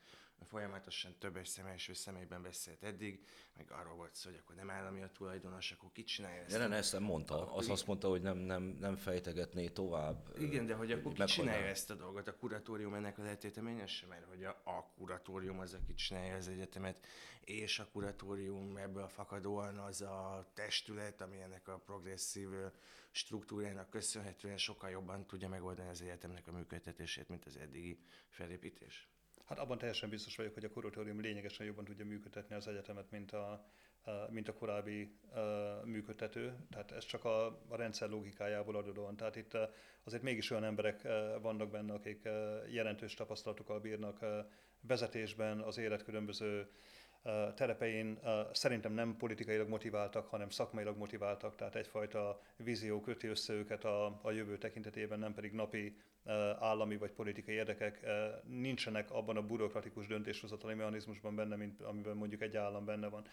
folyamatosan 0.45 1.15
több 1.19 1.47
személy 1.47 1.73
és 1.73 1.91
személyben 1.93 2.41
beszélt 2.41 2.83
eddig, 2.83 3.25
meg 3.55 3.71
arról 3.71 3.95
volt 3.95 4.15
szó, 4.15 4.29
hogy 4.29 4.39
akkor 4.43 4.55
nem 4.55 4.69
állami 4.69 5.01
a 5.01 5.09
tulajdonos, 5.09 5.71
akkor 5.71 5.91
ki 5.91 6.03
csinálja 6.03 6.41
ezt? 6.41 6.57
Nem, 6.57 6.71
ezt 6.71 6.93
nem 6.93 7.03
mondta. 7.03 7.53
Azt 7.53 7.69
azt 7.69 7.87
mondta, 7.87 8.09
hogy 8.09 8.21
nem, 8.21 8.37
nem, 8.37 8.63
nem 8.79 8.95
fejtegetné 8.95 9.67
tovább. 9.67 10.33
Igen, 10.39 10.65
de 10.65 10.73
hogy 10.73 10.91
akkor 10.91 11.13
ki 11.13 11.23
csinálja 11.23 11.65
ezt 11.65 11.89
a 11.89 11.95
dolgot? 11.95 12.27
A 12.27 12.35
kuratórium 12.35 12.93
ennek 12.93 13.17
a 13.17 13.23
letéteményes, 13.23 14.05
mert 14.09 14.25
hogy 14.25 14.43
a, 14.43 14.61
a 14.63 14.91
kuratórium 14.97 15.59
az, 15.59 15.73
aki 15.73 15.93
csinálja 15.93 16.35
az 16.35 16.47
egyetemet, 16.47 17.07
és 17.41 17.79
a 17.79 17.87
kuratórium 17.91 18.77
ebből 18.77 19.07
fakadóan 19.07 19.77
az 19.77 20.01
a 20.01 20.51
testület, 20.53 21.21
ami 21.21 21.41
ennek 21.41 21.67
a 21.67 21.77
progresszív 21.77 22.49
struktúrájának 23.11 23.89
köszönhetően 23.89 24.57
sokkal 24.57 24.89
jobban 24.89 25.25
tudja 25.25 25.49
megoldani 25.49 25.89
az 25.89 26.01
egyetemnek 26.01 26.47
a 26.47 26.51
működtetését, 26.51 27.29
mint 27.29 27.45
az 27.45 27.57
eddigi 27.57 27.99
felépítés. 28.27 29.09
Hát 29.47 29.59
abban 29.59 29.77
teljesen 29.77 30.09
biztos 30.09 30.35
vagyok, 30.35 30.53
hogy 30.53 30.63
a 30.63 30.69
kuratórium 30.69 31.21
lényegesen 31.21 31.65
jobban 31.65 31.85
tudja 31.85 32.05
működtetni 32.05 32.55
az 32.55 32.67
egyetemet, 32.67 33.11
mint 33.11 33.31
a, 33.31 33.65
mint 34.29 34.47
a 34.47 34.53
korábbi 34.53 35.17
működtető. 35.83 36.55
Tehát 36.69 36.91
ez 36.91 37.05
csak 37.05 37.25
a, 37.25 37.45
a 37.67 37.75
rendszer 37.75 38.09
logikájából 38.09 38.75
adódóan. 38.75 39.15
Tehát 39.15 39.35
itt 39.35 39.57
azért 40.03 40.21
mégis 40.21 40.51
olyan 40.51 40.63
emberek 40.63 41.01
vannak 41.41 41.69
benne, 41.69 41.93
akik 41.93 42.29
jelentős 42.69 43.13
tapasztalatokkal 43.13 43.79
bírnak 43.79 44.25
vezetésben, 44.81 45.59
az 45.59 45.77
élet 45.77 46.03
különböző 46.03 46.69
terepein 47.55 48.19
szerintem 48.51 48.93
nem 48.93 49.17
politikailag 49.17 49.67
motiváltak, 49.67 50.27
hanem 50.27 50.49
szakmailag 50.49 50.97
motiváltak, 50.97 51.55
tehát 51.55 51.75
egyfajta 51.75 52.41
vízió 52.55 53.01
köti 53.01 53.27
össze 53.27 53.53
őket 53.53 53.83
a, 53.83 54.19
a 54.21 54.31
jövő 54.31 54.57
tekintetében, 54.57 55.19
nem 55.19 55.33
pedig 55.33 55.51
napi 55.51 55.97
állami 56.59 56.97
vagy 56.97 57.11
politikai 57.11 57.55
érdekek 57.55 58.05
nincsenek 58.43 59.11
abban 59.11 59.37
a 59.37 59.41
bürokratikus 59.41 60.07
döntéshozatali 60.07 60.73
mechanizmusban 60.73 61.35
benne, 61.35 61.55
mint 61.55 61.81
amiben 61.81 62.17
mondjuk 62.17 62.41
egy 62.41 62.57
állam 62.57 62.85
benne 62.85 63.07
van. 63.07 63.27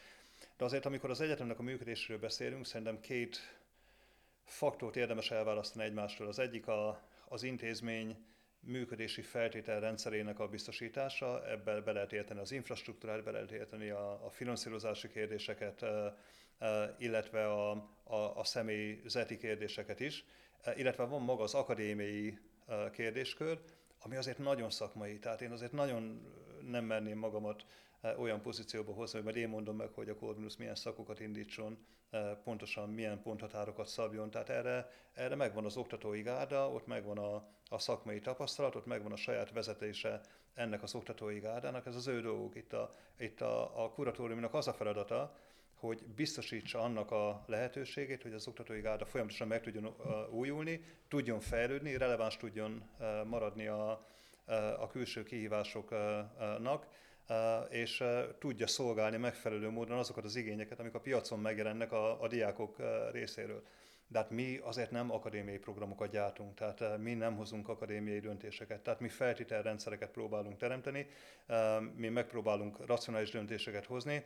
De 0.57 0.64
azért, 0.64 0.86
amikor 0.86 1.11
az 1.11 1.20
egyetemnek 1.20 1.59
a 1.59 1.62
működésről 1.62 2.18
beszélünk, 2.18 2.66
szerintem 2.66 3.01
két 3.01 3.38
faktort 4.45 4.97
érdemes 4.97 5.30
elválasztani 5.30 5.84
egymástól. 5.84 6.26
Az 6.26 6.38
egyik 6.38 6.66
a, 6.66 7.03
az 7.28 7.42
intézmény 7.42 8.16
működési 8.67 9.23
feltétel 9.23 9.81
rendszerének 9.81 10.39
a 10.39 10.49
biztosítása, 10.49 11.51
ebben 11.51 11.85
be 11.85 11.93
lehet 11.93 12.12
érteni 12.12 12.41
az 12.41 12.53
infrastruktúrát, 12.53 13.25
be 13.25 13.31
lehet 13.31 13.51
érteni 13.51 13.89
a, 13.91 14.25
a 14.27 14.31
finanszírozási 14.31 15.09
kérdéseket, 15.09 15.85
illetve 16.99 17.47
a, 17.47 17.71
a, 18.05 18.17
a 18.39 18.45
személyzeti 18.45 19.37
kérdéseket 19.37 20.01
is, 20.01 20.25
illetve 20.77 21.05
van 21.05 21.23
maga 21.23 21.43
az 21.43 21.55
akadémiai 21.55 22.39
kérdéskör, 22.93 23.61
ami 23.99 24.17
azért 24.17 24.39
nagyon 24.39 24.71
szakmai, 24.71 25.19
tehát 25.19 25.41
én 25.41 25.51
azért 25.51 25.73
nagyon 25.73 26.33
nem 26.71 26.85
merném 26.85 27.19
magamat 27.19 27.65
olyan 28.19 28.41
pozícióba 28.41 28.93
hozni, 28.93 29.15
hogy 29.15 29.25
majd 29.25 29.37
én 29.37 29.49
mondom 29.49 29.77
meg, 29.77 29.89
hogy 29.95 30.09
a 30.09 30.15
Corvinus 30.15 30.57
milyen 30.57 30.75
szakokat 30.75 31.21
indítson, 31.21 31.79
pontosan 32.45 32.91
milyen 32.91 33.23
ponthatárokat 33.23 33.87
szabjon. 33.87 34.31
Tehát 34.31 34.49
erre, 34.49 34.91
erre 35.13 35.35
megvan 35.35 35.65
az 35.65 35.77
oktatói 35.77 36.23
gárda, 36.23 36.71
ott 36.71 36.87
megvan 36.87 37.19
a, 37.19 37.35
a 37.69 37.79
szakmai 37.79 38.21
tapasztalat, 38.21 38.75
ott 38.75 38.87
megvan 38.87 39.13
a 39.13 39.17
saját 39.17 39.53
vezetése 39.53 40.21
ennek 40.55 40.83
az 40.83 40.95
oktatói 40.95 41.39
gárdának, 41.39 41.87
ez 41.87 41.97
az 41.97 42.07
ő 42.07 42.21
dolguk. 42.21 42.55
Itt 42.55 42.73
a, 42.73 42.95
itt 43.19 43.41
a, 43.41 43.85
a 43.85 43.91
kuratóriumnak 43.91 44.55
az 44.55 44.69
a 44.69 44.73
feladata, 44.73 45.37
hogy 45.75 46.05
biztosítsa 46.17 46.81
annak 46.81 47.11
a 47.11 47.45
lehetőségét, 47.47 48.23
hogy 48.23 48.33
az 48.33 48.49
oktatói 48.49 48.81
gárda 48.81 49.05
folyamatosan 49.05 49.49
meg 49.49 49.61
tudjon 49.61 49.95
újulni, 50.31 50.85
tudjon 51.09 51.41
fejlődni, 51.41 51.97
releváns 51.97 52.37
tudjon 52.37 52.83
maradni 53.25 53.67
a, 53.67 54.07
a 54.79 54.87
külső 54.87 55.23
kihívásoknak, 55.23 56.87
és 57.68 58.05
tudja 58.39 58.66
szolgálni 58.66 59.16
megfelelő 59.16 59.70
módon 59.70 59.99
azokat 59.99 60.25
az 60.25 60.37
igényeket, 60.37 60.81
amik 60.81 60.95
a 60.95 61.01
piacon 61.01 61.41
megjelennek 61.41 61.93
a, 61.93 62.22
a 62.22 62.29
diákok 62.29 62.77
részéről. 63.12 63.62
De 64.07 64.18
hát 64.18 64.31
mi 64.31 64.59
azért 64.62 64.91
nem 64.91 65.12
akadémiai 65.12 65.59
programokat 65.59 66.11
gyártunk, 66.11 66.55
tehát 66.55 66.99
mi 66.99 67.14
nem 67.14 67.37
hozunk 67.37 67.68
akadémiai 67.68 68.20
döntéseket, 68.20 68.81
tehát 68.81 69.01
mi 69.01 69.09
feltételrendszereket 69.09 70.11
próbálunk 70.11 70.57
teremteni, 70.57 71.07
mi 71.97 72.09
megpróbálunk 72.09 72.87
racionális 72.87 73.31
döntéseket 73.31 73.87
hozni, 73.87 74.25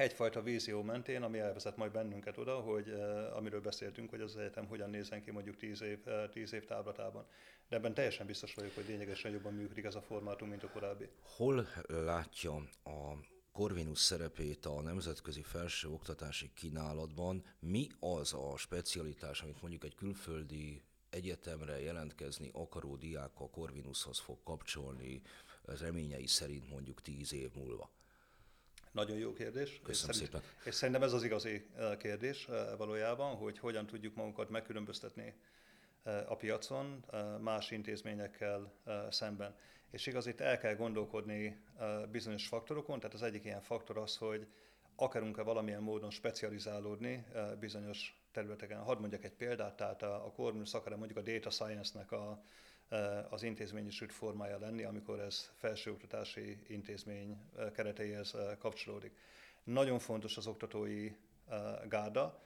egyfajta 0.00 0.42
vízió 0.42 0.82
mentén, 0.82 1.22
ami 1.22 1.38
elvezet 1.38 1.76
majd 1.76 1.92
bennünket 1.92 2.38
oda, 2.38 2.60
hogy 2.60 2.90
amiről 3.32 3.60
beszéltünk, 3.60 4.10
hogy 4.10 4.20
az 4.20 4.36
egyetem 4.36 4.66
hogyan 4.66 4.90
nézzen 4.90 5.22
ki 5.22 5.30
mondjuk 5.30 5.56
10 5.56 5.82
év, 5.82 5.98
10 6.32 6.52
év 6.52 6.64
távlatában. 6.64 7.26
De 7.68 7.76
ebben 7.76 7.94
teljesen 7.94 8.26
biztos 8.26 8.54
vagyok, 8.54 8.74
hogy 8.74 8.84
lényegesen 8.86 9.32
jobban 9.32 9.54
működik 9.54 9.84
ez 9.84 9.94
a 9.94 10.00
formátum, 10.00 10.48
mint 10.48 10.62
a 10.62 10.70
korábbi. 10.70 11.08
Hol 11.22 11.66
látja 11.88 12.54
a 12.84 13.14
Corvinus 13.52 13.98
szerepét 13.98 14.66
a 14.66 14.80
nemzetközi 14.80 15.42
felső 15.42 15.88
oktatási 15.88 16.50
kínálatban? 16.54 17.44
Mi 17.58 17.86
az 17.98 18.34
a 18.34 18.56
specialitás, 18.56 19.42
amit 19.42 19.60
mondjuk 19.60 19.84
egy 19.84 19.94
külföldi 19.94 20.82
egyetemre 21.10 21.80
jelentkezni 21.80 22.50
akaró 22.52 22.96
diák 22.96 23.40
a 23.40 23.50
Corvinushoz 23.50 24.18
fog 24.18 24.42
kapcsolni 24.42 25.22
reményei 25.62 26.26
szerint 26.26 26.70
mondjuk 26.70 27.02
tíz 27.02 27.32
év 27.32 27.50
múlva? 27.54 27.90
Nagyon 28.92 29.16
jó 29.16 29.32
kérdés. 29.32 29.80
Köszönöm 29.82 30.10
és 30.10 30.16
szépen. 30.16 30.42
És 30.64 30.74
szerintem 30.74 31.02
ez 31.02 31.12
az 31.12 31.22
igazi 31.24 31.66
kérdés 31.98 32.48
valójában, 32.76 33.36
hogy 33.36 33.58
hogyan 33.58 33.86
tudjuk 33.86 34.14
magunkat 34.14 34.50
megkülönböztetni 34.50 35.34
a 36.26 36.36
piacon 36.36 37.04
más 37.40 37.70
intézményekkel 37.70 38.72
szemben. 39.10 39.56
És 39.90 40.06
igaz, 40.06 40.26
itt 40.26 40.40
el 40.40 40.58
kell 40.58 40.74
gondolkodni 40.74 41.60
bizonyos 42.10 42.46
faktorokon, 42.46 43.00
tehát 43.00 43.14
az 43.14 43.22
egyik 43.22 43.44
ilyen 43.44 43.60
faktor 43.60 43.98
az, 43.98 44.16
hogy 44.16 44.46
akarunk-e 44.96 45.42
valamilyen 45.42 45.82
módon 45.82 46.10
specializálódni 46.10 47.26
bizonyos 47.60 48.20
területeken. 48.32 48.82
Hadd 48.82 48.98
mondjak 48.98 49.24
egy 49.24 49.34
példát, 49.34 49.76
tehát 49.76 50.02
a, 50.02 50.26
a 50.26 50.32
Corvinus 50.32 50.74
akar 50.74 50.96
mondjuk 50.96 51.18
a 51.18 51.22
data 51.22 51.50
science-nek 51.50 52.12
a, 52.12 52.42
az 53.30 53.42
intézményesült 53.42 54.12
formája 54.12 54.58
lenni, 54.58 54.84
amikor 54.84 55.20
ez 55.20 55.50
felsőoktatási 55.56 56.58
intézmény 56.68 57.38
kereteihez 57.74 58.34
kapcsolódik. 58.58 59.12
Nagyon 59.64 59.98
fontos 59.98 60.36
az 60.36 60.46
oktatói 60.46 61.12
gárda, 61.88 62.42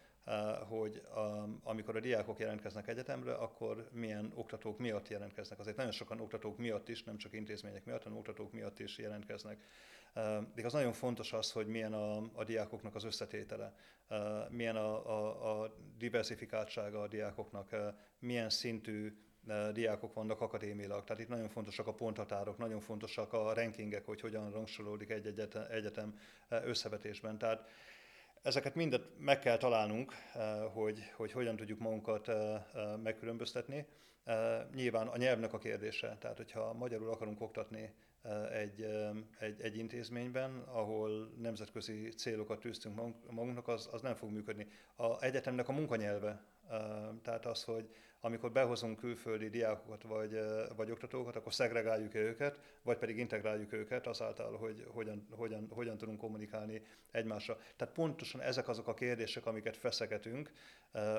hogy 0.69 1.03
amikor 1.63 1.97
a 1.97 2.01
diákok 2.01 2.39
jelentkeznek 2.39 2.89
egyetemre, 2.89 3.35
akkor 3.35 3.89
milyen 3.93 4.33
oktatók 4.35 4.79
miatt 4.79 5.09
jelentkeznek. 5.09 5.59
Azért 5.59 5.77
nagyon 5.77 5.93
sokan 5.93 6.21
oktatók 6.21 6.59
miatt 6.59 6.89
is, 6.89 7.03
nem 7.03 7.17
csak 7.17 7.33
intézmények 7.33 7.85
miatt, 7.85 8.03
hanem 8.03 8.19
oktatók 8.19 8.53
miatt 8.53 8.79
is 8.79 8.99
jelentkeznek. 8.99 9.65
De 10.55 10.65
az 10.65 10.73
nagyon 10.73 10.93
fontos 10.93 11.33
az, 11.33 11.53
hogy 11.53 11.67
milyen 11.67 11.93
a, 11.93 12.17
a 12.33 12.45
diákoknak 12.45 12.95
az 12.95 13.05
összetétele, 13.05 13.75
milyen 14.49 14.77
a, 14.77 15.07
a, 15.07 15.63
a 15.63 15.75
diversifikáltsága 15.99 17.01
a 17.01 17.09
diákoknak, 17.09 17.77
milyen 18.19 18.51
szintű 18.51 19.24
diákok 19.73 20.15
vannak 20.15 20.41
akadémilag. 20.41 21.05
Tehát 21.05 21.23
itt 21.23 21.29
nagyon 21.29 21.49
fontosak 21.49 21.87
a 21.87 21.95
ponthatárok, 21.95 22.59
nagyon 22.59 22.81
fontosak 22.81 23.33
a 23.33 23.55
rankingek, 23.55 24.07
hogy 24.07 24.21
hogyan 24.21 24.51
rangsorolódik 24.51 25.11
egy 25.11 25.47
egyetem 25.71 26.19
összevetésben. 26.49 27.39
Tehát 27.39 27.69
ezeket 28.43 28.75
mindet 28.75 29.03
meg 29.19 29.39
kell 29.39 29.57
találnunk, 29.57 30.13
hogy, 30.73 31.11
hogy 31.17 31.33
hogyan 31.33 31.57
tudjuk 31.57 31.79
magunkat 31.79 32.31
megkülönböztetni. 33.03 33.87
Nyilván 34.75 35.07
a 35.07 35.17
nyelvnek 35.17 35.53
a 35.53 35.59
kérdése, 35.59 36.17
tehát 36.21 36.37
hogyha 36.37 36.73
magyarul 36.73 37.11
akarunk 37.11 37.41
oktatni 37.41 37.95
egy, 38.53 38.87
egy, 39.39 39.61
egy 39.61 39.77
intézményben, 39.77 40.59
ahol 40.59 41.33
nemzetközi 41.39 42.09
célokat 42.09 42.61
tűztünk 42.61 42.97
magunknak, 43.31 43.69
az, 43.69 43.89
az 43.93 44.03
nem 44.03 44.15
fog 44.15 44.31
működni. 44.31 44.67
A 44.97 45.23
egyetemnek 45.23 45.69
a 45.69 45.73
munkanyelve 45.73 46.45
Tehát 47.23 47.47
az, 47.47 47.65
hogy 47.65 47.95
amikor 48.25 48.53
behozunk 48.53 48.99
külföldi 48.99 49.49
diákokat 49.49 50.03
vagy, 50.03 50.39
vagy 50.77 50.91
oktatókat, 50.91 51.37
akkor 51.37 51.53
szegregáljuk 51.53 52.15
őket, 52.15 52.59
vagy 52.83 52.99
pedig 52.99 53.19
integráljuk 53.19 53.73
őket 53.73 54.07
azáltal, 54.07 54.57
hogy 54.57 54.87
hogyan, 54.89 55.27
hogyan, 55.31 55.69
hogyan 55.71 55.97
tudunk 55.97 56.19
kommunikálni 56.19 56.83
egymásra. 57.11 57.59
Tehát 57.77 57.95
pontosan 57.95 58.41
ezek 58.41 58.69
azok 58.69 58.89
a 58.89 58.95
kérdések, 58.95 59.47
amiket 59.47 59.77
feszegetünk 59.77 60.53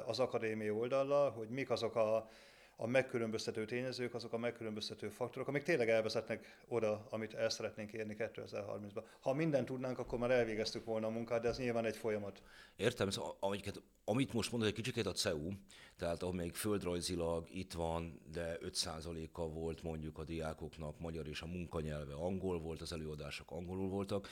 az 0.06 0.20
akadémia 0.20 0.74
oldallal, 0.74 1.32
hogy 1.32 1.50
mik 1.50 1.70
azok 1.70 1.96
a, 1.96 2.30
a 2.78 2.88
megkülönböztető 2.88 3.66
tényezők, 3.66 4.14
azok 4.14 4.34
a 4.34 4.38
megkülönböztető 4.38 5.10
faktorok, 5.10 5.48
amik 5.48 5.64
tényleg 5.64 5.90
elvezetnek 5.90 6.64
oda, 6.68 7.08
amit 7.10 7.34
el 7.34 7.50
szeretnénk 7.50 7.94
érni 7.94 8.16
2030-ban. 8.18 9.04
Ha 9.20 9.34
mindent 9.34 9.66
tudnánk, 9.66 10.00
akkor 10.00 10.20
már 10.20 10.32
elvégeztük 10.32 10.86
volna 10.86 11.08
a 11.08 11.10
munkát, 11.10 11.42
de 11.42 11.48
ez 11.48 11.58
nyilván 11.58 11.86
egy 11.86 11.98
folyamat. 11.98 12.42
Értem, 12.76 13.10
szóval, 13.10 13.38
amiket, 13.40 13.82
amit 14.04 14.34
most 14.34 14.52
mondod, 14.52 14.70
egy 14.70 14.76
kicsit 14.76 15.06
a 15.06 15.12
CEU, 15.12 15.50
tehát 15.98 16.22
ahol 16.22 16.34
még 16.34 16.54
földrajzilag 16.54 17.50
itt 17.50 17.74
van, 17.74 18.22
de 18.32 18.58
5%-a 18.62 19.48
volt 19.48 19.84
mondjuk 19.84 20.18
a 20.18 20.24
diákoknak 20.24 21.00
magyar 21.00 21.28
és 21.28 21.42
a 21.42 21.46
munkanyelve 21.46 22.14
angol 22.14 22.60
volt, 22.60 22.82
az 22.82 22.94
előadások 22.94 23.52
angolul 23.52 23.90
voltak, 23.90 24.28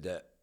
de 0.00 0.33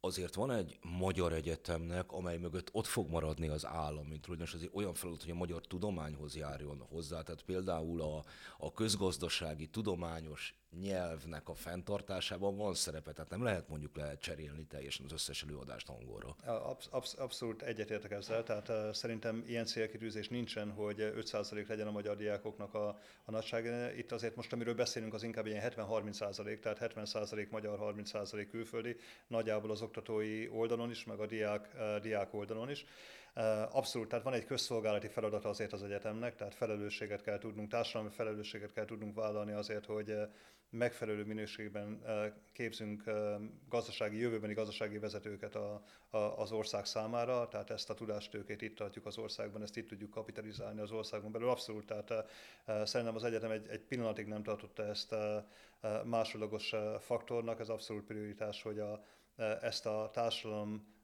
azért 0.00 0.34
van 0.34 0.50
egy 0.50 0.78
magyar 0.82 1.32
egyetemnek, 1.32 2.12
amely 2.12 2.38
mögött 2.38 2.68
ott 2.72 2.86
fog 2.86 3.10
maradni 3.10 3.48
az 3.48 3.66
állam, 3.66 4.06
mint 4.06 4.20
tulajdonos, 4.20 4.54
azért 4.54 4.74
olyan 4.74 4.94
feladat, 4.94 5.22
hogy 5.22 5.30
a 5.30 5.34
magyar 5.34 5.66
tudományhoz 5.66 6.36
járjon 6.36 6.84
hozzá. 6.88 7.22
Tehát 7.22 7.42
például 7.42 8.00
a, 8.00 8.24
a 8.58 8.72
közgazdasági, 8.72 9.66
tudományos 9.66 10.54
nyelvnek 10.80 11.48
a 11.48 11.54
fenntartásában 11.54 12.56
van 12.56 12.74
szerepe, 12.74 13.12
tehát 13.12 13.30
nem 13.30 13.42
lehet 13.42 13.68
mondjuk 13.68 13.96
lehet 13.96 14.20
cserélni 14.20 14.66
teljesen 14.66 15.04
az 15.04 15.12
összes 15.12 15.42
előadást 15.42 15.88
angolra. 15.88 16.36
Absz- 16.46 16.88
absz- 16.90 17.18
abszolút 17.18 17.62
egyetértek 17.62 18.10
ezzel, 18.10 18.42
tehát 18.42 18.68
uh, 18.68 18.92
szerintem 18.92 19.44
ilyen 19.46 19.64
célkitűzés 19.64 20.28
nincsen, 20.28 20.70
hogy 20.70 20.96
5% 21.00 21.68
legyen 21.68 21.86
a 21.86 21.90
magyar 21.90 22.16
diákoknak 22.16 22.74
a, 22.74 22.88
a 23.24 23.30
nagyság. 23.30 23.94
Itt 23.98 24.12
azért 24.12 24.36
most, 24.36 24.52
amiről 24.52 24.74
beszélünk, 24.74 25.14
az 25.14 25.22
inkább 25.22 25.46
ilyen 25.46 25.72
70-30%, 25.76 26.58
tehát 26.58 26.92
70% 26.94 27.48
magyar, 27.50 27.94
30% 27.96 28.46
külföldi, 28.50 28.96
nagyjából 29.26 29.70
az 29.70 29.82
oktatói 29.88 30.48
oldalon 30.48 30.90
is, 30.90 31.04
meg 31.04 31.20
a 31.20 31.26
diák, 31.26 31.68
uh, 31.74 31.96
diák 31.96 32.34
oldalon 32.34 32.70
is. 32.70 32.84
Abszolút, 33.70 34.08
tehát 34.08 34.24
van 34.24 34.32
egy 34.32 34.44
közszolgálati 34.44 35.08
feladata 35.08 35.48
azért 35.48 35.72
az 35.72 35.82
egyetemnek, 35.82 36.36
tehát 36.36 36.54
felelősséget 36.54 37.22
kell 37.22 37.38
tudnunk, 37.38 37.68
társadalmi 37.68 38.10
felelősséget 38.14 38.72
kell 38.72 38.84
tudnunk 38.84 39.14
vállalni 39.14 39.52
azért, 39.52 39.86
hogy 39.86 40.14
megfelelő 40.70 41.24
minőségben 41.24 42.02
képzünk 42.52 43.04
gazdasági, 43.68 44.18
jövőbeni 44.18 44.54
gazdasági 44.54 44.98
vezetőket 44.98 45.54
a, 45.54 45.82
a, 46.10 46.16
az 46.16 46.52
ország 46.52 46.84
számára, 46.84 47.48
tehát 47.48 47.70
ezt 47.70 47.90
a 47.90 47.94
tudástőkét 47.94 48.62
itt 48.62 48.76
tartjuk 48.76 49.06
az 49.06 49.18
országban, 49.18 49.62
ezt 49.62 49.76
itt 49.76 49.88
tudjuk 49.88 50.10
kapitalizálni 50.10 50.80
az 50.80 50.90
országon 50.90 51.32
belül. 51.32 51.48
Abszolút, 51.48 51.86
tehát 51.86 52.12
szerintem 52.86 53.16
az 53.16 53.24
egyetem 53.24 53.50
egy, 53.50 53.66
egy 53.68 53.80
pillanatig 53.80 54.26
nem 54.26 54.42
tartotta 54.42 54.84
ezt 54.84 55.14
másodlagos 56.04 56.74
faktornak, 57.00 57.60
ez 57.60 57.68
abszolút 57.68 58.04
prioritás, 58.04 58.62
hogy 58.62 58.78
a, 58.78 59.04
ezt 59.60 59.86
a 59.86 60.10
társadalom 60.12 60.96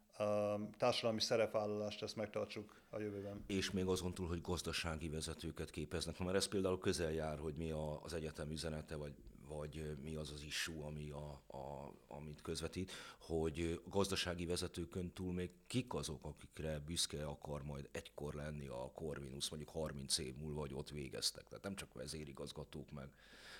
társadalmi 0.78 1.20
szerepvállalást 1.20 2.02
ezt 2.02 2.16
megtartsuk 2.16 2.82
a 2.90 2.98
jövőben. 2.98 3.44
És 3.46 3.70
még 3.70 3.86
azon 3.86 4.14
túl, 4.14 4.28
hogy 4.28 4.40
gazdasági 4.40 5.08
vezetőket 5.08 5.70
képeznek, 5.70 6.18
mert 6.18 6.36
ez 6.36 6.46
például 6.46 6.78
közel 6.78 7.12
jár, 7.12 7.38
hogy 7.38 7.54
mi 7.54 7.70
az 8.02 8.14
egyetem 8.14 8.50
üzenete, 8.50 8.96
vagy, 8.96 9.14
vagy 9.48 9.96
mi 10.02 10.14
az 10.14 10.30
az 10.30 10.42
issue, 10.42 10.84
ami 10.84 11.10
a, 11.10 11.42
a, 11.56 11.94
amit 12.08 12.42
közvetít, 12.42 12.92
hogy 13.18 13.80
gazdasági 13.88 14.46
vezetőkön 14.46 15.12
túl 15.12 15.32
még 15.32 15.50
kik 15.66 15.94
azok, 15.94 16.24
akikre 16.24 16.78
büszke 16.78 17.24
akar 17.24 17.62
majd 17.62 17.88
egykor 17.92 18.34
lenni 18.34 18.66
a 18.66 18.90
Corvinus, 18.94 19.50
mondjuk 19.50 19.72
30 19.72 20.18
év 20.18 20.36
múlva, 20.36 20.60
vagy 20.60 20.74
ott 20.74 20.90
végeztek. 20.90 21.48
Tehát 21.48 21.64
nem 21.64 21.74
csak 21.74 21.94
vezérigazgatók, 21.94 22.90
meg 22.90 23.08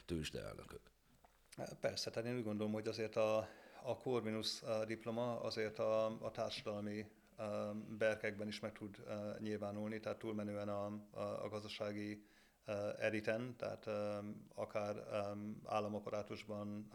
tőzsdeelnökök. 0.05 0.81
Persze, 1.81 2.11
tehát 2.11 2.29
én 2.29 2.37
úgy 2.37 2.45
gondolom, 2.45 2.73
hogy 2.73 2.89
azért 2.89 3.17
a, 3.17 3.49
a 3.87 3.97
Corvinus 3.97 4.63
diploma 4.87 5.41
azért 5.41 5.79
a, 5.79 6.07
a 6.07 6.31
társadalmi 6.31 7.07
berkekben 7.99 8.49
is 8.49 8.61
meg 8.61 8.73
tud 8.73 9.05
nyilvánulni, 9.39 10.01
tehát 10.01 10.19
túlmenően 10.19 10.69
a, 10.69 10.85
a, 11.11 11.49
gazdasági 11.49 12.25
eriten, 12.99 13.57
tehát 13.57 13.89
akár 14.55 14.97
államaparátusban, 15.65 16.91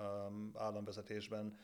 államvezetésben, 0.56 1.58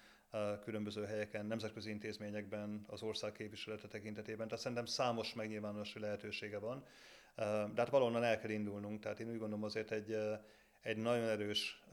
különböző 0.64 1.06
helyeken, 1.06 1.46
nemzetközi 1.46 1.90
intézményekben, 1.90 2.86
az 2.88 3.02
ország 3.02 3.32
képviselete 3.32 3.88
tekintetében. 3.88 4.48
Tehát 4.48 4.62
szerintem 4.62 4.86
számos 4.86 5.34
megnyilvánulási 5.34 6.00
lehetősége 6.00 6.60
van, 6.60 6.84
de 7.36 7.74
hát 7.76 7.90
valahonnan 7.90 8.24
el 8.24 8.40
kell 8.40 8.50
indulnunk. 8.50 9.00
Tehát 9.00 9.20
én 9.20 9.28
úgy 9.28 9.38
gondolom 9.38 9.64
azért 9.64 9.92
egy, 9.92 10.18
egy 10.86 10.98
nagyon 10.98 11.28
erős 11.28 11.84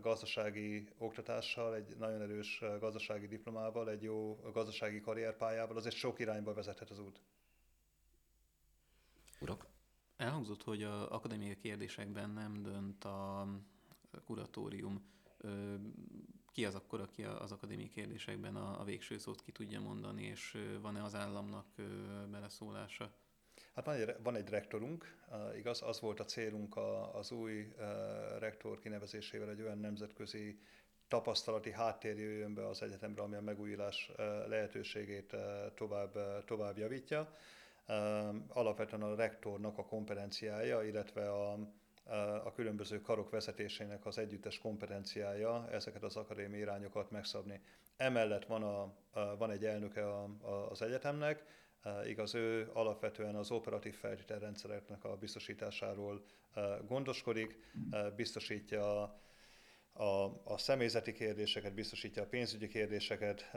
gazdasági 0.00 0.88
oktatással, 0.98 1.74
egy 1.74 1.96
nagyon 1.96 2.20
erős 2.20 2.62
gazdasági 2.80 3.26
diplomával, 3.26 3.90
egy 3.90 4.02
jó 4.02 4.40
gazdasági 4.52 5.00
karrierpályával, 5.00 5.76
azért 5.76 5.94
sok 5.94 6.18
irányba 6.18 6.54
vezethet 6.54 6.90
az 6.90 6.98
út. 6.98 7.20
Urak? 9.40 9.66
Elhangzott, 10.16 10.62
hogy 10.62 10.82
a 10.82 11.12
akadémiai 11.12 11.56
kérdésekben 11.56 12.30
nem 12.30 12.62
dönt 12.62 13.04
a 13.04 13.46
kuratórium. 14.24 15.10
Ki 16.50 16.64
az 16.64 16.74
akkor, 16.74 17.00
aki 17.00 17.24
az 17.24 17.52
akadémiai 17.52 17.88
kérdésekben 17.88 18.56
a, 18.56 18.80
a 18.80 18.84
végső 18.84 19.18
szót 19.18 19.42
ki 19.42 19.52
tudja 19.52 19.80
mondani, 19.80 20.22
és 20.22 20.58
van-e 20.80 21.02
az 21.02 21.14
államnak 21.14 21.66
beleszólása? 22.30 23.12
Hát 23.74 23.84
van 23.84 23.94
egy, 23.94 24.14
van 24.22 24.36
egy 24.36 24.48
rektorunk, 24.48 25.16
igaz, 25.56 25.82
az 25.82 26.00
volt 26.00 26.20
a 26.20 26.24
célunk 26.24 26.76
az 27.12 27.30
új 27.30 27.72
rektor 28.38 28.78
kinevezésével, 28.78 29.50
egy 29.50 29.62
olyan 29.62 29.78
nemzetközi 29.78 30.58
tapasztalati 31.08 31.72
háttér 31.72 32.18
jöjjön 32.18 32.54
be 32.54 32.66
az 32.66 32.82
egyetemre, 32.82 33.22
ami 33.22 33.36
a 33.36 33.40
megújulás 33.40 34.10
lehetőségét 34.48 35.36
tovább, 35.74 36.44
tovább 36.44 36.78
javítja. 36.78 37.36
Alapvetően 38.48 39.02
a 39.02 39.14
rektornak 39.14 39.78
a 39.78 39.84
kompetenciája, 39.84 40.82
illetve 40.82 41.30
a, 41.30 41.52
a 42.44 42.52
különböző 42.52 43.00
karok 43.00 43.30
vezetésének 43.30 44.06
az 44.06 44.18
együttes 44.18 44.58
kompetenciája 44.58 45.68
ezeket 45.70 46.02
az 46.02 46.16
akadémiai 46.16 46.60
irányokat 46.60 47.10
megszabni. 47.10 47.60
Emellett 47.96 48.46
van, 48.46 48.62
a, 48.62 48.94
van 49.36 49.50
egy 49.50 49.64
elnöke 49.64 50.08
a, 50.08 50.22
a, 50.40 50.70
az 50.70 50.82
egyetemnek, 50.82 51.44
Igaz, 52.06 52.34
ő 52.34 52.70
alapvetően 52.72 53.34
az 53.34 53.50
operatív 53.50 53.94
feltételrendszereknek 53.94 55.04
a 55.04 55.16
biztosításáról 55.16 56.24
gondoskodik, 56.86 57.58
biztosítja 58.16 59.02
a, 59.92 60.04
a 60.44 60.58
személyzeti 60.58 61.12
kérdéseket, 61.12 61.74
biztosítja 61.74 62.22
a 62.22 62.26
pénzügyi 62.26 62.68
kérdéseket, 62.68 63.50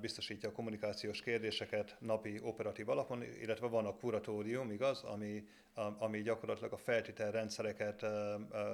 biztosítja 0.00 0.48
a 0.48 0.52
kommunikációs 0.52 1.20
kérdéseket 1.22 1.96
napi 2.00 2.40
operatív 2.42 2.88
alapon, 2.88 3.22
illetve 3.22 3.66
van 3.66 3.86
a 3.86 3.94
kuratórium, 3.94 4.70
igaz, 4.70 5.02
ami, 5.02 5.44
ami 5.98 6.22
gyakorlatilag 6.22 6.72
a 6.72 6.76
feltételrendszereket 6.76 8.06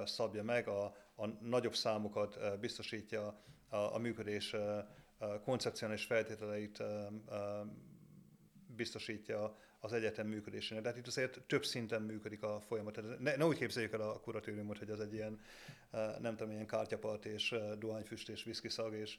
szabja 0.05 0.43
meg, 0.43 0.67
a, 0.67 0.83
a 1.15 1.27
nagyobb 1.27 1.75
számokat 1.75 2.59
biztosítja, 2.59 3.43
a, 3.71 3.95
a 3.95 3.97
működés 3.97 4.55
koncepcionális 5.43 6.05
feltételeit 6.05 6.83
biztosítja 8.75 9.57
az 9.79 9.93
egyetem 9.93 10.27
működésének. 10.27 10.83
Tehát 10.83 10.97
itt 10.97 11.07
azért 11.07 11.41
több 11.47 11.65
szinten 11.65 12.01
működik 12.01 12.43
a 12.43 12.59
folyamat. 12.67 13.19
Ne, 13.19 13.35
ne 13.35 13.45
úgy 13.45 13.57
képzeljük 13.57 13.93
el 13.93 14.01
a 14.01 14.19
kuratóriumot, 14.19 14.77
hogy 14.77 14.89
az 14.89 14.99
egy 14.99 15.13
ilyen, 15.13 15.39
nem 16.19 16.35
tudom, 16.35 16.51
ilyen 16.51 16.67
kártyapart 16.67 17.25
és 17.25 17.55
dohányfüst 17.79 18.29
és 18.29 18.43
viszkiszag 18.43 18.93
és 18.93 19.17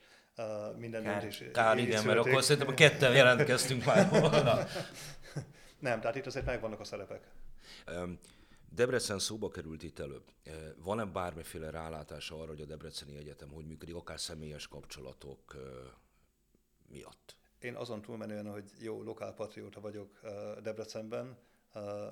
minden 0.77 1.03
kár, 1.03 1.21
döntés. 1.21 1.45
Kár, 1.53 1.79
igen, 1.79 2.05
mert 2.05 2.19
akkor 2.19 2.43
szerintem 2.43 2.73
a 2.73 2.75
ketten 2.75 3.15
jelentkeztünk 3.15 3.85
már 3.85 4.09
volna. 4.09 4.59
nem, 5.79 6.01
tehát 6.01 6.17
itt 6.17 6.27
azért 6.27 6.47
megvannak 6.47 6.81
a 6.81 6.85
szerepek. 6.85 7.23
Debrecen 8.75 9.19
szóba 9.19 9.49
került 9.49 9.83
itt 9.83 9.99
előbb. 9.99 10.25
Van-e 10.77 11.05
bármiféle 11.05 11.71
rálátása 11.71 12.41
arra, 12.41 12.49
hogy 12.49 12.61
a 12.61 12.65
Debreceni 12.65 13.17
Egyetem 13.17 13.49
hogy 13.49 13.67
működik, 13.67 13.95
akár 13.95 14.21
személyes 14.21 14.69
kapcsolatok 14.69 15.57
miatt? 16.89 17.37
Én 17.59 17.75
azon 17.75 18.03
túlmenően, 18.03 18.51
hogy 18.51 18.71
jó 18.79 19.03
lokálpatrióta 19.03 19.81
vagyok 19.81 20.21
Debrecenben, 20.63 21.39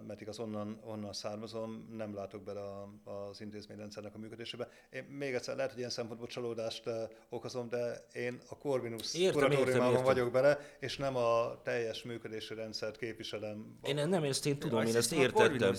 mert 0.07 0.21
igaz 0.21 0.39
onnan, 0.39 0.81
onnan 0.85 1.13
származom, 1.13 1.89
nem 1.97 2.15
látok 2.15 2.43
bele 2.43 2.61
az 3.05 3.41
intézményrendszernek 3.41 4.15
a 4.15 4.19
működésébe. 4.19 4.69
Én 4.91 5.05
még 5.05 5.35
egyszer 5.35 5.55
lehet, 5.55 5.71
hogy 5.71 5.79
ilyen 5.79 5.91
szempontból 5.91 6.29
csalódást 6.29 6.83
okozom, 7.29 7.69
de 7.69 8.07
én 8.13 8.41
a 8.49 8.59
Corvinus 8.59 9.13
kuratóriumában 9.33 10.03
vagyok 10.03 10.31
bele, 10.31 10.59
és 10.81 10.97
nem 10.97 11.17
a 11.17 11.63
teljes 11.63 12.03
működési 12.03 12.55
rendszert 12.55 12.97
képviselem. 12.97 13.79
Én 13.83 14.09
nem 14.09 14.23
ezt 14.23 14.47
én 14.47 14.59
tudom, 14.59 14.87
én 14.87 14.97
ezt 14.97 15.13
értettem. 15.13 15.75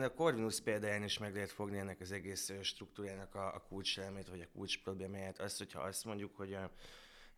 A 0.00 0.04
a 0.04 0.14
Corvinus 0.14 0.60
példáján 0.60 1.02
is 1.02 1.18
meg 1.18 1.34
lehet 1.34 1.50
fogni 1.50 1.78
ennek 1.78 2.00
az 2.00 2.12
egész 2.12 2.52
struktúrának 2.62 3.34
a, 3.34 3.46
a 3.46 3.64
kulcselmét, 3.68 4.28
vagy 4.28 4.40
a 4.40 4.48
kulcs 4.52 4.82
problémáját. 4.82 5.40
Azt, 5.40 5.58
hogyha 5.58 5.80
azt 5.80 6.04
mondjuk, 6.04 6.36
hogy 6.36 6.52
a 6.52 6.70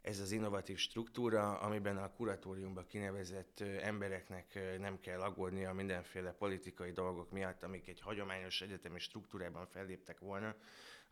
ez 0.06 0.20
az 0.20 0.30
innovatív 0.30 0.76
struktúra, 0.78 1.58
amiben 1.58 1.96
a 1.96 2.12
kuratóriumba 2.12 2.84
kinevezett 2.84 3.60
embereknek 3.60 4.58
nem 4.78 5.00
kell 5.00 5.20
aggódnia 5.20 5.72
mindenféle 5.72 6.32
politikai 6.32 6.90
dolgok 6.92 7.30
miatt, 7.30 7.62
amik 7.62 7.88
egy 7.88 8.00
hagyományos 8.00 8.60
egyetemi 8.60 8.98
struktúrában 8.98 9.66
felléptek 9.66 10.18
volna, 10.18 10.54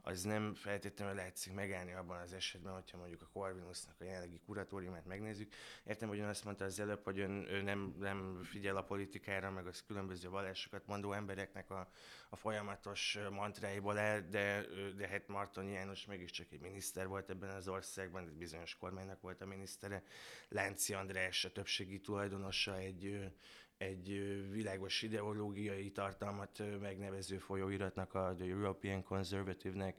az 0.07 0.23
nem 0.23 0.55
feltétlenül 0.55 1.15
látszik 1.15 1.53
megállni 1.53 1.93
abban 1.93 2.21
az 2.21 2.33
esetben, 2.33 2.73
hogyha 2.73 2.97
mondjuk 2.97 3.23
a 3.23 3.29
Corvinusnak 3.33 3.95
a 4.01 4.05
jelenlegi 4.05 4.41
kuratóriumát 4.47 5.07
megnézzük. 5.07 5.55
Értem, 5.85 6.09
hogy 6.09 6.19
ön 6.19 6.29
azt 6.29 6.45
mondta 6.45 6.65
az 6.65 6.81
előbb, 6.81 7.05
hogy 7.05 7.19
ön, 7.19 7.47
ő 7.49 7.63
nem, 7.63 7.95
nem 7.99 8.41
figyel 8.43 8.77
a 8.77 8.83
politikára, 8.83 9.51
meg 9.51 9.67
az 9.67 9.83
különböző 9.87 10.29
vallásokat 10.29 10.87
mondó 10.87 11.13
embereknek 11.13 11.71
a, 11.71 11.91
a 12.29 12.37
folyamatos 12.37 13.19
mantráiból 13.31 13.99
el, 13.99 14.29
de, 14.29 14.67
de 14.97 15.09
hát 15.09 15.29
Marton 15.29 15.65
János 15.65 16.07
mégiscsak 16.07 16.53
egy 16.53 16.61
miniszter 16.61 17.07
volt 17.07 17.31
ebben 17.31 17.51
az 17.51 17.69
országban, 17.69 18.29
egy 18.29 18.37
bizonyos 18.37 18.77
kormánynak 18.77 19.21
volt 19.21 19.41
a 19.41 19.47
minisztere. 19.47 20.03
Lánci 20.49 20.95
András 20.95 21.45
a 21.45 21.53
többségi 21.53 22.01
tulajdonosa 22.01 22.77
egy 22.77 23.33
egy 23.77 24.09
világos 24.51 25.03
ideológiai 25.03 25.91
tartalmat 25.91 26.63
megnevező 26.81 27.39
folyóiratnak, 27.39 28.15
a 28.15 28.35
The 28.37 28.47
European 28.47 29.03
Conservative-nek, 29.03 29.97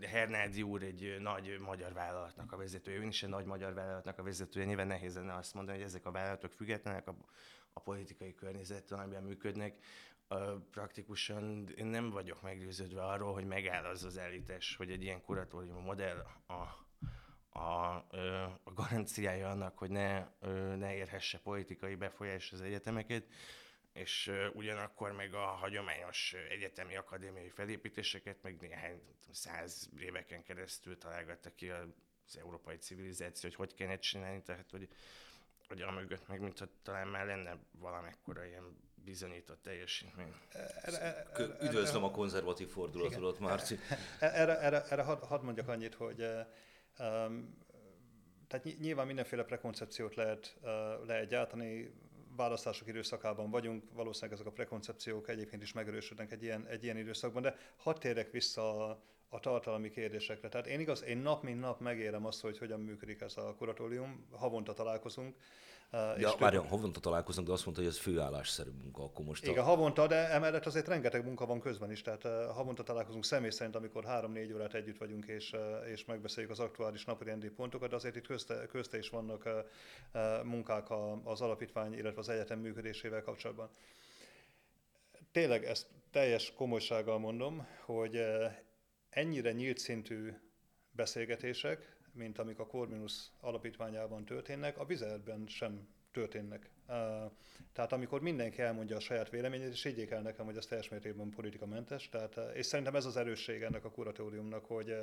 Hernádi 0.00 0.62
úr 0.62 0.82
egy 0.82 1.16
nagy 1.20 1.58
magyar 1.58 1.92
vállalatnak 1.92 2.52
a 2.52 2.56
vezetője, 2.56 2.98
ön 2.98 3.08
is 3.08 3.22
egy 3.22 3.28
nagy 3.28 3.44
magyar 3.44 3.74
vállalatnak 3.74 4.18
a 4.18 4.22
vezetője. 4.22 4.66
Nyilván 4.66 4.86
nehéz 4.86 5.14
lenne 5.14 5.34
azt 5.34 5.54
mondani, 5.54 5.76
hogy 5.76 5.86
ezek 5.86 6.06
a 6.06 6.10
vállalatok 6.10 6.52
függetlenek 6.52 7.08
a, 7.08 7.16
a 7.72 7.80
politikai 7.80 8.34
környezettől, 8.34 8.98
amiben 8.98 9.22
működnek. 9.22 9.78
Praktikusan 10.70 11.68
én 11.76 11.86
nem 11.86 12.10
vagyok 12.10 12.42
meggyőződve 12.42 13.04
arról, 13.04 13.32
hogy 13.32 13.46
megáll 13.46 13.84
az 13.84 14.04
az 14.04 14.18
állítás, 14.18 14.76
hogy 14.76 14.90
egy 14.90 15.02
ilyen 15.02 15.22
kuratórium 15.22 15.82
modell 15.82 16.18
a 16.46 16.88
a, 17.50 17.94
a 18.64 18.72
garanciája 18.74 19.48
annak, 19.48 19.78
hogy 19.78 19.90
ne, 19.90 20.26
ne 20.76 20.94
érhesse 20.94 21.38
politikai 21.38 21.94
befolyás 21.94 22.52
az 22.52 22.60
egyetemeket, 22.60 23.24
és 23.92 24.32
ugyanakkor 24.52 25.12
meg 25.12 25.34
a 25.34 25.46
hagyományos 25.46 26.34
egyetemi 26.48 26.96
akadémiai 26.96 27.48
felépítéseket 27.48 28.42
meg 28.42 28.56
néhány 28.60 29.00
száz 29.30 29.88
éveken 29.98 30.42
keresztül 30.42 30.98
találgatta 30.98 31.54
ki 31.54 31.70
az 31.70 32.38
európai 32.38 32.76
civilizáció, 32.76 33.48
hogy 33.48 33.58
hogy 33.58 33.74
kéne 33.74 33.98
csinálni, 33.98 34.42
tehát 34.42 34.70
hogy, 34.70 34.88
hogy 35.68 35.80
a 35.82 35.90
mögött 35.90 36.28
meg 36.28 36.40
mintha 36.40 36.66
talán 36.82 37.08
már 37.08 37.26
lenne 37.26 37.58
valamekkora 37.70 38.44
ilyen 38.44 38.76
bizonyított 38.94 39.62
teljesítmény. 39.62 40.34
Üdvözlöm 41.62 42.04
a 42.04 42.10
konzervatív 42.10 42.68
fordulatodat, 42.68 43.38
Márci. 43.38 43.78
Erre, 44.20 44.58
erre, 44.58 44.84
erre 44.84 45.02
hadd 45.02 45.26
had 45.26 45.42
mondjak 45.42 45.68
annyit, 45.68 45.94
hogy 45.94 46.26
tehát 48.46 48.78
nyilván 48.80 49.06
mindenféle 49.06 49.44
prekoncepciót 49.44 50.14
lehet, 50.14 50.56
lehet 51.06 51.28
gyártani, 51.28 51.92
választások 52.36 52.88
időszakában 52.88 53.50
vagyunk, 53.50 53.84
valószínűleg 53.92 54.34
ezek 54.34 54.46
a 54.46 54.52
prekoncepciók 54.54 55.28
egyébként 55.28 55.62
is 55.62 55.72
megerősödnek 55.72 56.32
egy 56.32 56.42
ilyen, 56.42 56.66
egy 56.66 56.84
ilyen 56.84 56.96
időszakban, 56.96 57.42
de 57.42 57.56
hadd 57.76 57.98
térjek 57.98 58.30
vissza 58.30 58.88
a, 58.88 59.02
a 59.28 59.40
tartalmi 59.40 59.90
kérdésekre. 59.90 60.48
Tehát 60.48 60.66
én 60.66 60.80
igaz, 60.80 61.02
én 61.02 61.18
nap 61.18 61.42
mint 61.42 61.60
nap 61.60 61.80
megérem 61.80 62.26
azt, 62.26 62.40
hogy 62.40 62.58
hogyan 62.58 62.80
működik 62.80 63.20
ez 63.20 63.36
a 63.36 63.54
kuratórium, 63.54 64.26
havonta 64.30 64.72
találkozunk, 64.72 65.36
Ja, 65.92 66.34
várjon, 66.38 66.66
havonta 66.66 67.00
találkozunk, 67.00 67.46
de 67.46 67.52
azt 67.52 67.64
mondta, 67.64 67.82
hogy 67.82 67.92
ez 67.92 67.98
főállásszerű 67.98 68.70
munka, 68.70 69.02
akkor 69.02 69.24
most... 69.24 69.46
Igen, 69.46 69.58
a... 69.58 69.66
havonta, 69.66 70.06
de 70.06 70.30
emellett 70.30 70.66
azért 70.66 70.88
rengeteg 70.88 71.24
munka 71.24 71.46
van 71.46 71.60
közben 71.60 71.90
is, 71.90 72.02
tehát 72.02 72.22
havonta 72.52 72.82
találkozunk 72.82 73.24
személy 73.24 73.50
szerint, 73.50 73.76
amikor 73.76 74.04
három-négy 74.04 74.52
órát 74.52 74.74
együtt 74.74 74.98
vagyunk, 74.98 75.26
és, 75.26 75.56
és 75.92 76.04
megbeszéljük 76.04 76.52
az 76.52 76.60
aktuális 76.60 77.04
napirendi 77.04 77.48
pontokat, 77.48 77.90
de 77.90 77.96
azért 77.96 78.16
itt 78.16 78.26
közte, 78.26 78.66
közte 78.66 78.98
is 78.98 79.08
vannak 79.08 79.48
munkák 80.42 80.86
az 81.24 81.40
alapítvány, 81.40 81.92
illetve 81.92 82.20
az 82.20 82.28
egyetem 82.28 82.58
működésével 82.58 83.22
kapcsolatban. 83.22 83.70
Tényleg 85.32 85.64
ezt 85.64 85.86
teljes 86.10 86.52
komolysággal 86.52 87.18
mondom, 87.18 87.66
hogy 87.84 88.22
ennyire 89.08 89.52
nyílt 89.52 89.78
szintű 89.78 90.32
beszélgetések, 90.90 91.98
mint 92.12 92.38
amik 92.38 92.58
a 92.58 92.66
Corvinus 92.66 93.30
alapítványában 93.40 94.24
történnek, 94.24 94.78
a 94.78 94.84
Vizerben 94.84 95.46
sem 95.46 95.88
történnek. 96.12 96.70
Tehát 97.72 97.92
amikor 97.92 98.20
mindenki 98.20 98.62
elmondja 98.62 98.96
a 98.96 99.00
saját 99.00 99.30
véleményét, 99.30 99.72
és 99.72 99.82
higgyék 99.82 100.10
el 100.10 100.22
nekem, 100.22 100.44
hogy 100.44 100.56
ez 100.56 100.66
teljes 100.66 100.88
mértékben 100.88 101.30
politikamentes, 101.30 102.08
tehát, 102.08 102.40
és 102.54 102.66
szerintem 102.66 102.94
ez 102.94 103.04
az 103.04 103.16
erősség 103.16 103.62
ennek 103.62 103.84
a 103.84 103.90
kuratóriumnak, 103.90 104.64
hogy 104.64 104.94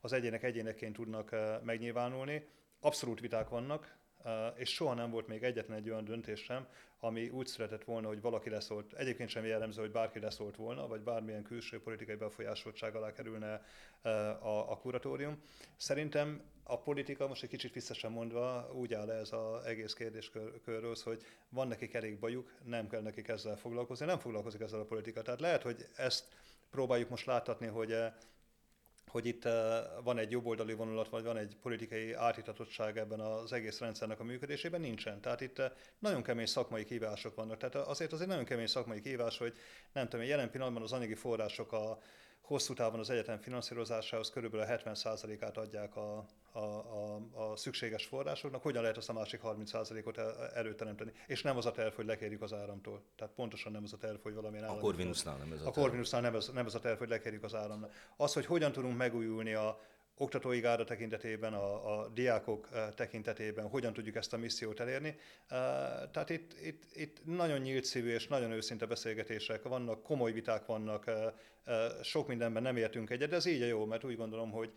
az 0.00 0.12
egyének 0.12 0.42
egyéneként 0.42 0.94
tudnak 0.94 1.34
megnyilvánulni. 1.64 2.48
Abszolút 2.80 3.20
viták 3.20 3.48
vannak, 3.48 3.98
és 4.54 4.74
soha 4.74 4.94
nem 4.94 5.10
volt 5.10 5.26
még 5.26 5.42
egyetlen 5.42 5.76
egy 5.78 5.90
olyan 5.90 6.04
döntés 6.04 6.40
sem, 6.40 6.66
ami 7.00 7.28
úgy 7.28 7.46
született 7.46 7.84
volna, 7.84 8.08
hogy 8.08 8.20
valaki 8.20 8.50
leszólt, 8.50 8.92
egyébként 8.92 9.28
sem 9.28 9.44
jellemző, 9.44 9.80
hogy 9.80 9.90
bárki 9.90 10.18
leszólt 10.18 10.56
volna, 10.56 10.86
vagy 10.86 11.00
bármilyen 11.00 11.42
külső 11.42 11.80
politikai 11.80 12.14
befolyásoltság 12.14 12.94
alá 12.94 13.12
kerülne 13.12 13.64
a, 14.40 14.70
a 14.70 14.78
kuratórium. 14.78 15.42
Szerintem 15.76 16.42
a 16.62 16.78
politika, 16.78 17.28
most 17.28 17.42
egy 17.42 17.48
kicsit 17.48 17.72
vissza 17.72 17.94
sem 17.94 18.12
mondva, 18.12 18.70
úgy 18.74 18.94
áll 18.94 19.10
ez 19.10 19.32
az 19.32 19.64
egész 19.64 19.92
kérdéskörről, 19.92 20.94
hogy 21.02 21.22
van 21.48 21.68
nekik 21.68 21.94
elég 21.94 22.18
bajuk, 22.18 22.52
nem 22.64 22.88
kell 22.88 23.02
nekik 23.02 23.28
ezzel 23.28 23.56
foglalkozni, 23.56 24.06
nem 24.06 24.18
foglalkozik 24.18 24.60
ezzel 24.60 24.80
a 24.80 24.84
politika. 24.84 25.22
Tehát 25.22 25.40
lehet, 25.40 25.62
hogy 25.62 25.86
ezt 25.96 26.24
próbáljuk 26.70 27.08
most 27.08 27.26
láthatni, 27.26 27.66
hogy 27.66 27.96
hogy 29.10 29.26
itt 29.26 29.48
van 30.02 30.18
egy 30.18 30.30
jobboldali 30.30 30.72
vonulat, 30.72 31.08
vagy 31.08 31.24
van 31.24 31.36
egy 31.36 31.56
politikai 31.62 32.12
átítatottság 32.12 32.98
ebben 32.98 33.20
az 33.20 33.52
egész 33.52 33.78
rendszernek 33.78 34.20
a 34.20 34.24
működésében, 34.24 34.80
nincsen. 34.80 35.20
Tehát 35.20 35.40
itt 35.40 35.62
nagyon 35.98 36.22
kemény 36.22 36.46
szakmai 36.46 36.84
kívások 36.84 37.34
vannak. 37.34 37.56
Tehát 37.56 37.74
azért 37.74 38.12
az 38.12 38.20
egy 38.20 38.26
nagyon 38.26 38.44
kemény 38.44 38.66
szakmai 38.66 39.00
kívás, 39.00 39.38
hogy 39.38 39.52
nem 39.92 40.08
tudom, 40.08 40.26
jelen 40.26 40.50
pillanatban 40.50 40.82
az 40.82 40.92
anyagi 40.92 41.14
források 41.14 41.72
a 41.72 41.98
hosszú 42.50 42.74
távon 42.74 43.00
az 43.00 43.10
egyetem 43.10 43.38
finanszírozásához 43.38 44.30
körülbelül 44.30 44.66
a 44.66 44.76
70%-át 44.76 45.56
adják 45.56 45.96
a, 45.96 46.26
a, 46.52 46.58
a, 46.58 47.20
a 47.32 47.56
szükséges 47.56 48.04
forrásoknak, 48.04 48.62
hogyan 48.62 48.82
lehet 48.82 48.96
azt 48.96 49.08
a 49.08 49.12
másik 49.12 49.40
30%-ot 49.44 50.18
előteremteni. 50.54 51.12
És 51.26 51.42
nem 51.42 51.56
az 51.56 51.66
a 51.66 51.72
terv, 51.72 51.94
hogy 51.94 52.06
lekérjük 52.06 52.42
az 52.42 52.52
áramtól. 52.52 53.02
Tehát 53.16 53.34
pontosan 53.34 53.72
nem 53.72 53.82
az 53.84 53.92
a 53.92 53.96
terv, 53.96 54.22
hogy 54.22 54.34
valamilyen 54.34 54.64
állam. 54.64 54.78
A 54.78 54.80
Corvinusnál 54.80 55.36
nem 55.36 55.52
ez 55.52 55.58
a, 55.58 55.60
a 55.60 55.64
terv. 55.64 55.78
A 55.78 55.80
Corvinusnál 55.80 56.20
nem 56.20 56.34
ez, 56.34 56.50
nem 56.54 56.66
ez 56.66 56.74
a 56.74 56.78
terv, 56.78 56.98
hogy 56.98 57.08
lekérjük 57.08 57.44
az 57.44 57.54
áramnál. 57.54 57.90
Az, 58.16 58.32
hogy 58.32 58.46
hogyan 58.46 58.72
tudunk 58.72 58.96
megújulni 58.96 59.54
a 59.54 59.80
oktatói 60.20 60.60
gárda 60.60 60.84
tekintetében, 60.84 61.52
a, 61.52 62.00
a 62.00 62.08
diákok 62.08 62.68
eh, 62.72 62.88
tekintetében, 62.94 63.68
hogyan 63.68 63.92
tudjuk 63.92 64.16
ezt 64.16 64.32
a 64.32 64.36
missziót 64.36 64.80
elérni. 64.80 65.08
Eh, 65.08 65.16
tehát 66.12 66.30
itt, 66.30 66.52
itt, 66.62 66.82
itt 66.94 67.24
nagyon 67.24 67.58
nyílt 67.58 67.84
szívű 67.84 68.12
és 68.12 68.28
nagyon 68.28 68.50
őszinte 68.50 68.86
beszélgetések 68.86 69.62
vannak, 69.62 70.02
komoly 70.02 70.32
viták 70.32 70.66
vannak, 70.66 71.06
eh, 71.06 71.32
sok 72.02 72.28
mindenben 72.28 72.62
nem 72.62 72.76
értünk 72.76 73.10
egyet, 73.10 73.28
de 73.28 73.36
ez 73.36 73.46
így 73.46 73.62
a 73.62 73.66
jó, 73.66 73.84
mert 73.84 74.04
úgy 74.04 74.16
gondolom, 74.16 74.50
hogy 74.50 74.72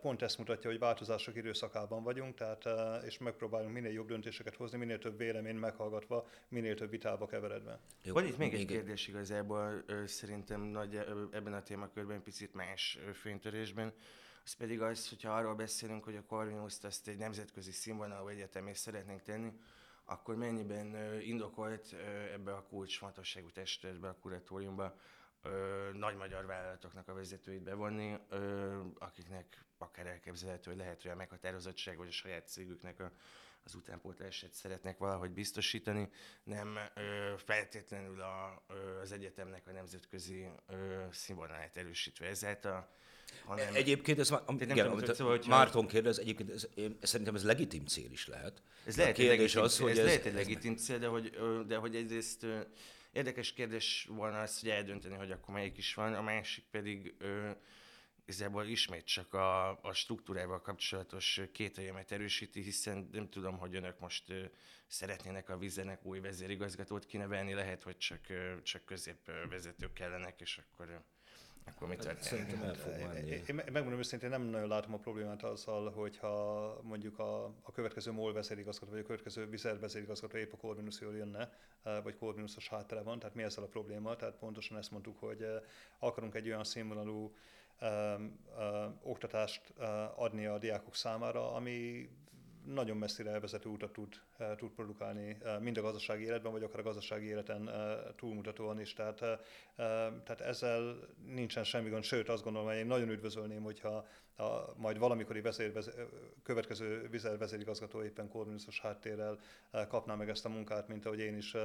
pont 0.00 0.22
ezt 0.22 0.38
mutatja, 0.38 0.70
hogy 0.70 0.78
változások 0.78 1.36
időszakában 1.36 2.02
vagyunk, 2.02 2.34
tehát, 2.34 2.64
és 3.04 3.18
megpróbálunk 3.18 3.72
minél 3.72 3.92
jobb 3.92 4.08
döntéseket 4.08 4.54
hozni, 4.54 4.78
minél 4.78 4.98
több 4.98 5.18
véleményt 5.18 5.60
meghallgatva, 5.60 6.28
minél 6.48 6.74
több 6.74 6.90
vitába 6.90 7.26
keveredve. 7.26 7.80
Jó, 8.02 8.12
Van 8.12 8.26
itt 8.26 8.38
még 8.38 8.54
egy 8.54 8.66
kérdés 8.66 9.08
igazából, 9.08 9.84
szerintem 10.06 10.60
nagy, 10.60 10.96
ebben 11.32 11.52
a 11.52 11.62
témakörben 11.62 12.22
picit 12.22 12.54
más 12.54 12.98
fénytörésben 13.12 13.92
az 14.44 14.52
pedig 14.52 14.80
az, 14.80 15.08
hogyha 15.08 15.36
arról 15.36 15.54
beszélünk, 15.54 16.04
hogy 16.04 16.16
a 16.16 16.24
Corvinus-t 16.24 16.84
ezt 16.84 17.08
egy 17.08 17.18
nemzetközi 17.18 17.72
színvonalú 17.72 18.28
egyetemé 18.28 18.72
szeretnénk 18.72 19.22
tenni, 19.22 19.52
akkor 20.04 20.36
mennyiben 20.36 21.20
indokolt 21.20 21.92
ebbe 22.32 22.52
a 22.54 22.62
kulcsfontosságú 22.62 23.50
testületbe, 23.50 24.08
a 24.08 24.16
kuratóriumba 24.20 24.96
nagy 25.92 26.16
magyar 26.16 26.46
vállalatoknak 26.46 27.08
a 27.08 27.14
vezetőit 27.14 27.62
bevonni, 27.62 28.18
akiknek 28.98 29.64
akár 29.78 30.06
elképzelhető, 30.06 30.70
hogy 30.70 30.80
lehet, 30.80 31.02
hogy 31.02 31.10
a 31.10 31.14
meghatározottság 31.14 31.96
vagy 31.96 32.08
a 32.08 32.12
saját 32.12 32.48
cégüknek 32.48 33.00
a, 33.00 33.12
az 33.64 33.74
utánpótlását 33.74 34.52
szeretnek 34.52 34.98
valahogy 34.98 35.30
biztosítani, 35.30 36.08
nem 36.44 36.78
feltétlenül 37.36 38.20
a, 38.20 38.62
ö, 38.66 39.00
az 39.00 39.12
egyetemnek 39.12 39.66
a 39.66 39.72
nemzetközi 39.72 40.48
ö, 40.66 41.04
színvonalát 41.10 41.76
erősítve 41.76 42.26
ezáltal, 42.26 42.88
hanem... 43.44 43.74
Egyébként 43.74 44.18
ez 44.18 44.30
már, 44.30 44.42
igen, 44.48 44.68
tudom, 44.68 44.92
amit 44.92 45.14
szóval, 45.14 45.36
hogyha... 45.36 45.50
Márton 45.50 45.86
kérdez, 45.86 46.18
egyébként 46.18 46.50
ez, 46.50 46.68
én, 46.74 46.98
szerintem 47.02 47.34
ez 47.34 47.44
legitim 47.44 47.86
cél 47.86 48.10
is 48.10 48.26
lehet. 48.26 48.62
Ez 48.86 48.96
lehet, 48.96 49.18
egy 49.18 49.26
legitim, 49.26 49.62
az, 49.62 49.78
hogy 49.78 49.90
ez, 49.90 49.98
ez 49.98 50.04
lehet 50.04 50.24
egy 50.24 50.34
legitim 50.34 50.76
cél, 50.76 50.98
de 50.98 51.06
hogy, 51.06 51.38
de 51.66 51.76
hogy 51.76 51.96
egyrészt 51.96 52.46
érdekes 53.12 53.52
kérdés 53.52 54.08
volna 54.10 54.40
az, 54.40 54.60
hogy 54.60 54.68
eldönteni, 54.68 55.14
hogy 55.14 55.30
akkor 55.30 55.54
melyik 55.54 55.78
is 55.78 55.94
van, 55.94 56.14
a 56.14 56.22
másik 56.22 56.64
pedig 56.70 57.14
igazából 58.32 58.66
ismét 58.66 59.04
csak 59.04 59.34
a, 59.34 59.68
a 59.70 59.92
struktúrával 59.92 60.60
kapcsolatos 60.60 61.40
kételjemet 61.52 62.12
erősíti, 62.12 62.62
hiszen 62.62 63.08
nem 63.12 63.28
tudom, 63.28 63.58
hogy 63.58 63.74
önök 63.74 63.98
most 63.98 64.30
ö, 64.30 64.44
szeretnének 64.86 65.48
a 65.48 65.58
vizenek 65.58 66.04
új 66.04 66.20
vezérigazgatót 66.20 67.06
kinevelni, 67.06 67.54
lehet, 67.54 67.82
hogy 67.82 67.96
csak, 67.96 68.20
ö, 68.28 68.62
csak 68.62 68.84
középvezetők 68.84 69.92
kellenek, 69.92 70.40
és 70.40 70.58
akkor 70.58 71.02
akkor 71.64 71.88
mi 71.88 71.96
történik? 71.96 72.22
Szerintem 72.22 72.62
el 72.62 72.74
fog 72.74 72.92
Én, 72.98 73.06
menni. 73.06 73.30
én, 73.30 73.54
megmondom 73.54 73.98
őszintén, 73.98 74.30
nem 74.30 74.42
nagyon 74.42 74.68
látom 74.68 74.94
a 74.94 74.96
problémát 74.96 75.42
azzal, 75.42 75.90
hogyha 75.90 76.78
mondjuk 76.82 77.18
a, 77.18 77.44
a 77.44 77.72
következő 77.72 78.12
MOL 78.12 78.32
vezérigazgató, 78.32 78.90
vagy 78.90 79.00
a 79.00 79.04
következő 79.04 79.46
Vizer 79.46 79.78
vezérigazgató 79.78 80.36
épp 80.36 80.52
a 80.52 80.56
Corvinusról 80.56 81.16
jönne, 81.16 81.52
vagy 82.02 82.16
Corvinusos 82.16 82.68
háttere 82.68 83.02
van, 83.02 83.18
tehát 83.18 83.34
mi 83.34 83.42
ezzel 83.42 83.64
a 83.64 83.66
probléma? 83.66 84.16
Tehát 84.16 84.34
pontosan 84.34 84.78
ezt 84.78 84.90
mondtuk, 84.90 85.18
hogy 85.18 85.46
akarunk 85.98 86.34
egy 86.34 86.46
olyan 86.46 86.64
színvonalú 86.64 87.34
um, 87.80 88.38
uh, 88.56 89.10
oktatást 89.10 89.72
uh, 89.78 90.22
adni 90.22 90.46
a 90.46 90.58
diákok 90.58 90.94
számára, 90.94 91.54
ami 91.54 92.08
nagyon 92.66 92.96
messzire 92.96 93.30
elvezető 93.30 93.68
utat 93.68 93.92
tud, 93.92 94.20
uh, 94.38 94.54
tud 94.54 94.70
produkálni, 94.70 95.36
uh, 95.42 95.60
mind 95.60 95.76
a 95.76 95.82
gazdasági 95.82 96.24
életben, 96.24 96.52
vagy 96.52 96.62
akár 96.62 96.78
a 96.78 96.82
gazdasági 96.82 97.26
életen 97.26 97.62
uh, 97.62 98.14
túlmutatóan 98.16 98.80
is. 98.80 98.92
Tehát, 98.92 99.24
tehát 100.24 100.40
ezzel 100.40 100.96
nincsen 101.26 101.64
semmi 101.64 101.88
gond, 101.88 102.04
sőt 102.04 102.28
azt 102.28 102.42
gondolom, 102.42 102.68
hogy 102.68 102.76
én 102.76 102.86
nagyon 102.86 103.10
üdvözölném, 103.10 103.62
hogyha 103.62 104.06
a, 104.36 104.74
majd 104.76 104.98
valamikori 104.98 105.40
vezér, 105.40 105.72
vezér, 105.72 106.08
következő 106.42 107.08
vizer 107.10 107.38
vezérigazgató 107.38 108.02
éppen 108.02 108.28
korvinuszos 108.28 108.80
háttérrel 108.80 109.38
kapná 109.88 110.14
meg 110.14 110.28
ezt 110.28 110.44
a 110.44 110.48
munkát, 110.48 110.88
mint 110.88 111.06
ahogy 111.06 111.18
én 111.18 111.36
is 111.36 111.56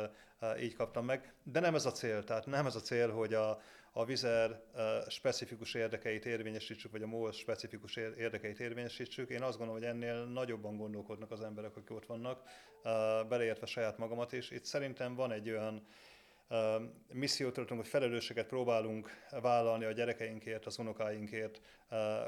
így 0.61 0.75
kaptam 0.75 1.05
meg. 1.05 1.33
De 1.43 1.59
nem 1.59 1.75
ez 1.75 1.85
a 1.85 1.91
cél, 1.91 2.23
tehát 2.23 2.45
nem 2.45 2.65
ez 2.65 2.75
a 2.75 2.79
cél, 2.79 3.11
hogy 3.11 3.33
a, 3.33 3.59
a 3.91 4.05
vizer 4.05 4.63
specifikus 5.07 5.73
érdekeit 5.73 6.25
érvényesítsük, 6.25 6.91
vagy 6.91 7.01
a 7.01 7.07
MOL 7.07 7.31
specifikus 7.31 7.95
érdekeit 7.95 8.59
érvényesítsük. 8.59 9.29
Én 9.29 9.41
azt 9.41 9.57
gondolom, 9.57 9.81
hogy 9.81 9.91
ennél 9.91 10.25
nagyobban 10.25 10.77
gondolkodnak 10.77 11.31
az 11.31 11.41
emberek, 11.41 11.75
akik 11.75 11.91
ott 11.91 12.05
vannak, 12.05 12.43
beleértve 13.27 13.65
saját 13.65 13.97
magamat 13.97 14.31
is. 14.31 14.51
Itt 14.51 14.65
szerintem 14.65 15.15
van 15.15 15.31
egy 15.31 15.49
olyan 15.49 15.87
missziót 17.13 17.53
tartunk, 17.53 17.79
hogy 17.79 17.89
felelősséget 17.89 18.47
próbálunk 18.47 19.09
vállalni 19.41 19.85
a 19.85 19.91
gyerekeinkért, 19.91 20.65
az 20.65 20.79
unokáinkért, 20.79 21.61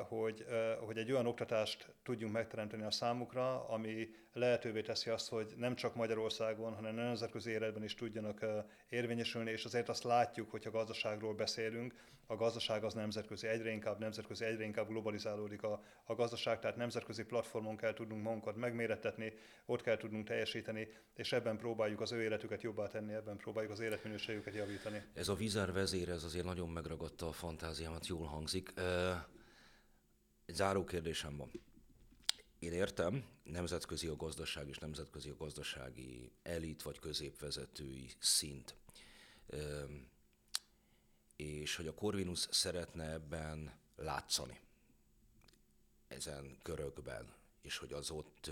hogy, 0.07 0.45
hogy 0.80 0.97
egy 0.97 1.12
olyan 1.12 1.28
oktatást 1.28 1.93
tudjunk 2.03 2.34
megteremteni 2.34 2.84
a 2.84 2.91
számukra, 2.91 3.68
ami 3.68 4.10
lehetővé 4.34 4.82
teszi 4.82 5.10
azt, 5.10 5.30
hogy 5.30 5.53
nem 5.57 5.76
csak 5.76 5.95
Magyarországon, 5.95 6.74
hanem 6.74 6.95
nemzetközi 6.95 7.49
életben 7.49 7.84
is 7.84 7.95
tudjanak 7.95 8.45
érvényesülni, 8.89 9.51
és 9.51 9.66
azért 9.66 9.89
azt 9.89 10.03
látjuk, 10.03 10.51
hogyha 10.51 10.72
gazdaságról 10.72 11.34
beszélünk, 11.34 11.93
a 12.32 12.36
gazdaság 12.36 12.84
az 12.84 12.93
nemzetközi, 12.93 13.47
egyre 13.47 13.72
inkább 13.72 13.99
nemzetközi, 13.99 14.45
egyre 14.45 14.64
inkább 14.64 14.88
globalizálódik 14.88 15.64
a, 15.64 15.84
a 16.03 16.16
gazdaság, 16.16 16.60
tehát 16.60 16.76
nemzetközi 16.78 17.24
platformon 17.24 17.78
kell 17.78 17.93
tudnunk 17.93 18.24
magunkat 18.24 18.55
megmérettetni, 18.55 19.34
ott 19.66 19.82
kell 19.82 19.97
tudnunk 19.97 20.28
teljesíteni, 20.28 20.88
és 21.14 21.32
ebben 21.32 21.57
próbáljuk 21.57 22.01
az 22.01 22.12
ő 22.12 22.22
életüket 22.22 22.62
jobbá 22.62 22.88
tenni, 22.88 23.14
ebben 23.14 23.38
próbáljuk 23.38 23.72
az 23.72 23.80
életminőségüket 23.80 24.55
javítani. 24.55 25.03
Ez 25.14 25.28
a 25.28 25.34
Vizer 25.34 25.72
vezér, 25.72 26.10
ez 26.10 26.24
azért 26.24 26.45
nagyon 26.45 26.70
megragadta 26.70 27.28
a 27.28 27.32
fantáziámat, 27.32 28.07
jól 28.07 28.26
hangzik. 28.26 28.74
Egy 28.76 28.84
záró 30.52 30.84
kérdésem 30.84 31.38
van. 31.38 31.52
Én 32.60 32.72
értem, 32.72 33.26
nemzetközi 33.43 34.08
a 34.08 34.16
gazdaság 34.16 34.68
és 34.68 34.78
nemzetközi 34.78 35.30
a 35.30 35.36
gazdasági 35.36 36.32
elit 36.43 36.82
vagy 36.82 37.00
középvezetői 37.00 38.10
szint. 38.20 38.76
És 41.36 41.76
hogy 41.76 41.88
a 41.88 41.93
Corvinus 41.93 42.47
szeretne 42.52 43.12
ebben 43.12 43.80
látszani 43.95 44.60
ezen 46.08 46.58
körökben, 46.62 47.34
és 47.62 47.78
hogy 47.78 47.93
az 47.93 48.10
ott 48.10 48.52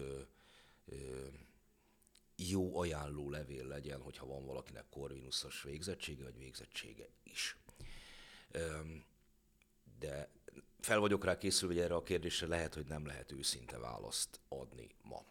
jó 2.35 2.79
ajánló 2.79 3.29
levél 3.29 3.67
legyen, 3.67 4.01
hogyha 4.01 4.25
van 4.25 4.45
valakinek 4.45 4.89
Corvinusos 4.89 5.61
végzettsége, 5.61 6.23
vagy 6.23 6.37
végzettsége 6.37 7.07
is. 7.23 7.57
De 9.99 10.29
fel 10.79 10.99
vagyok 10.99 11.23
rá 11.23 11.37
készülve, 11.37 11.73
hogy 11.73 11.83
erre 11.83 11.95
a 11.95 12.03
kérdésre 12.03 12.47
lehet, 12.47 12.73
hogy 12.73 12.85
nem 12.85 13.05
lehet 13.05 13.31
őszinte 13.31 13.77
választ 13.77 14.39
adni 14.47 14.89
ma. 15.03 15.25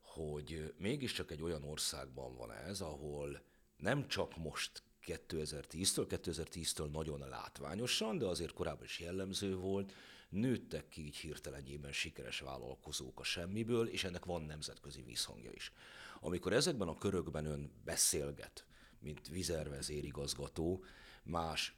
Hogy 0.00 0.74
mégiscsak 0.78 1.30
egy 1.30 1.42
olyan 1.42 1.64
országban 1.64 2.36
van 2.36 2.52
ez, 2.52 2.80
ahol 2.80 3.42
nem 3.76 4.08
csak 4.08 4.36
most 4.36 4.82
2010-től, 5.06 6.06
2010-től 6.08 6.90
nagyon 6.90 7.28
látványosan, 7.28 8.18
de 8.18 8.26
azért 8.26 8.52
korábban 8.52 8.84
is 8.84 8.98
jellemző 8.98 9.56
volt, 9.56 9.92
nőttek 10.28 10.88
ki 10.88 11.04
így 11.04 11.16
hirtelenjében 11.16 11.92
sikeres 11.92 12.40
vállalkozók 12.40 13.20
a 13.20 13.24
semmiből, 13.24 13.88
és 13.88 14.04
ennek 14.04 14.24
van 14.24 14.42
nemzetközi 14.42 15.02
visszhangja 15.02 15.50
is. 15.52 15.72
Amikor 16.20 16.52
ezekben 16.52 16.88
a 16.88 16.98
körökben 16.98 17.44
ön 17.44 17.70
beszélget, 17.84 18.64
mint 19.00 19.28
vizervezérigazgató, 19.28 20.84
más 21.22 21.77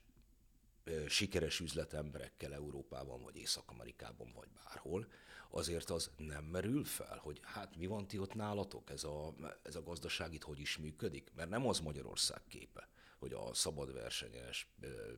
sikeres 1.08 1.60
üzletemberekkel 1.60 2.52
Európában, 2.52 3.22
vagy 3.22 3.36
Észak-Amerikában, 3.36 4.32
vagy 4.34 4.48
bárhol, 4.64 5.06
azért 5.50 5.90
az 5.90 6.10
nem 6.16 6.44
merül 6.44 6.84
fel, 6.84 7.18
hogy 7.22 7.40
hát 7.42 7.76
mi 7.76 7.86
van 7.86 8.06
ti 8.06 8.18
ott 8.18 8.34
nálatok, 8.34 8.90
ez 8.90 9.04
a, 9.04 9.34
ez 9.62 9.76
a 9.76 9.82
gazdaság 9.82 10.34
itt 10.34 10.42
hogy 10.42 10.60
is 10.60 10.76
működik? 10.76 11.30
Mert 11.34 11.48
nem 11.48 11.66
az 11.66 11.80
Magyarország 11.80 12.42
képe, 12.48 12.88
hogy 13.18 13.32
a 13.32 13.54
szabadversenyes 13.54 14.68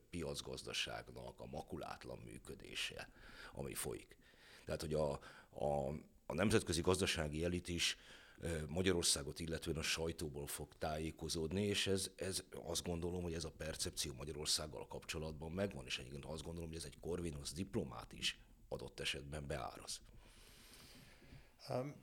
piacgazdaságnak 0.09 1.39
a 1.39 1.45
makulátlan 1.45 2.17
működése, 2.17 3.09
ami 3.53 3.73
folyik. 3.73 4.17
Tehát, 4.65 4.81
hogy 4.81 4.93
a, 4.93 5.11
a, 5.49 5.87
a 6.25 6.33
nemzetközi 6.33 6.81
gazdasági 6.81 7.43
elit 7.43 7.67
is 7.67 7.97
Magyarországot 8.67 9.39
illetően 9.39 9.77
a 9.77 9.81
sajtóból 9.81 10.47
fog 10.47 10.67
tájékozódni, 10.77 11.61
és 11.61 11.87
ez, 11.87 12.11
ez 12.15 12.43
azt 12.63 12.83
gondolom, 12.83 13.23
hogy 13.23 13.33
ez 13.33 13.43
a 13.43 13.51
percepció 13.57 14.13
Magyarországgal 14.17 14.87
kapcsolatban 14.87 15.51
megvan, 15.51 15.85
és 15.85 15.97
egyébként 15.99 16.25
azt 16.25 16.43
gondolom, 16.43 16.69
hogy 16.69 16.77
ez 16.77 16.85
egy 16.85 16.99
Corvinus 16.99 17.51
diplomát 17.51 18.13
is 18.13 18.39
adott 18.67 18.99
esetben 18.99 19.47
beáraz. 19.47 20.01
Um, 21.69 21.95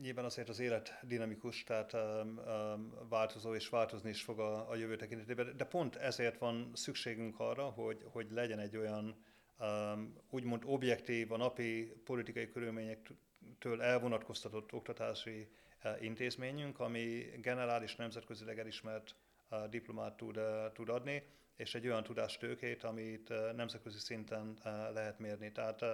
nyilván 0.00 0.24
azért 0.24 0.48
az 0.48 0.58
élet 0.58 0.98
dinamikus, 1.02 1.64
tehát 1.64 1.92
um, 1.92 2.40
um, 2.46 2.94
változó 3.08 3.54
és 3.54 3.68
változni 3.68 4.10
is 4.10 4.22
fog 4.22 4.38
a, 4.38 4.70
a 4.70 4.74
jövő 4.74 4.96
tekintetében, 4.96 5.56
de 5.56 5.64
pont 5.64 5.96
ezért 5.96 6.38
van 6.38 6.70
szükségünk 6.74 7.40
arra, 7.40 7.64
hogy, 7.64 8.04
hogy 8.04 8.30
legyen 8.30 8.58
egy 8.58 8.76
olyan 8.76 9.24
um, 9.58 10.16
úgymond 10.30 10.62
objektív, 10.66 11.32
a 11.32 11.36
napi 11.36 11.92
politikai 12.04 12.48
körülmények 12.48 13.12
től 13.58 13.82
elvonatkoztatott 13.82 14.72
oktatási 14.72 15.48
eh, 15.78 16.02
intézményünk, 16.02 16.80
ami 16.80 17.30
generális 17.40 17.96
nemzetközileg 17.96 18.58
elismert 18.58 19.14
eh, 19.48 19.62
diplomát 19.70 20.16
tud, 20.16 20.36
eh, 20.36 20.70
tud 20.72 20.88
adni, 20.88 21.22
és 21.56 21.74
egy 21.74 21.86
olyan 21.86 22.02
tudástőkét, 22.02 22.84
amit 22.84 23.28
nemzetközi 23.54 23.98
szinten 23.98 24.58
lehet 24.92 25.18
mérni. 25.18 25.52
Tehát 25.52 25.84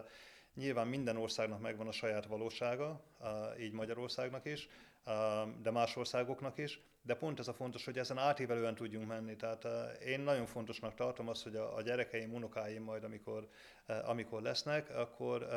nyilván 0.54 0.86
minden 0.86 1.16
országnak 1.16 1.60
megvan 1.60 1.88
a 1.88 1.92
saját 1.92 2.26
valósága, 2.26 3.04
így 3.60 3.72
Magyarországnak 3.72 4.44
is, 4.44 4.68
de 5.62 5.70
más 5.70 5.96
országoknak 5.96 6.58
is, 6.58 6.80
de 7.02 7.14
pont 7.14 7.38
ez 7.38 7.48
a 7.48 7.52
fontos, 7.52 7.84
hogy 7.84 7.98
ezen 7.98 8.18
átívelően 8.18 8.74
tudjunk 8.74 9.06
menni. 9.06 9.36
Tehát 9.36 9.66
én 9.98 10.20
nagyon 10.20 10.46
fontosnak 10.46 10.94
tartom 10.94 11.28
azt, 11.28 11.42
hogy 11.42 11.56
a, 11.56 11.82
gyerekeim, 11.82 12.34
unokáim 12.34 12.82
majd, 12.82 13.04
amikor, 13.04 13.48
amikor 13.86 14.42
lesznek, 14.42 14.96
akkor 14.96 15.48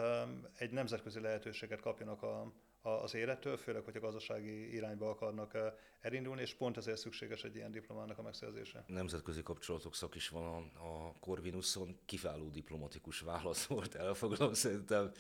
egy 0.58 0.72
nemzetközi 0.72 1.20
lehetőséget 1.20 1.82
kapjanak 1.82 2.24
a, 2.24 2.54
az 2.82 3.14
élettől, 3.14 3.58
főleg, 3.58 3.84
hogy 3.84 3.96
a 3.96 4.00
gazdasági 4.00 4.74
irányba 4.74 5.10
akarnak 5.10 5.58
elindulni, 6.02 6.42
és 6.42 6.54
pont 6.54 6.78
ezért 6.78 6.98
szükséges 6.98 7.44
egy 7.44 7.56
ilyen 7.56 7.72
diplomának 7.72 8.18
a 8.18 8.22
megszerzése. 8.22 8.84
Nemzetközi 8.88 9.44
kapcsolatok 9.44 9.96
szak 9.96 10.16
is 10.16 10.30
van 10.30 10.72
a 10.76 11.20
Corvinuson, 11.20 12.00
kiváló 12.06 12.50
diplomatikus 12.50 13.20
válasz 13.20 13.66
volt, 13.74 13.96
elfogadom, 13.96 14.54
szerintem 14.54 15.12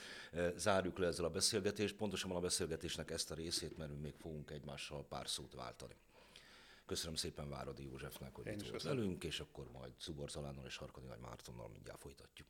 zárjuk 0.55 0.97
le 0.97 1.07
ezzel 1.07 1.25
a 1.25 1.29
beszélgetést, 1.29 1.95
pontosan 1.95 2.31
a 2.31 2.39
beszélgetésnek 2.39 3.11
ezt 3.11 3.31
a 3.31 3.35
részét, 3.35 3.77
mert 3.77 4.01
még 4.01 4.13
fogunk 4.17 4.51
egymással 4.51 5.05
pár 5.07 5.27
szót 5.27 5.53
váltani. 5.53 5.95
Köszönöm 6.85 7.15
szépen 7.15 7.49
Váradi 7.49 7.83
Józsefnek, 7.83 8.35
hogy 8.35 8.45
Én 8.45 8.53
itt 8.53 8.69
volt 8.69 8.83
velünk, 8.83 9.23
és 9.23 9.39
akkor 9.39 9.71
majd 9.71 9.93
Szubor 9.97 10.29
Zalánnal 10.29 10.65
és 10.65 10.77
Harkoni 10.77 11.07
Nagy 11.07 11.19
Mártonnal 11.19 11.69
mindjárt 11.69 12.01
folytatjuk. 12.01 12.47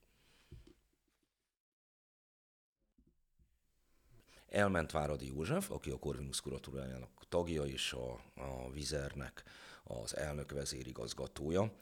Elment 4.47 4.91
Váradi 4.91 5.27
József, 5.27 5.71
aki 5.71 5.89
a 5.89 5.99
Corvinus 5.99 6.41
kuratúrájának 6.41 7.23
tagja 7.29 7.63
és 7.63 7.93
a, 7.93 8.13
a 8.36 8.71
Vizernek 8.71 9.43
az 9.83 10.15
elnök 10.15 10.51
vezérigazgatója. 10.51 11.73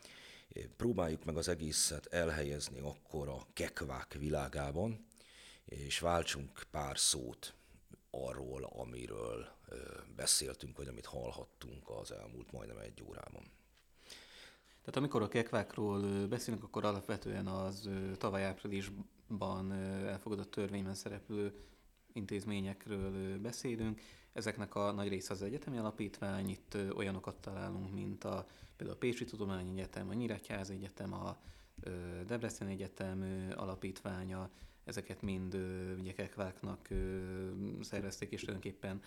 Próbáljuk 0.78 1.26
meg 1.26 1.38
az 1.38 1.47
egészet 1.47 2.06
elhelyezni 2.06 2.80
akkor 2.80 3.28
a 3.30 3.47
kekvák 3.54 4.14
világában, 4.14 5.06
és 5.66 5.99
váltsunk 5.99 6.64
pár 6.72 6.97
szót 6.97 7.56
arról, 8.14 8.64
amiről 8.64 9.47
beszéltünk, 10.16 10.78
vagy 10.78 10.88
amit 10.88 11.05
hallhattunk 11.05 11.89
az 11.89 12.11
elmúlt 12.11 12.51
majdnem 12.51 12.78
egy 12.78 13.03
órában. 13.07 13.43
Tehát 14.80 14.95
amikor 14.95 15.22
a 15.22 15.28
kekvákról 15.28 16.28
beszélünk, 16.28 16.64
akkor 16.64 16.86
alapvetően 16.86 17.47
az 17.47 17.89
tavaly 18.18 18.43
áprilisban 18.43 19.72
elfogadott 20.05 20.51
törvényben 20.51 20.93
szereplő 20.93 21.53
intézményekről 22.14 23.39
beszélünk. 23.39 24.01
Ezeknek 24.34 24.76
a 24.76 24.91
nagy 24.91 25.07
része 25.07 25.34
az 25.34 25.41
egyetemi 25.41 25.78
alapítvány, 25.78 26.49
itt 26.49 26.78
olyanokat 26.95 27.36
találunk, 27.36 27.93
mint 27.93 28.24
a, 28.24 28.47
például 28.76 28.97
a 28.97 28.99
Pécsi 28.99 29.26
Tudományi 29.26 29.72
Egyetem, 29.72 30.09
a 30.09 30.14
Nyíregyházi 30.14 30.74
Egyetem, 30.74 31.14
a 31.14 31.38
Debrecen 32.26 32.68
Egyetem 32.68 33.47
alapítványa, 33.55 34.49
ezeket 34.84 35.22
mind 35.22 35.54
ugye 36.00 36.14
Kekváknak 36.14 36.88
szervezték, 37.82 38.32
és 38.32 38.40
tulajdonképpen 38.40 39.02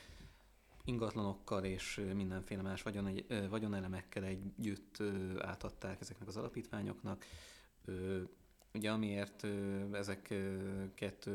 ingatlanokkal 0.85 1.65
és 1.65 2.01
mindenféle 2.15 2.63
más 2.63 2.83
vagyon, 2.83 3.11
vagyonelemekkel 3.51 4.25
együtt 4.25 5.03
átadták 5.39 6.01
ezeknek 6.01 6.29
az 6.29 6.37
alapítványoknak. 6.37 7.25
Ugye 8.75 8.91
amiért 8.91 9.47
ezeket, 9.93 11.29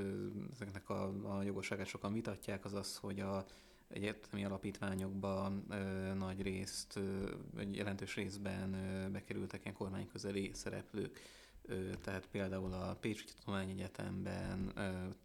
ezeknek 0.53 0.89
a, 0.89 1.37
a 1.37 1.43
jogosságát 1.43 1.87
sokan 1.87 2.13
vitatják, 2.13 2.65
az 2.65 2.73
az, 2.73 2.97
hogy 2.97 3.19
a 3.19 3.45
egyetemi 3.87 4.45
alapítványokban 4.45 5.65
nagy 6.17 6.41
részt, 6.41 6.99
egy 7.57 7.75
jelentős 7.75 8.15
részben 8.15 8.71
bekerültek 9.11 9.63
ilyen 9.63 9.75
kormányközeli 9.75 10.51
szereplők. 10.53 11.19
Tehát 12.01 12.27
például 12.31 12.73
a 12.73 12.97
Pécsi 12.99 13.23
Tudományegyetemben 13.23 14.67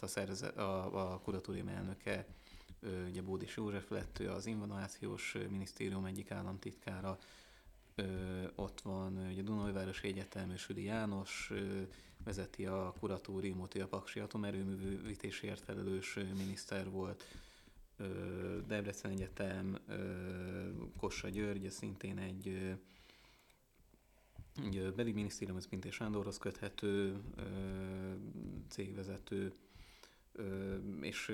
a, 0.00 0.06
szerze, 0.06 0.46
a, 0.46 1.12
a 1.12 1.18
kuratórium 1.18 1.68
elnöke 1.68 2.26
ugye 3.08 3.22
Bódis 3.22 3.56
József 3.56 3.90
lett, 3.90 4.18
ő 4.18 4.30
az 4.30 4.46
Innovációs 4.46 5.36
Minisztérium 5.50 6.04
egyik 6.04 6.30
államtitkára, 6.30 7.18
ott 8.54 8.80
van 8.80 9.26
ugye 9.30 9.42
Dunajvárosi 9.42 10.08
Egyetem, 10.08 10.56
Südi 10.56 10.84
János 10.84 11.52
vezeti 12.24 12.66
a 12.66 12.94
kuratóriumot, 13.00 13.74
ő 13.74 13.82
a 13.82 13.86
Paksi 13.86 14.20
atomerőművítésért 14.20 15.60
felelős 15.60 16.18
miniszter 16.36 16.90
volt, 16.90 17.24
Debrecen 18.66 19.10
Egyetem, 19.10 19.78
Kossa 20.96 21.28
György, 21.28 21.70
szintén 21.70 22.18
egy 22.18 22.76
belügyminisztérium, 24.96 25.56
ez 25.56 25.68
Pintér 25.68 25.92
Sándorhoz 25.92 26.38
köthető 26.38 27.20
cégvezető, 28.68 29.52
és 31.00 31.32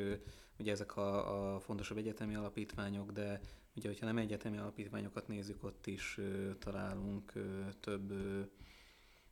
ugye 0.58 0.72
ezek 0.72 0.96
a, 0.96 1.54
a 1.54 1.60
fontosabb 1.60 1.96
egyetemi 1.96 2.34
alapítványok, 2.34 3.12
de 3.12 3.40
ugye, 3.76 3.88
hogyha 3.88 4.06
nem 4.06 4.18
egyetemi 4.18 4.58
alapítványokat 4.58 5.28
nézzük, 5.28 5.64
ott 5.64 5.86
is 5.86 6.20
találunk 6.58 7.32
több 7.80 8.12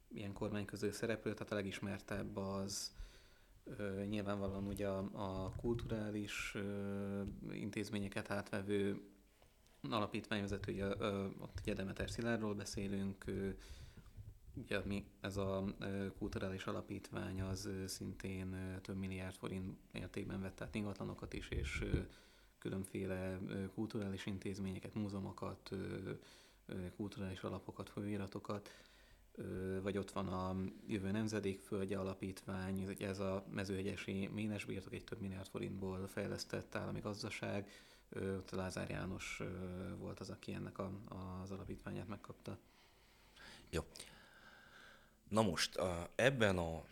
ilyen 0.09 0.33
kormányköző 0.33 0.91
szereplőt, 0.91 1.35
tehát 1.35 1.53
a 1.53 1.55
legismertebb 1.55 2.37
az 2.37 2.93
nyilvánvalóan 4.09 4.67
ugye 4.67 4.89
a, 4.89 4.99
a 5.13 5.53
kulturális 5.57 6.55
intézményeket 7.53 8.31
átvevő 8.31 9.01
alapítványvezető, 9.91 10.73
ugye, 10.73 10.87
ott 11.39 11.59
ugye 11.61 11.75
Demeter 11.75 12.11
Szilárdról 12.11 12.55
beszélünk, 12.55 13.25
ugye 14.55 14.81
mi 14.85 15.05
ez 15.21 15.37
a 15.37 15.65
kulturális 16.19 16.65
alapítvány 16.65 17.43
az 17.43 17.69
szintén 17.87 18.79
több 18.83 18.97
milliárd 18.97 19.35
forint 19.35 19.79
értékben 19.93 20.41
vett 20.41 20.61
át 20.61 20.75
ingatlanokat 20.75 21.33
is, 21.33 21.49
és 21.49 21.85
különféle 22.59 23.39
kulturális 23.75 24.27
intézményeket, 24.27 24.95
múzeumokat, 24.95 25.71
kulturális 26.97 27.41
alapokat, 27.43 27.89
folyóiratokat, 27.89 28.71
vagy 29.83 29.99
ott 29.99 30.11
van 30.11 30.29
a 30.29 30.57
Jövő 30.87 31.11
Nemzedék 31.11 31.61
Földje 31.61 31.99
Alapítvány, 31.99 32.97
ez 32.99 33.19
a 33.19 33.45
mezőhegyesi 33.51 34.29
ménesbirtok 34.33 34.93
egy 34.93 35.05
több 35.05 35.21
milliárd 35.21 35.49
forintból 35.49 36.07
fejlesztett 36.07 36.75
állami 36.75 37.01
gazdaság, 37.01 37.71
ott 38.17 38.51
Lázár 38.51 38.91
János 38.91 39.43
volt 39.99 40.21
az, 40.21 40.31
aki 40.31 40.53
ennek 40.53 40.79
a, 40.79 40.93
az 41.43 41.51
alapítványát 41.51 42.09
megkapta. 42.09 42.59
Jó. 43.71 43.83
Na 45.31 45.43
most 45.43 45.81
ebben 46.15 46.59
a 46.59 46.85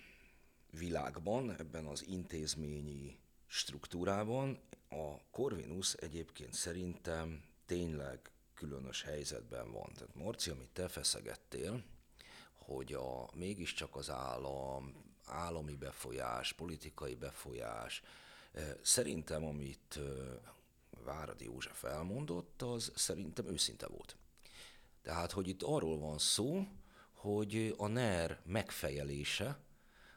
világban, 0.70 1.50
ebben 1.58 1.86
az 1.86 2.06
intézményi 2.06 3.18
struktúrában 3.46 4.58
a 4.88 5.30
Corvinus 5.30 5.92
egyébként 5.92 6.54
szerintem 6.54 7.42
tényleg 7.66 8.30
különös 8.54 9.02
helyzetben 9.02 9.72
van. 9.72 9.92
Tehát 9.94 10.14
Morci, 10.14 10.50
amit 10.50 10.70
te 10.70 10.88
feszegettél, 10.88 11.82
hogy 12.54 12.92
a, 12.92 13.28
mégiscsak 13.34 13.96
az 13.96 14.10
állam, 14.10 14.94
állami 15.26 15.74
befolyás, 15.74 16.52
politikai 16.52 17.14
befolyás, 17.14 18.02
szerintem 18.82 19.44
amit 19.44 19.98
Váradi 21.04 21.44
József 21.44 21.84
elmondott, 21.84 22.62
az 22.62 22.92
szerintem 22.94 23.46
őszinte 23.46 23.86
volt. 23.86 24.16
Tehát, 25.02 25.32
hogy 25.32 25.48
itt 25.48 25.62
arról 25.62 25.98
van 25.98 26.18
szó, 26.18 26.66
hogy 27.18 27.74
a 27.76 27.86
NER 27.86 28.40
megfejelése, 28.44 29.58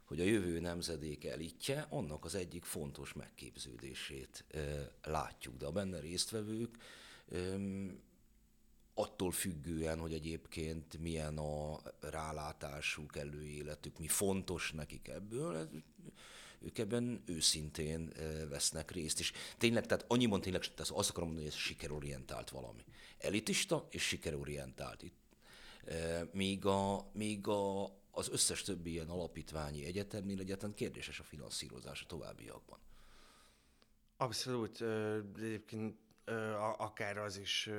hogy 0.06 0.20
a 0.20 0.24
jövő 0.24 0.60
nemzedék 0.60 1.26
elitje, 1.26 1.86
annak 1.89 2.26
az 2.26 2.36
egyik 2.36 2.64
fontos 2.64 3.14
megképződését 3.14 4.45
látjuk. 5.04 5.58
De 5.58 5.66
a 5.66 5.72
benne 5.72 5.99
résztvevők 5.99 6.78
attól 8.93 9.32
függően, 9.32 9.99
hogy 9.99 10.14
egyébként 10.14 10.97
milyen 10.97 11.38
a 11.38 11.82
rálátásuk, 11.99 13.18
előéletük, 13.18 13.99
mi 13.99 14.08
fontos 14.08 14.72
nekik 14.72 15.08
ebből, 15.08 15.70
ők 16.60 16.78
ebben 16.78 17.24
őszintén 17.26 18.14
vesznek 18.49 18.91
részt. 18.91 19.20
És 19.20 19.32
tényleg, 19.58 19.86
tehát 19.86 20.06
annyiban 20.08 20.41
tényleg, 20.41 20.62
tehát 20.62 20.91
azt 20.91 21.10
akarom 21.10 21.28
mondani, 21.28 21.47
hogy 21.47 21.58
ez 21.58 21.64
sikerorientált 21.64 22.49
valami. 22.49 22.84
Elitista 23.18 23.88
és 23.89 24.04
sikerorientált. 24.04 25.04
Itt, 25.04 25.20
míg 26.32 26.65
a, 26.65 27.09
míg 27.13 27.47
a, 27.47 27.86
az 28.11 28.29
összes 28.32 28.61
többi 28.61 28.91
ilyen 28.91 29.09
alapítványi 29.09 29.86
egyetemnél 29.86 30.39
egyetlen 30.39 30.73
kérdéses 30.73 31.19
a 31.19 31.23
finanszírozás 31.23 32.01
a 32.01 32.05
továbbiakban. 32.05 32.79
Abszolút. 34.17 34.82
Egyébként 35.38 35.95
akár 36.77 37.17
az 37.17 37.38
is 37.38 37.69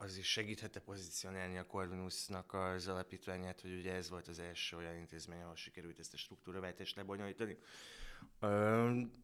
az 0.00 0.16
is 0.16 0.26
segítette 0.26 0.80
pozícionálni 0.80 1.58
a 1.58 1.66
Corvinusnak 1.66 2.54
az 2.54 2.88
alapítványát, 2.88 3.60
hogy 3.60 3.74
ugye 3.78 3.94
ez 3.94 4.10
volt 4.10 4.28
az 4.28 4.38
első 4.38 4.76
olyan 4.76 4.96
intézmény, 4.96 5.40
ahol 5.40 5.56
sikerült 5.56 5.98
ezt 5.98 6.14
a 6.14 6.16
struktúraváltást 6.16 6.96
lebonyolítani. 6.96 7.58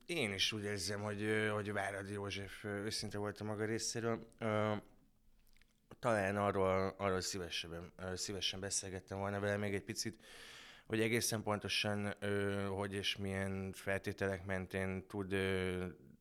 Én 0.07 0.32
is 0.32 0.53
úgy 0.53 0.62
érzem, 0.62 1.03
hogy, 1.03 1.49
hogy 1.53 1.72
Váradi 1.72 2.12
József 2.12 2.64
őszinte 2.64 3.18
volt 3.18 3.41
a 3.41 3.45
maga 3.45 3.64
részéről. 3.64 4.26
Talán 5.99 6.37
arról, 6.37 6.95
arról 6.99 7.20
szívesen, 7.20 7.93
szívesen 8.14 8.61
beszélgettem 8.61 9.18
volna 9.18 9.41
vele 9.41 9.57
még 9.57 9.74
egy 9.74 9.85
picit, 9.85 10.24
hogy 10.87 11.01
egészen 11.01 11.43
pontosan, 11.43 12.14
hogy 12.68 12.93
és 12.93 13.16
milyen 13.16 13.72
feltételek 13.72 14.45
mentén 14.45 15.07
tud 15.07 15.32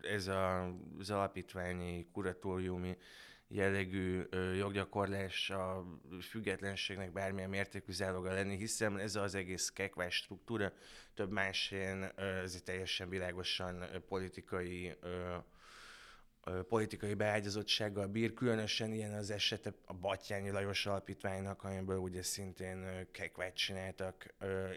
ez 0.02 0.28
a, 0.28 0.74
az 1.00 1.10
alapítványi, 1.10 2.08
kuratóriumi 2.12 2.98
jellegű 3.48 4.24
joggyakorlás 4.58 5.50
a 5.50 5.86
függetlenségnek 6.22 7.12
bármilyen 7.12 7.50
mértékű 7.50 7.92
záloga 7.92 8.34
lenni, 8.34 8.58
hiszen 8.58 9.00
ez 9.00 9.16
az 9.16 9.36
egész 9.36 9.70
kekvás 9.70 10.16
struktúra 10.16 10.74
több 11.14 11.32
más 11.32 11.70
helyen 11.70 12.12
ez 12.18 12.62
teljesen 12.64 13.10
világosan 13.10 13.86
politikai 14.08 14.98
politikai 16.70 17.14
beágyazottsággal 17.14 18.08
bír, 18.08 18.34
különösen 18.34 18.94
ilyen 18.94 19.14
az 19.14 19.30
esete 19.30 19.74
a 19.86 19.94
Batyányi 19.94 20.50
Lajos 20.50 20.86
Alapítványnak, 20.86 21.64
amiből 21.64 21.98
ugye 21.98 22.24
szintén 22.24 23.08
kekvát 23.12 23.56
csináltak, 23.56 24.26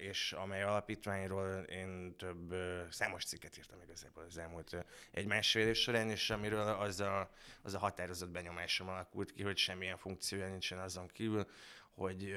és 0.01 0.33
amely 0.33 0.63
alapítványról 0.63 1.53
én 1.55 2.17
több 2.17 2.55
számos 2.91 3.25
cikket 3.25 3.59
írtam 3.59 3.81
igazából 3.83 4.25
az 4.29 4.39
elmúlt 4.39 4.85
egy 5.11 5.27
másfél 5.27 5.67
év 5.67 5.77
során, 5.77 6.11
és 6.11 6.31
amiről 6.31 6.69
az 6.69 7.01
a, 7.01 7.31
az 7.63 7.75
a 7.75 7.79
határozott 7.79 8.31
benyomásom 8.31 8.89
alakult 8.89 9.33
ki, 9.33 9.43
hogy 9.43 9.57
semmilyen 9.57 9.97
funkciója 9.97 10.49
nincsen 10.49 10.79
azon 10.79 11.07
kívül, 11.07 11.47
hogy 11.95 12.35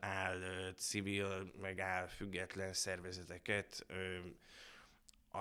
áll 0.00 0.40
civil, 0.76 1.52
meg 1.60 1.80
áll 1.80 2.06
független 2.06 2.72
szervezeteket, 2.72 3.86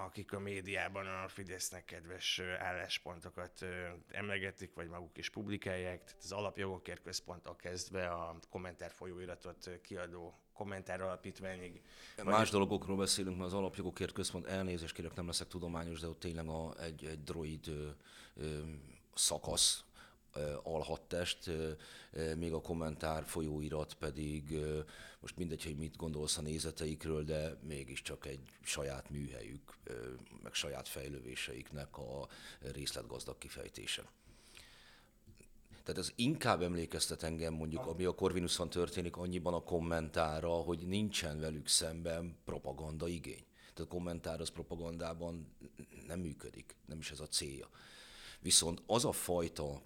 akik 0.04 0.34
a 0.34 0.40
médiában 0.40 1.08
a 1.08 1.28
Fidesznek 1.28 1.86
kedves 1.86 2.42
álláspontokat 2.60 3.66
emlegetik, 4.12 4.74
vagy 4.74 4.88
maguk 4.88 5.18
is 5.18 5.30
publikálják. 5.30 6.04
Tehát 6.04 6.24
az 6.24 6.32
alapjogokért 6.32 7.02
központtól 7.02 7.56
kezdve 7.56 8.08
a 8.08 8.38
kommentár 8.50 8.92
folyóiratot 8.92 9.70
kiadó 9.82 10.40
kommentár 10.54 11.02
alapítványig. 11.02 11.82
Más 12.24 12.38
vagy... 12.38 12.60
dolgokról 12.60 12.98
beszélünk, 12.98 13.38
mert 13.38 13.48
az 13.48 13.58
alapjogokért 13.58 14.12
központ 14.12 14.46
elnézést 14.46 14.94
kérek, 14.94 15.16
nem 15.16 15.26
leszek 15.26 15.48
tudományos, 15.48 16.00
de 16.00 16.08
ott 16.08 16.20
tényleg 16.20 16.48
a, 16.48 16.82
egy, 16.82 17.06
egy 17.06 17.24
droid 17.24 17.68
ö, 17.68 17.90
ö, 18.36 18.60
szakasz 19.14 19.84
alhattest, 20.64 21.50
még 22.38 22.54
a 22.54 22.62
kommentár 22.62 23.26
folyóirat 23.26 23.94
pedig, 23.94 24.58
most 25.20 25.38
mindegy, 25.38 25.64
hogy 25.64 25.78
mit 25.78 25.96
gondolsz 25.96 26.38
a 26.38 26.42
nézeteikről, 26.42 27.24
de 27.24 27.58
mégiscsak 27.64 28.26
egy 28.26 28.40
saját 28.64 29.10
műhelyük, 29.10 29.78
meg 30.44 30.54
saját 30.54 30.88
fejlővéseiknek 30.88 31.98
a 31.98 32.28
részletgazdag 32.74 33.38
kifejtése. 33.38 34.04
Tehát 35.84 36.02
ez 36.02 36.12
inkább 36.16 36.62
emlékeztet 36.62 37.24
engem 37.24 37.54
mondjuk, 37.54 37.86
ami 37.86 38.06
a 38.06 38.16
Corvinuson 38.16 38.70
történik, 38.70 39.18
annyiban 39.18 39.54
a 39.54 39.64
kommentára, 39.64 40.50
hogy 40.50 40.88
nincsen 40.88 41.40
velük 41.40 41.68
szemben 41.68 42.38
propaganda 42.46 43.08
igény. 43.08 43.46
Tehát 43.74 43.92
a 43.92 43.96
kommentár 43.96 44.42
az 44.42 44.50
propagandában 44.50 45.56
nem 46.08 46.20
működik, 46.20 46.76
nem 46.86 46.98
is 46.98 47.12
ez 47.12 47.20
a 47.20 47.28
célja. 47.28 47.70
Viszont 48.40 48.82
az 48.86 49.06
a 49.06 49.12
fajta 49.12 49.82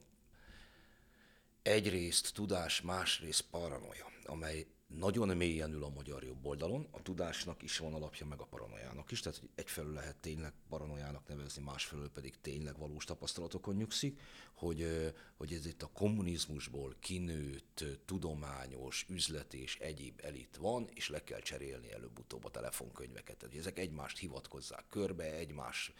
egyrészt 1.61 2.33
tudás, 2.33 2.81
másrészt 2.81 3.45
paranoia, 3.51 4.11
amely 4.25 4.67
nagyon 4.97 5.37
mélyen 5.37 5.71
ül 5.71 5.83
a 5.83 5.89
magyar 5.89 6.23
jobb 6.23 6.45
oldalon, 6.45 6.87
a 6.91 7.01
tudásnak 7.01 7.61
is 7.61 7.77
van 7.77 7.93
alapja, 7.93 8.25
meg 8.25 8.39
a 8.39 8.45
paranoiának 8.45 9.11
is, 9.11 9.19
tehát 9.19 9.41
egyfelől 9.55 9.93
lehet 9.93 10.15
tényleg 10.15 10.53
paranoiának 10.69 11.27
nevezni, 11.27 11.63
másfelől 11.63 12.09
pedig 12.09 12.41
tényleg 12.41 12.77
valós 12.77 13.05
tapasztalatokon 13.05 13.75
nyugszik, 13.75 14.19
hogy, 14.53 15.11
hogy 15.37 15.53
ez 15.53 15.65
itt 15.65 15.81
a 15.81 15.89
kommunizmusból 15.93 16.95
kinőtt 16.99 17.83
tudományos, 18.05 19.05
üzlet 19.09 19.53
és 19.53 19.77
egyéb 19.79 20.19
elit 20.23 20.57
van, 20.57 20.89
és 20.93 21.09
le 21.09 21.23
kell 21.23 21.41
cserélni 21.41 21.91
előbb-utóbb 21.91 22.45
a 22.45 22.49
telefonkönyveket. 22.49 23.37
Tehát, 23.37 23.55
ezek 23.55 23.79
egymást 23.79 24.17
hivatkozzák 24.17 24.87
körbe, 24.89 25.33
egymás 25.33 25.91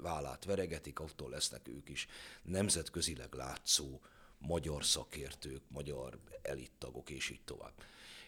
vállát 0.00 0.44
veregetik, 0.44 1.00
attól 1.00 1.30
lesznek 1.30 1.68
ők 1.68 1.88
is 1.88 2.06
nemzetközileg 2.42 3.34
látszó 3.34 4.00
magyar 4.46 4.84
szakértők, 4.84 5.62
magyar 5.68 6.18
elittagok, 6.42 7.10
és 7.10 7.30
így 7.30 7.44
tovább 7.44 7.72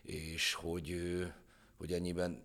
és 0.06 0.54
hogy, 0.54 0.98
hogy 1.76 1.92
ennyiben 1.92 2.44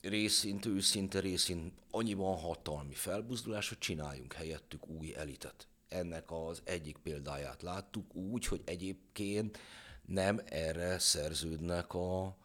részint, 0.00 0.66
őszinte 0.66 1.20
részint 1.20 1.72
annyiban 1.90 2.36
hatalmi 2.36 2.94
felbuzdulás, 2.94 3.68
hogy 3.68 3.78
csináljunk 3.78 4.32
helyettük 4.32 4.88
új 4.88 5.14
elitet. 5.14 5.68
Ennek 5.88 6.30
az 6.30 6.62
egyik 6.64 6.96
példáját 6.96 7.62
láttuk 7.62 8.14
úgy, 8.14 8.46
hogy 8.46 8.62
egyébként 8.64 9.58
nem 10.06 10.40
erre 10.44 10.98
szerződnek 10.98 11.94
a, 11.94 12.36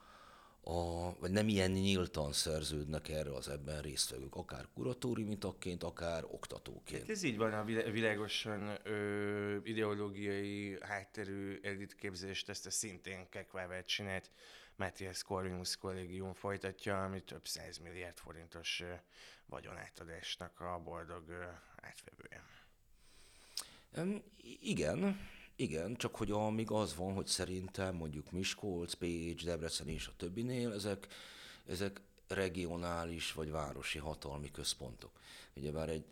a, 0.70 1.16
vagy 1.20 1.32
nem 1.32 1.48
ilyen 1.48 1.72
nyíltan 1.72 2.34
szerződnek 2.34 3.10
erre 3.10 3.34
az 3.34 3.50
ebben 3.50 3.82
résztvevők, 3.82 4.36
akár 4.36 4.68
kuratóriumi 4.74 5.38
tagként, 5.38 5.84
akár 5.84 6.24
oktatóként. 6.24 7.02
Hát 7.02 7.10
ez 7.10 7.24
így 7.24 7.38
van, 7.38 7.54
a 7.54 7.64
világosan 7.92 8.78
ö, 8.84 9.58
ideológiai 9.64 10.78
hátterű 10.82 11.60
elitképzést, 11.62 12.50
ezt 12.50 12.66
a 12.66 12.72
szintén 12.72 13.30
Kekvávert 13.30 13.88
csinált 13.88 14.32
Matthias 14.76 15.24
Corvinus 15.24 15.78
kollégium 15.78 16.34
folytatja, 16.34 17.04
ami 17.04 17.22
több 17.22 17.48
száz 17.48 17.78
milliárd 17.78 18.18
forintos 18.18 18.80
ö, 18.82 18.94
vagyonátadásnak 19.46 20.60
a 20.60 20.82
boldog 20.84 21.30
ö, 21.30 21.44
átvevője. 21.76 22.44
Igen, 24.62 25.30
igen, 25.60 25.96
csak 25.96 26.16
hogy 26.16 26.32
amíg 26.32 26.72
az 26.72 26.96
van, 26.96 27.14
hogy 27.14 27.28
szerintem 27.28 27.96
mondjuk 27.96 28.32
Miskolc, 28.32 28.94
Pécs, 28.94 29.46
Debrecen 29.46 29.88
és 29.88 30.08
a 30.08 30.16
többinél, 30.18 30.72
ezek, 30.72 31.08
ezek 31.66 32.02
regionális 32.28 33.34
vagy 33.34 33.52
városi 33.52 33.98
hatalmi 33.98 34.52
központok. 34.52 35.12
Ugyebár 35.56 35.90
egy 35.90 36.06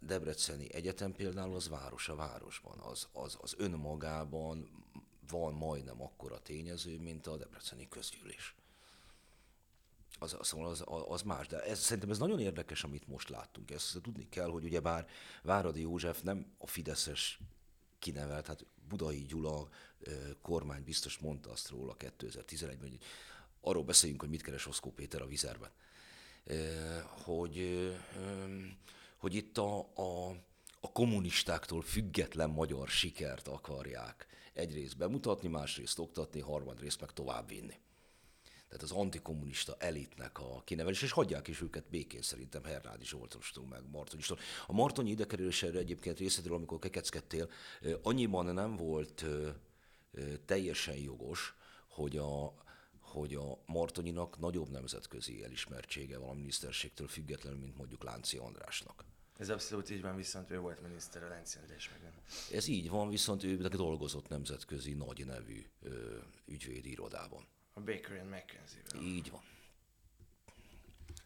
Debreceni 0.00 0.74
Egyetem 0.74 1.12
például 1.12 1.54
az 1.54 1.68
város 1.68 2.08
a 2.08 2.14
városban, 2.14 2.78
az, 2.78 3.08
az, 3.12 3.36
az 3.40 3.54
önmagában 3.58 4.68
van 5.28 5.54
majdnem 5.54 6.02
akkora 6.02 6.38
tényező, 6.38 6.98
mint 7.00 7.26
a 7.26 7.36
Debreceni 7.36 7.88
közgyűlés. 7.88 8.54
Az, 10.18 10.36
szóval 10.40 10.66
az, 10.66 10.84
az 11.08 11.22
más, 11.22 11.46
de 11.46 11.62
ez, 11.62 11.78
szerintem 11.78 12.10
ez 12.10 12.18
nagyon 12.18 12.40
érdekes, 12.40 12.84
amit 12.84 13.08
most 13.08 13.28
láttunk. 13.28 13.70
Ezt 13.70 13.98
tudni 14.02 14.28
kell, 14.28 14.48
hogy 14.48 14.64
ugyebár 14.64 15.06
Váradi 15.42 15.80
József 15.80 16.22
nem 16.22 16.54
a 16.58 16.66
Fideszes 16.66 17.40
kinevelt, 18.04 18.46
hát 18.46 18.66
Budai 18.88 19.24
Gyula 19.24 19.68
kormány 20.42 20.84
biztos 20.84 21.18
mondta 21.18 21.50
azt 21.50 21.68
róla 21.68 21.96
2011-ben, 21.98 22.88
hogy 22.88 22.98
arról 23.60 23.84
beszéljünk, 23.84 24.20
hogy 24.20 24.30
mit 24.30 24.42
keres 24.42 24.66
Oszkó 24.66 24.90
Péter 24.90 25.22
a 25.22 25.26
vizerben. 25.26 25.70
Hogy, 27.24 27.88
hogy 29.16 29.34
itt 29.34 29.58
a, 29.58 29.78
a, 29.78 30.28
a 30.80 30.92
kommunistáktól 30.92 31.82
független 31.82 32.50
magyar 32.50 32.88
sikert 32.88 33.48
akarják 33.48 34.26
egyrészt 34.52 34.96
bemutatni, 34.96 35.48
másrészt 35.48 35.98
oktatni, 35.98 36.40
harmadrészt 36.40 37.00
meg 37.00 37.12
továbbvinni 37.12 37.82
tehát 38.68 38.82
az 38.82 38.90
antikommunista 38.90 39.76
elitnek 39.78 40.38
a 40.38 40.62
kinevelés, 40.64 41.02
és 41.02 41.10
hagyják 41.10 41.48
is 41.48 41.60
őket 41.60 41.88
békén 41.90 42.22
szerintem 42.22 42.64
Hernádi 42.64 43.04
Zsoltostól, 43.04 43.66
meg 43.66 43.82
Martonyistól. 43.90 44.38
A 44.66 44.72
Martonyi 44.72 45.10
idekerülésére 45.10 45.78
egyébként 45.78 46.18
részletről, 46.18 46.56
amikor 46.56 46.78
kekeckedtél, 46.78 47.50
annyiban 48.02 48.54
nem 48.54 48.76
volt 48.76 49.24
teljesen 50.44 50.96
jogos, 50.96 51.54
hogy 51.88 52.16
a, 52.16 52.54
hogy 53.00 53.34
a 53.34 53.58
Martonyinak 53.66 54.38
nagyobb 54.38 54.68
nemzetközi 54.68 55.44
elismertsége 55.44 56.18
van 56.18 56.28
a 56.28 56.34
miniszterségtől 56.34 57.08
függetlenül, 57.08 57.58
mint 57.58 57.76
mondjuk 57.76 58.04
Lánci 58.04 58.36
Andrásnak. 58.36 59.04
Ez 59.36 59.48
abszolút 59.48 59.90
így 59.90 60.02
van, 60.02 60.16
viszont 60.16 60.50
ő 60.50 60.58
volt 60.58 60.82
miniszter 60.82 61.22
a 61.22 61.28
Lánci 61.28 61.58
András 61.58 61.90
meg 61.90 62.02
nem. 62.02 62.12
Ez 62.52 62.66
így 62.66 62.88
van, 62.90 63.08
viszont 63.08 63.42
ő 63.42 63.56
dolgozott 63.56 64.28
nemzetközi 64.28 64.92
nagy 64.92 65.26
nevű 65.26 65.66
ö, 65.82 66.16
ügyvédi 66.46 66.90
irodában. 66.90 67.46
A 67.76 67.80
Baker 67.80 68.18
and 68.18 68.30
McKenzie-vel. 68.30 69.02
Így 69.02 69.30
van. 69.30 69.40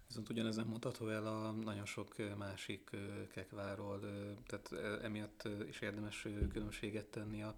Viszont 0.06 0.28
ugyanezen 0.28 0.66
mutató 0.66 1.08
el 1.08 1.26
a 1.26 1.50
nagyon 1.50 1.86
sok 1.86 2.36
másik 2.36 2.90
kekváról, 3.32 4.00
tehát 4.46 4.72
emiatt 5.02 5.48
is 5.68 5.80
érdemes 5.80 6.26
különbséget 6.52 7.06
tenni 7.06 7.42
a, 7.42 7.54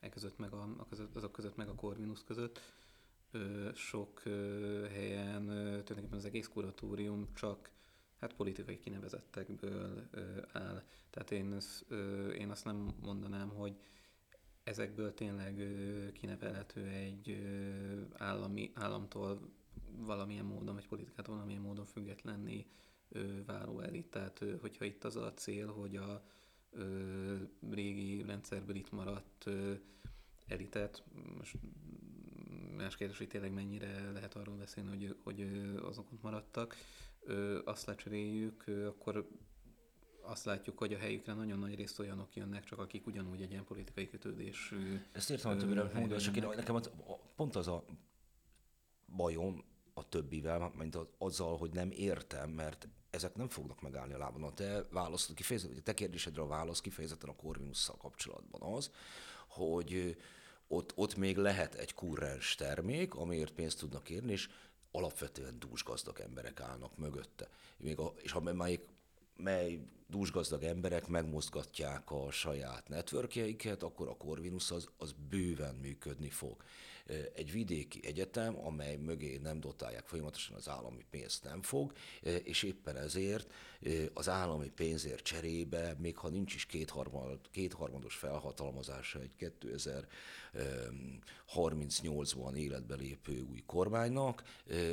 e 0.00 0.08
között 0.08 0.38
meg 0.38 0.52
a, 0.52 0.74
a 0.78 0.86
között, 0.88 1.16
azok 1.16 1.32
között 1.32 1.56
meg 1.56 1.68
a 1.68 1.74
Corvinus 1.74 2.24
között. 2.24 2.60
Sok 3.74 4.22
helyen 4.90 5.44
tulajdonképpen 5.46 6.18
az 6.18 6.24
egész 6.24 6.48
kuratórium 6.48 7.34
csak 7.34 7.70
hát 8.20 8.34
politikai 8.34 8.78
kinevezettekből 8.78 10.08
áll. 10.52 10.82
Tehát 11.10 11.30
én, 11.30 11.56
én 12.38 12.50
azt 12.50 12.64
nem 12.64 12.94
mondanám, 13.00 13.48
hogy 13.48 13.76
ezekből 14.64 15.14
tényleg 15.14 15.62
kinevelhető 16.12 16.86
egy 16.86 17.46
állami, 18.12 18.70
államtól 18.74 19.40
valamilyen 19.96 20.44
módon, 20.44 20.74
vagy 20.74 20.88
politikától 20.88 21.34
valamilyen 21.34 21.62
módon 21.62 21.84
függetlenné 21.84 22.66
váló 23.46 23.80
elit. 23.80 24.06
Tehát, 24.06 24.44
hogyha 24.60 24.84
itt 24.84 25.04
az 25.04 25.16
a 25.16 25.34
cél, 25.34 25.66
hogy 25.72 25.96
a 25.96 26.24
régi 27.70 28.22
rendszerből 28.22 28.76
itt 28.76 28.90
maradt 28.90 29.50
elitet, 30.46 31.02
most 31.36 31.56
más 32.76 32.96
kérdés, 32.96 33.18
hogy 33.18 33.28
tényleg 33.28 33.52
mennyire 33.52 34.10
lehet 34.12 34.34
arról 34.34 34.56
beszélni, 34.56 34.88
hogy, 34.88 35.16
hogy 35.22 35.40
azok 35.82 36.12
ott 36.12 36.22
maradtak, 36.22 36.76
azt 37.64 37.86
lecseréljük, 37.86 38.64
akkor 38.86 39.28
azt 40.26 40.44
látjuk, 40.44 40.78
hogy 40.78 40.92
a 40.92 40.98
helyükre 40.98 41.32
nagyon 41.32 41.58
nagy 41.58 41.74
részt 41.74 41.98
olyanok 41.98 42.36
jönnek, 42.36 42.64
csak 42.64 42.78
akik 42.78 43.06
ugyanúgy 43.06 43.42
egy 43.42 43.50
ilyen 43.50 43.64
politikai 43.64 44.08
kötődésű... 44.08 45.00
Ezt 45.12 45.30
értem, 45.30 45.50
hogy 45.50 45.60
többire 45.60 46.16
csak 46.16 46.36
én, 46.36 46.48
nekem 46.56 46.74
az, 46.74 46.90
pont 47.36 47.56
az 47.56 47.68
a 47.68 47.84
bajom 49.16 49.64
a 49.94 50.08
többivel, 50.08 50.72
mint 50.78 50.94
az, 50.94 51.06
azzal, 51.18 51.56
hogy 51.56 51.70
nem 51.72 51.90
értem, 51.90 52.50
mert 52.50 52.88
ezek 53.10 53.34
nem 53.34 53.48
fognak 53.48 53.80
megállni 53.80 54.12
a 54.12 54.18
lábon. 54.18 54.42
A 54.42 54.52
te 54.52 54.84
választod, 54.90 55.36
kifejezetten, 55.36 55.82
te 55.82 55.94
kérdésedre 55.94 56.42
a 56.42 56.46
válasz 56.46 56.80
kifejezetten 56.80 57.28
a 57.28 57.36
Corvinusszal 57.36 57.96
kapcsolatban 57.96 58.72
az, 58.72 58.90
hogy 59.48 60.16
ott, 60.68 60.92
ott 60.94 61.16
még 61.16 61.36
lehet 61.36 61.74
egy 61.74 61.94
kurrens 61.94 62.54
termék, 62.54 63.14
amiért 63.14 63.52
pénzt 63.52 63.78
tudnak 63.78 64.10
érni, 64.10 64.32
és 64.32 64.48
alapvetően 64.90 65.58
dúsgazdag 65.58 66.20
emberek 66.20 66.60
állnak 66.60 66.96
mögötte. 66.96 67.48
Még 67.76 67.98
a, 67.98 68.12
és 68.16 68.32
amelyik 68.32 68.88
mely 69.36 69.80
dúsgazdag 70.06 70.62
emberek 70.62 71.06
megmozgatják 71.06 72.10
a 72.10 72.30
saját 72.30 72.88
networkjeiket, 72.88 73.82
akkor 73.82 74.08
a 74.08 74.16
Corvinus 74.16 74.70
az, 74.70 74.88
az 74.98 75.14
bőven 75.28 75.74
működni 75.74 76.30
fog. 76.30 76.62
Egy 77.34 77.52
vidéki 77.52 78.06
egyetem, 78.06 78.66
amely 78.66 78.96
mögé 78.96 79.36
nem 79.36 79.60
dotálják 79.60 80.06
folyamatosan 80.06 80.56
az 80.56 80.68
állami 80.68 81.04
pénzt 81.10 81.44
nem 81.44 81.62
fog, 81.62 81.92
és 82.42 82.62
éppen 82.62 82.96
ezért 82.96 83.52
az 84.14 84.28
állami 84.28 84.70
pénzért 84.70 85.24
cserébe, 85.24 85.94
még 85.98 86.16
ha 86.16 86.28
nincs 86.28 86.54
is 86.54 86.66
kétharmad, 86.66 87.40
kétharmados 87.50 88.14
felhatalmazása 88.14 89.20
egy 89.20 89.52
2038-ban 91.46 92.54
életbe 92.54 92.94
lépő 92.94 93.40
új 93.40 93.62
kormánynak, 93.66 94.42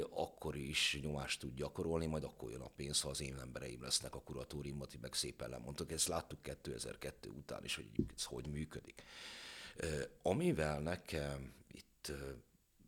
akkor 0.09 0.55
is 0.55 0.99
nyomást 1.01 1.39
tud 1.39 1.55
gyakorolni, 1.55 2.05
majd 2.05 2.23
akkor 2.23 2.51
jön 2.51 2.61
a 2.61 2.71
pénz, 2.75 3.01
ha 3.01 3.09
az 3.09 3.21
én 3.21 3.37
embereim 3.41 3.81
lesznek 3.81 4.15
a 4.15 4.21
kuratóriumot, 4.21 4.93
meg 5.01 5.13
szépen 5.13 5.49
lemondtak. 5.49 5.91
Ezt 5.91 6.07
láttuk 6.07 6.41
2002 6.41 7.25
után 7.25 7.63
is, 7.63 7.75
hogy 7.75 7.91
ez 8.15 8.23
hogy 8.23 8.47
működik. 8.47 9.03
Amivel 10.21 10.79
nekem 10.79 11.53
itt 11.71 12.11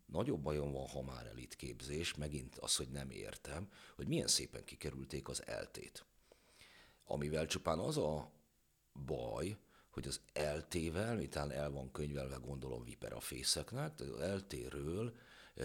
nagyobb 0.06 0.40
bajom 0.40 0.72
van, 0.72 0.86
ha 0.86 1.02
már 1.02 1.26
elitképzés, 1.26 2.14
megint 2.14 2.56
az, 2.58 2.76
hogy 2.76 2.88
nem 2.88 3.10
értem, 3.10 3.68
hogy 3.96 4.06
milyen 4.06 4.26
szépen 4.26 4.64
kikerülték 4.64 5.28
az 5.28 5.46
eltét. 5.46 6.06
Amivel 7.04 7.46
csupán 7.46 7.78
az 7.78 7.96
a 7.96 8.32
baj, 9.06 9.56
hogy 9.90 10.06
az 10.06 10.20
LT-vel, 10.34 11.16
miután 11.16 11.50
el 11.50 11.70
van 11.70 11.92
könyvelve, 11.92 12.36
gondolom 12.36 12.84
Viper 12.84 13.12
a 13.12 13.20
fészeknek, 13.20 14.00
az 14.00 14.34
LT-ről 14.34 15.16
e, 15.54 15.64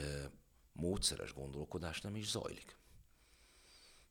módszeres 0.71 1.33
gondolkodás 1.33 2.01
nem 2.01 2.15
is 2.15 2.29
zajlik. 2.29 2.78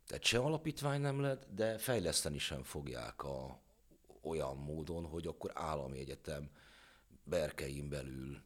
Tehát 0.08 0.24
se 0.24 0.38
alapítvány 0.38 1.00
nem 1.00 1.20
lett, 1.20 1.46
de 1.54 1.78
fejleszteni 1.78 2.38
sem 2.38 2.62
fogják 2.62 3.24
a, 3.24 3.60
olyan 4.22 4.56
módon, 4.56 5.04
hogy 5.04 5.26
akkor 5.26 5.50
állami 5.54 5.98
egyetem 5.98 6.50
berkein 7.24 7.88
belül 7.88 8.42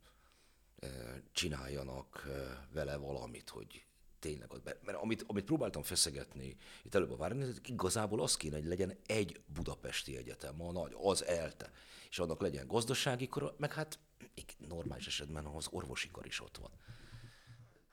e, 0.78 0.88
csináljanak 1.32 2.24
e, 2.28 2.66
vele 2.72 2.96
valamit, 2.96 3.48
hogy 3.48 3.86
tényleg, 4.18 4.50
mert 4.84 4.98
amit, 4.98 5.24
amit 5.26 5.44
próbáltam 5.44 5.82
feszegetni 5.82 6.56
itt 6.82 6.94
előbb 6.94 7.10
a 7.10 7.16
várni, 7.16 7.46
igazából 7.64 8.22
az 8.22 8.36
kéne, 8.36 8.56
hogy 8.56 8.66
legyen 8.66 8.98
egy 9.06 9.40
budapesti 9.46 10.16
egyetem, 10.16 10.62
a 10.62 10.72
nagy, 10.72 10.96
az 11.02 11.24
ELTE, 11.24 11.70
és 12.10 12.18
annak 12.18 12.40
legyen 12.40 12.66
gazdasági 12.66 13.28
kar, 13.28 13.54
meg 13.58 13.72
hát 13.72 13.98
normális 14.68 15.06
esetben 15.06 15.46
az 15.46 15.68
orvosi 15.70 16.08
kar 16.10 16.26
is 16.26 16.40
ott 16.40 16.56
van. 16.56 16.70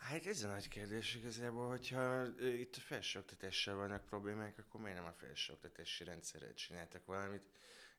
Hát 0.09 0.25
ez 0.25 0.43
a 0.43 0.47
nagy 0.47 0.67
kérdés 0.67 1.15
igazából, 1.15 1.67
hogyha 1.67 2.25
itt 2.41 2.75
a 2.75 2.79
felsőoktatással 2.79 3.75
vannak 3.75 4.05
problémák, 4.05 4.57
akkor 4.57 4.81
miért 4.81 4.97
nem 4.97 5.05
a 5.05 5.13
felsőoktatási 5.17 6.03
rendszerrel 6.03 6.53
csináltak 6.53 7.05
valamit, 7.05 7.43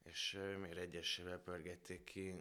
és 0.03 0.39
miért 0.61 0.77
egyesével 0.77 1.39
pörgették 1.39 2.05
ki 2.05 2.35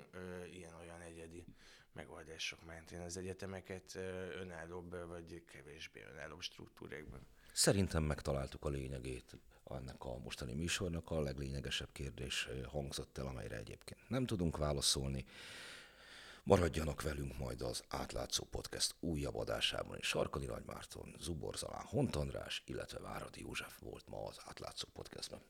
ilyen-olyan 0.53 1.01
egyedi 1.01 1.45
megoldások 1.93 2.65
mentén 2.65 2.99
az 2.99 3.17
egyetemeket 3.17 3.95
önállóbb 4.39 5.07
vagy 5.07 5.43
kevésbé 5.45 6.05
önálló 6.13 6.39
struktúrákban. 6.39 7.27
Szerintem 7.53 8.03
megtaláltuk 8.03 8.65
a 8.65 8.69
lényegét 8.69 9.35
ennek 9.69 10.03
a 10.03 10.17
mostani 10.17 10.53
műsornak. 10.53 11.11
A 11.11 11.21
leglényegesebb 11.21 11.91
kérdés 11.91 12.49
hangzott 12.67 13.17
el, 13.17 13.25
amelyre 13.25 13.57
egyébként 13.57 14.09
nem 14.09 14.25
tudunk 14.25 14.57
válaszolni. 14.57 15.25
Maradjanak 16.49 17.01
velünk 17.01 17.37
majd 17.37 17.61
az 17.61 17.83
átlátszó 17.87 18.43
podcast 18.43 18.95
újabb 18.99 19.35
adásában 19.35 19.97
is. 19.97 20.07
Sarkali 20.07 20.45
Nagymárton, 20.45 21.15
Zubor 21.19 21.55
Zalán, 21.55 21.85
Hont 21.85 22.15
András, 22.15 22.63
illetve 22.65 22.99
Váradi 22.99 23.41
József 23.41 23.79
volt 23.79 24.07
ma 24.07 24.25
az 24.25 24.37
átlátszó 24.45 24.87
podcastben. 24.93 25.41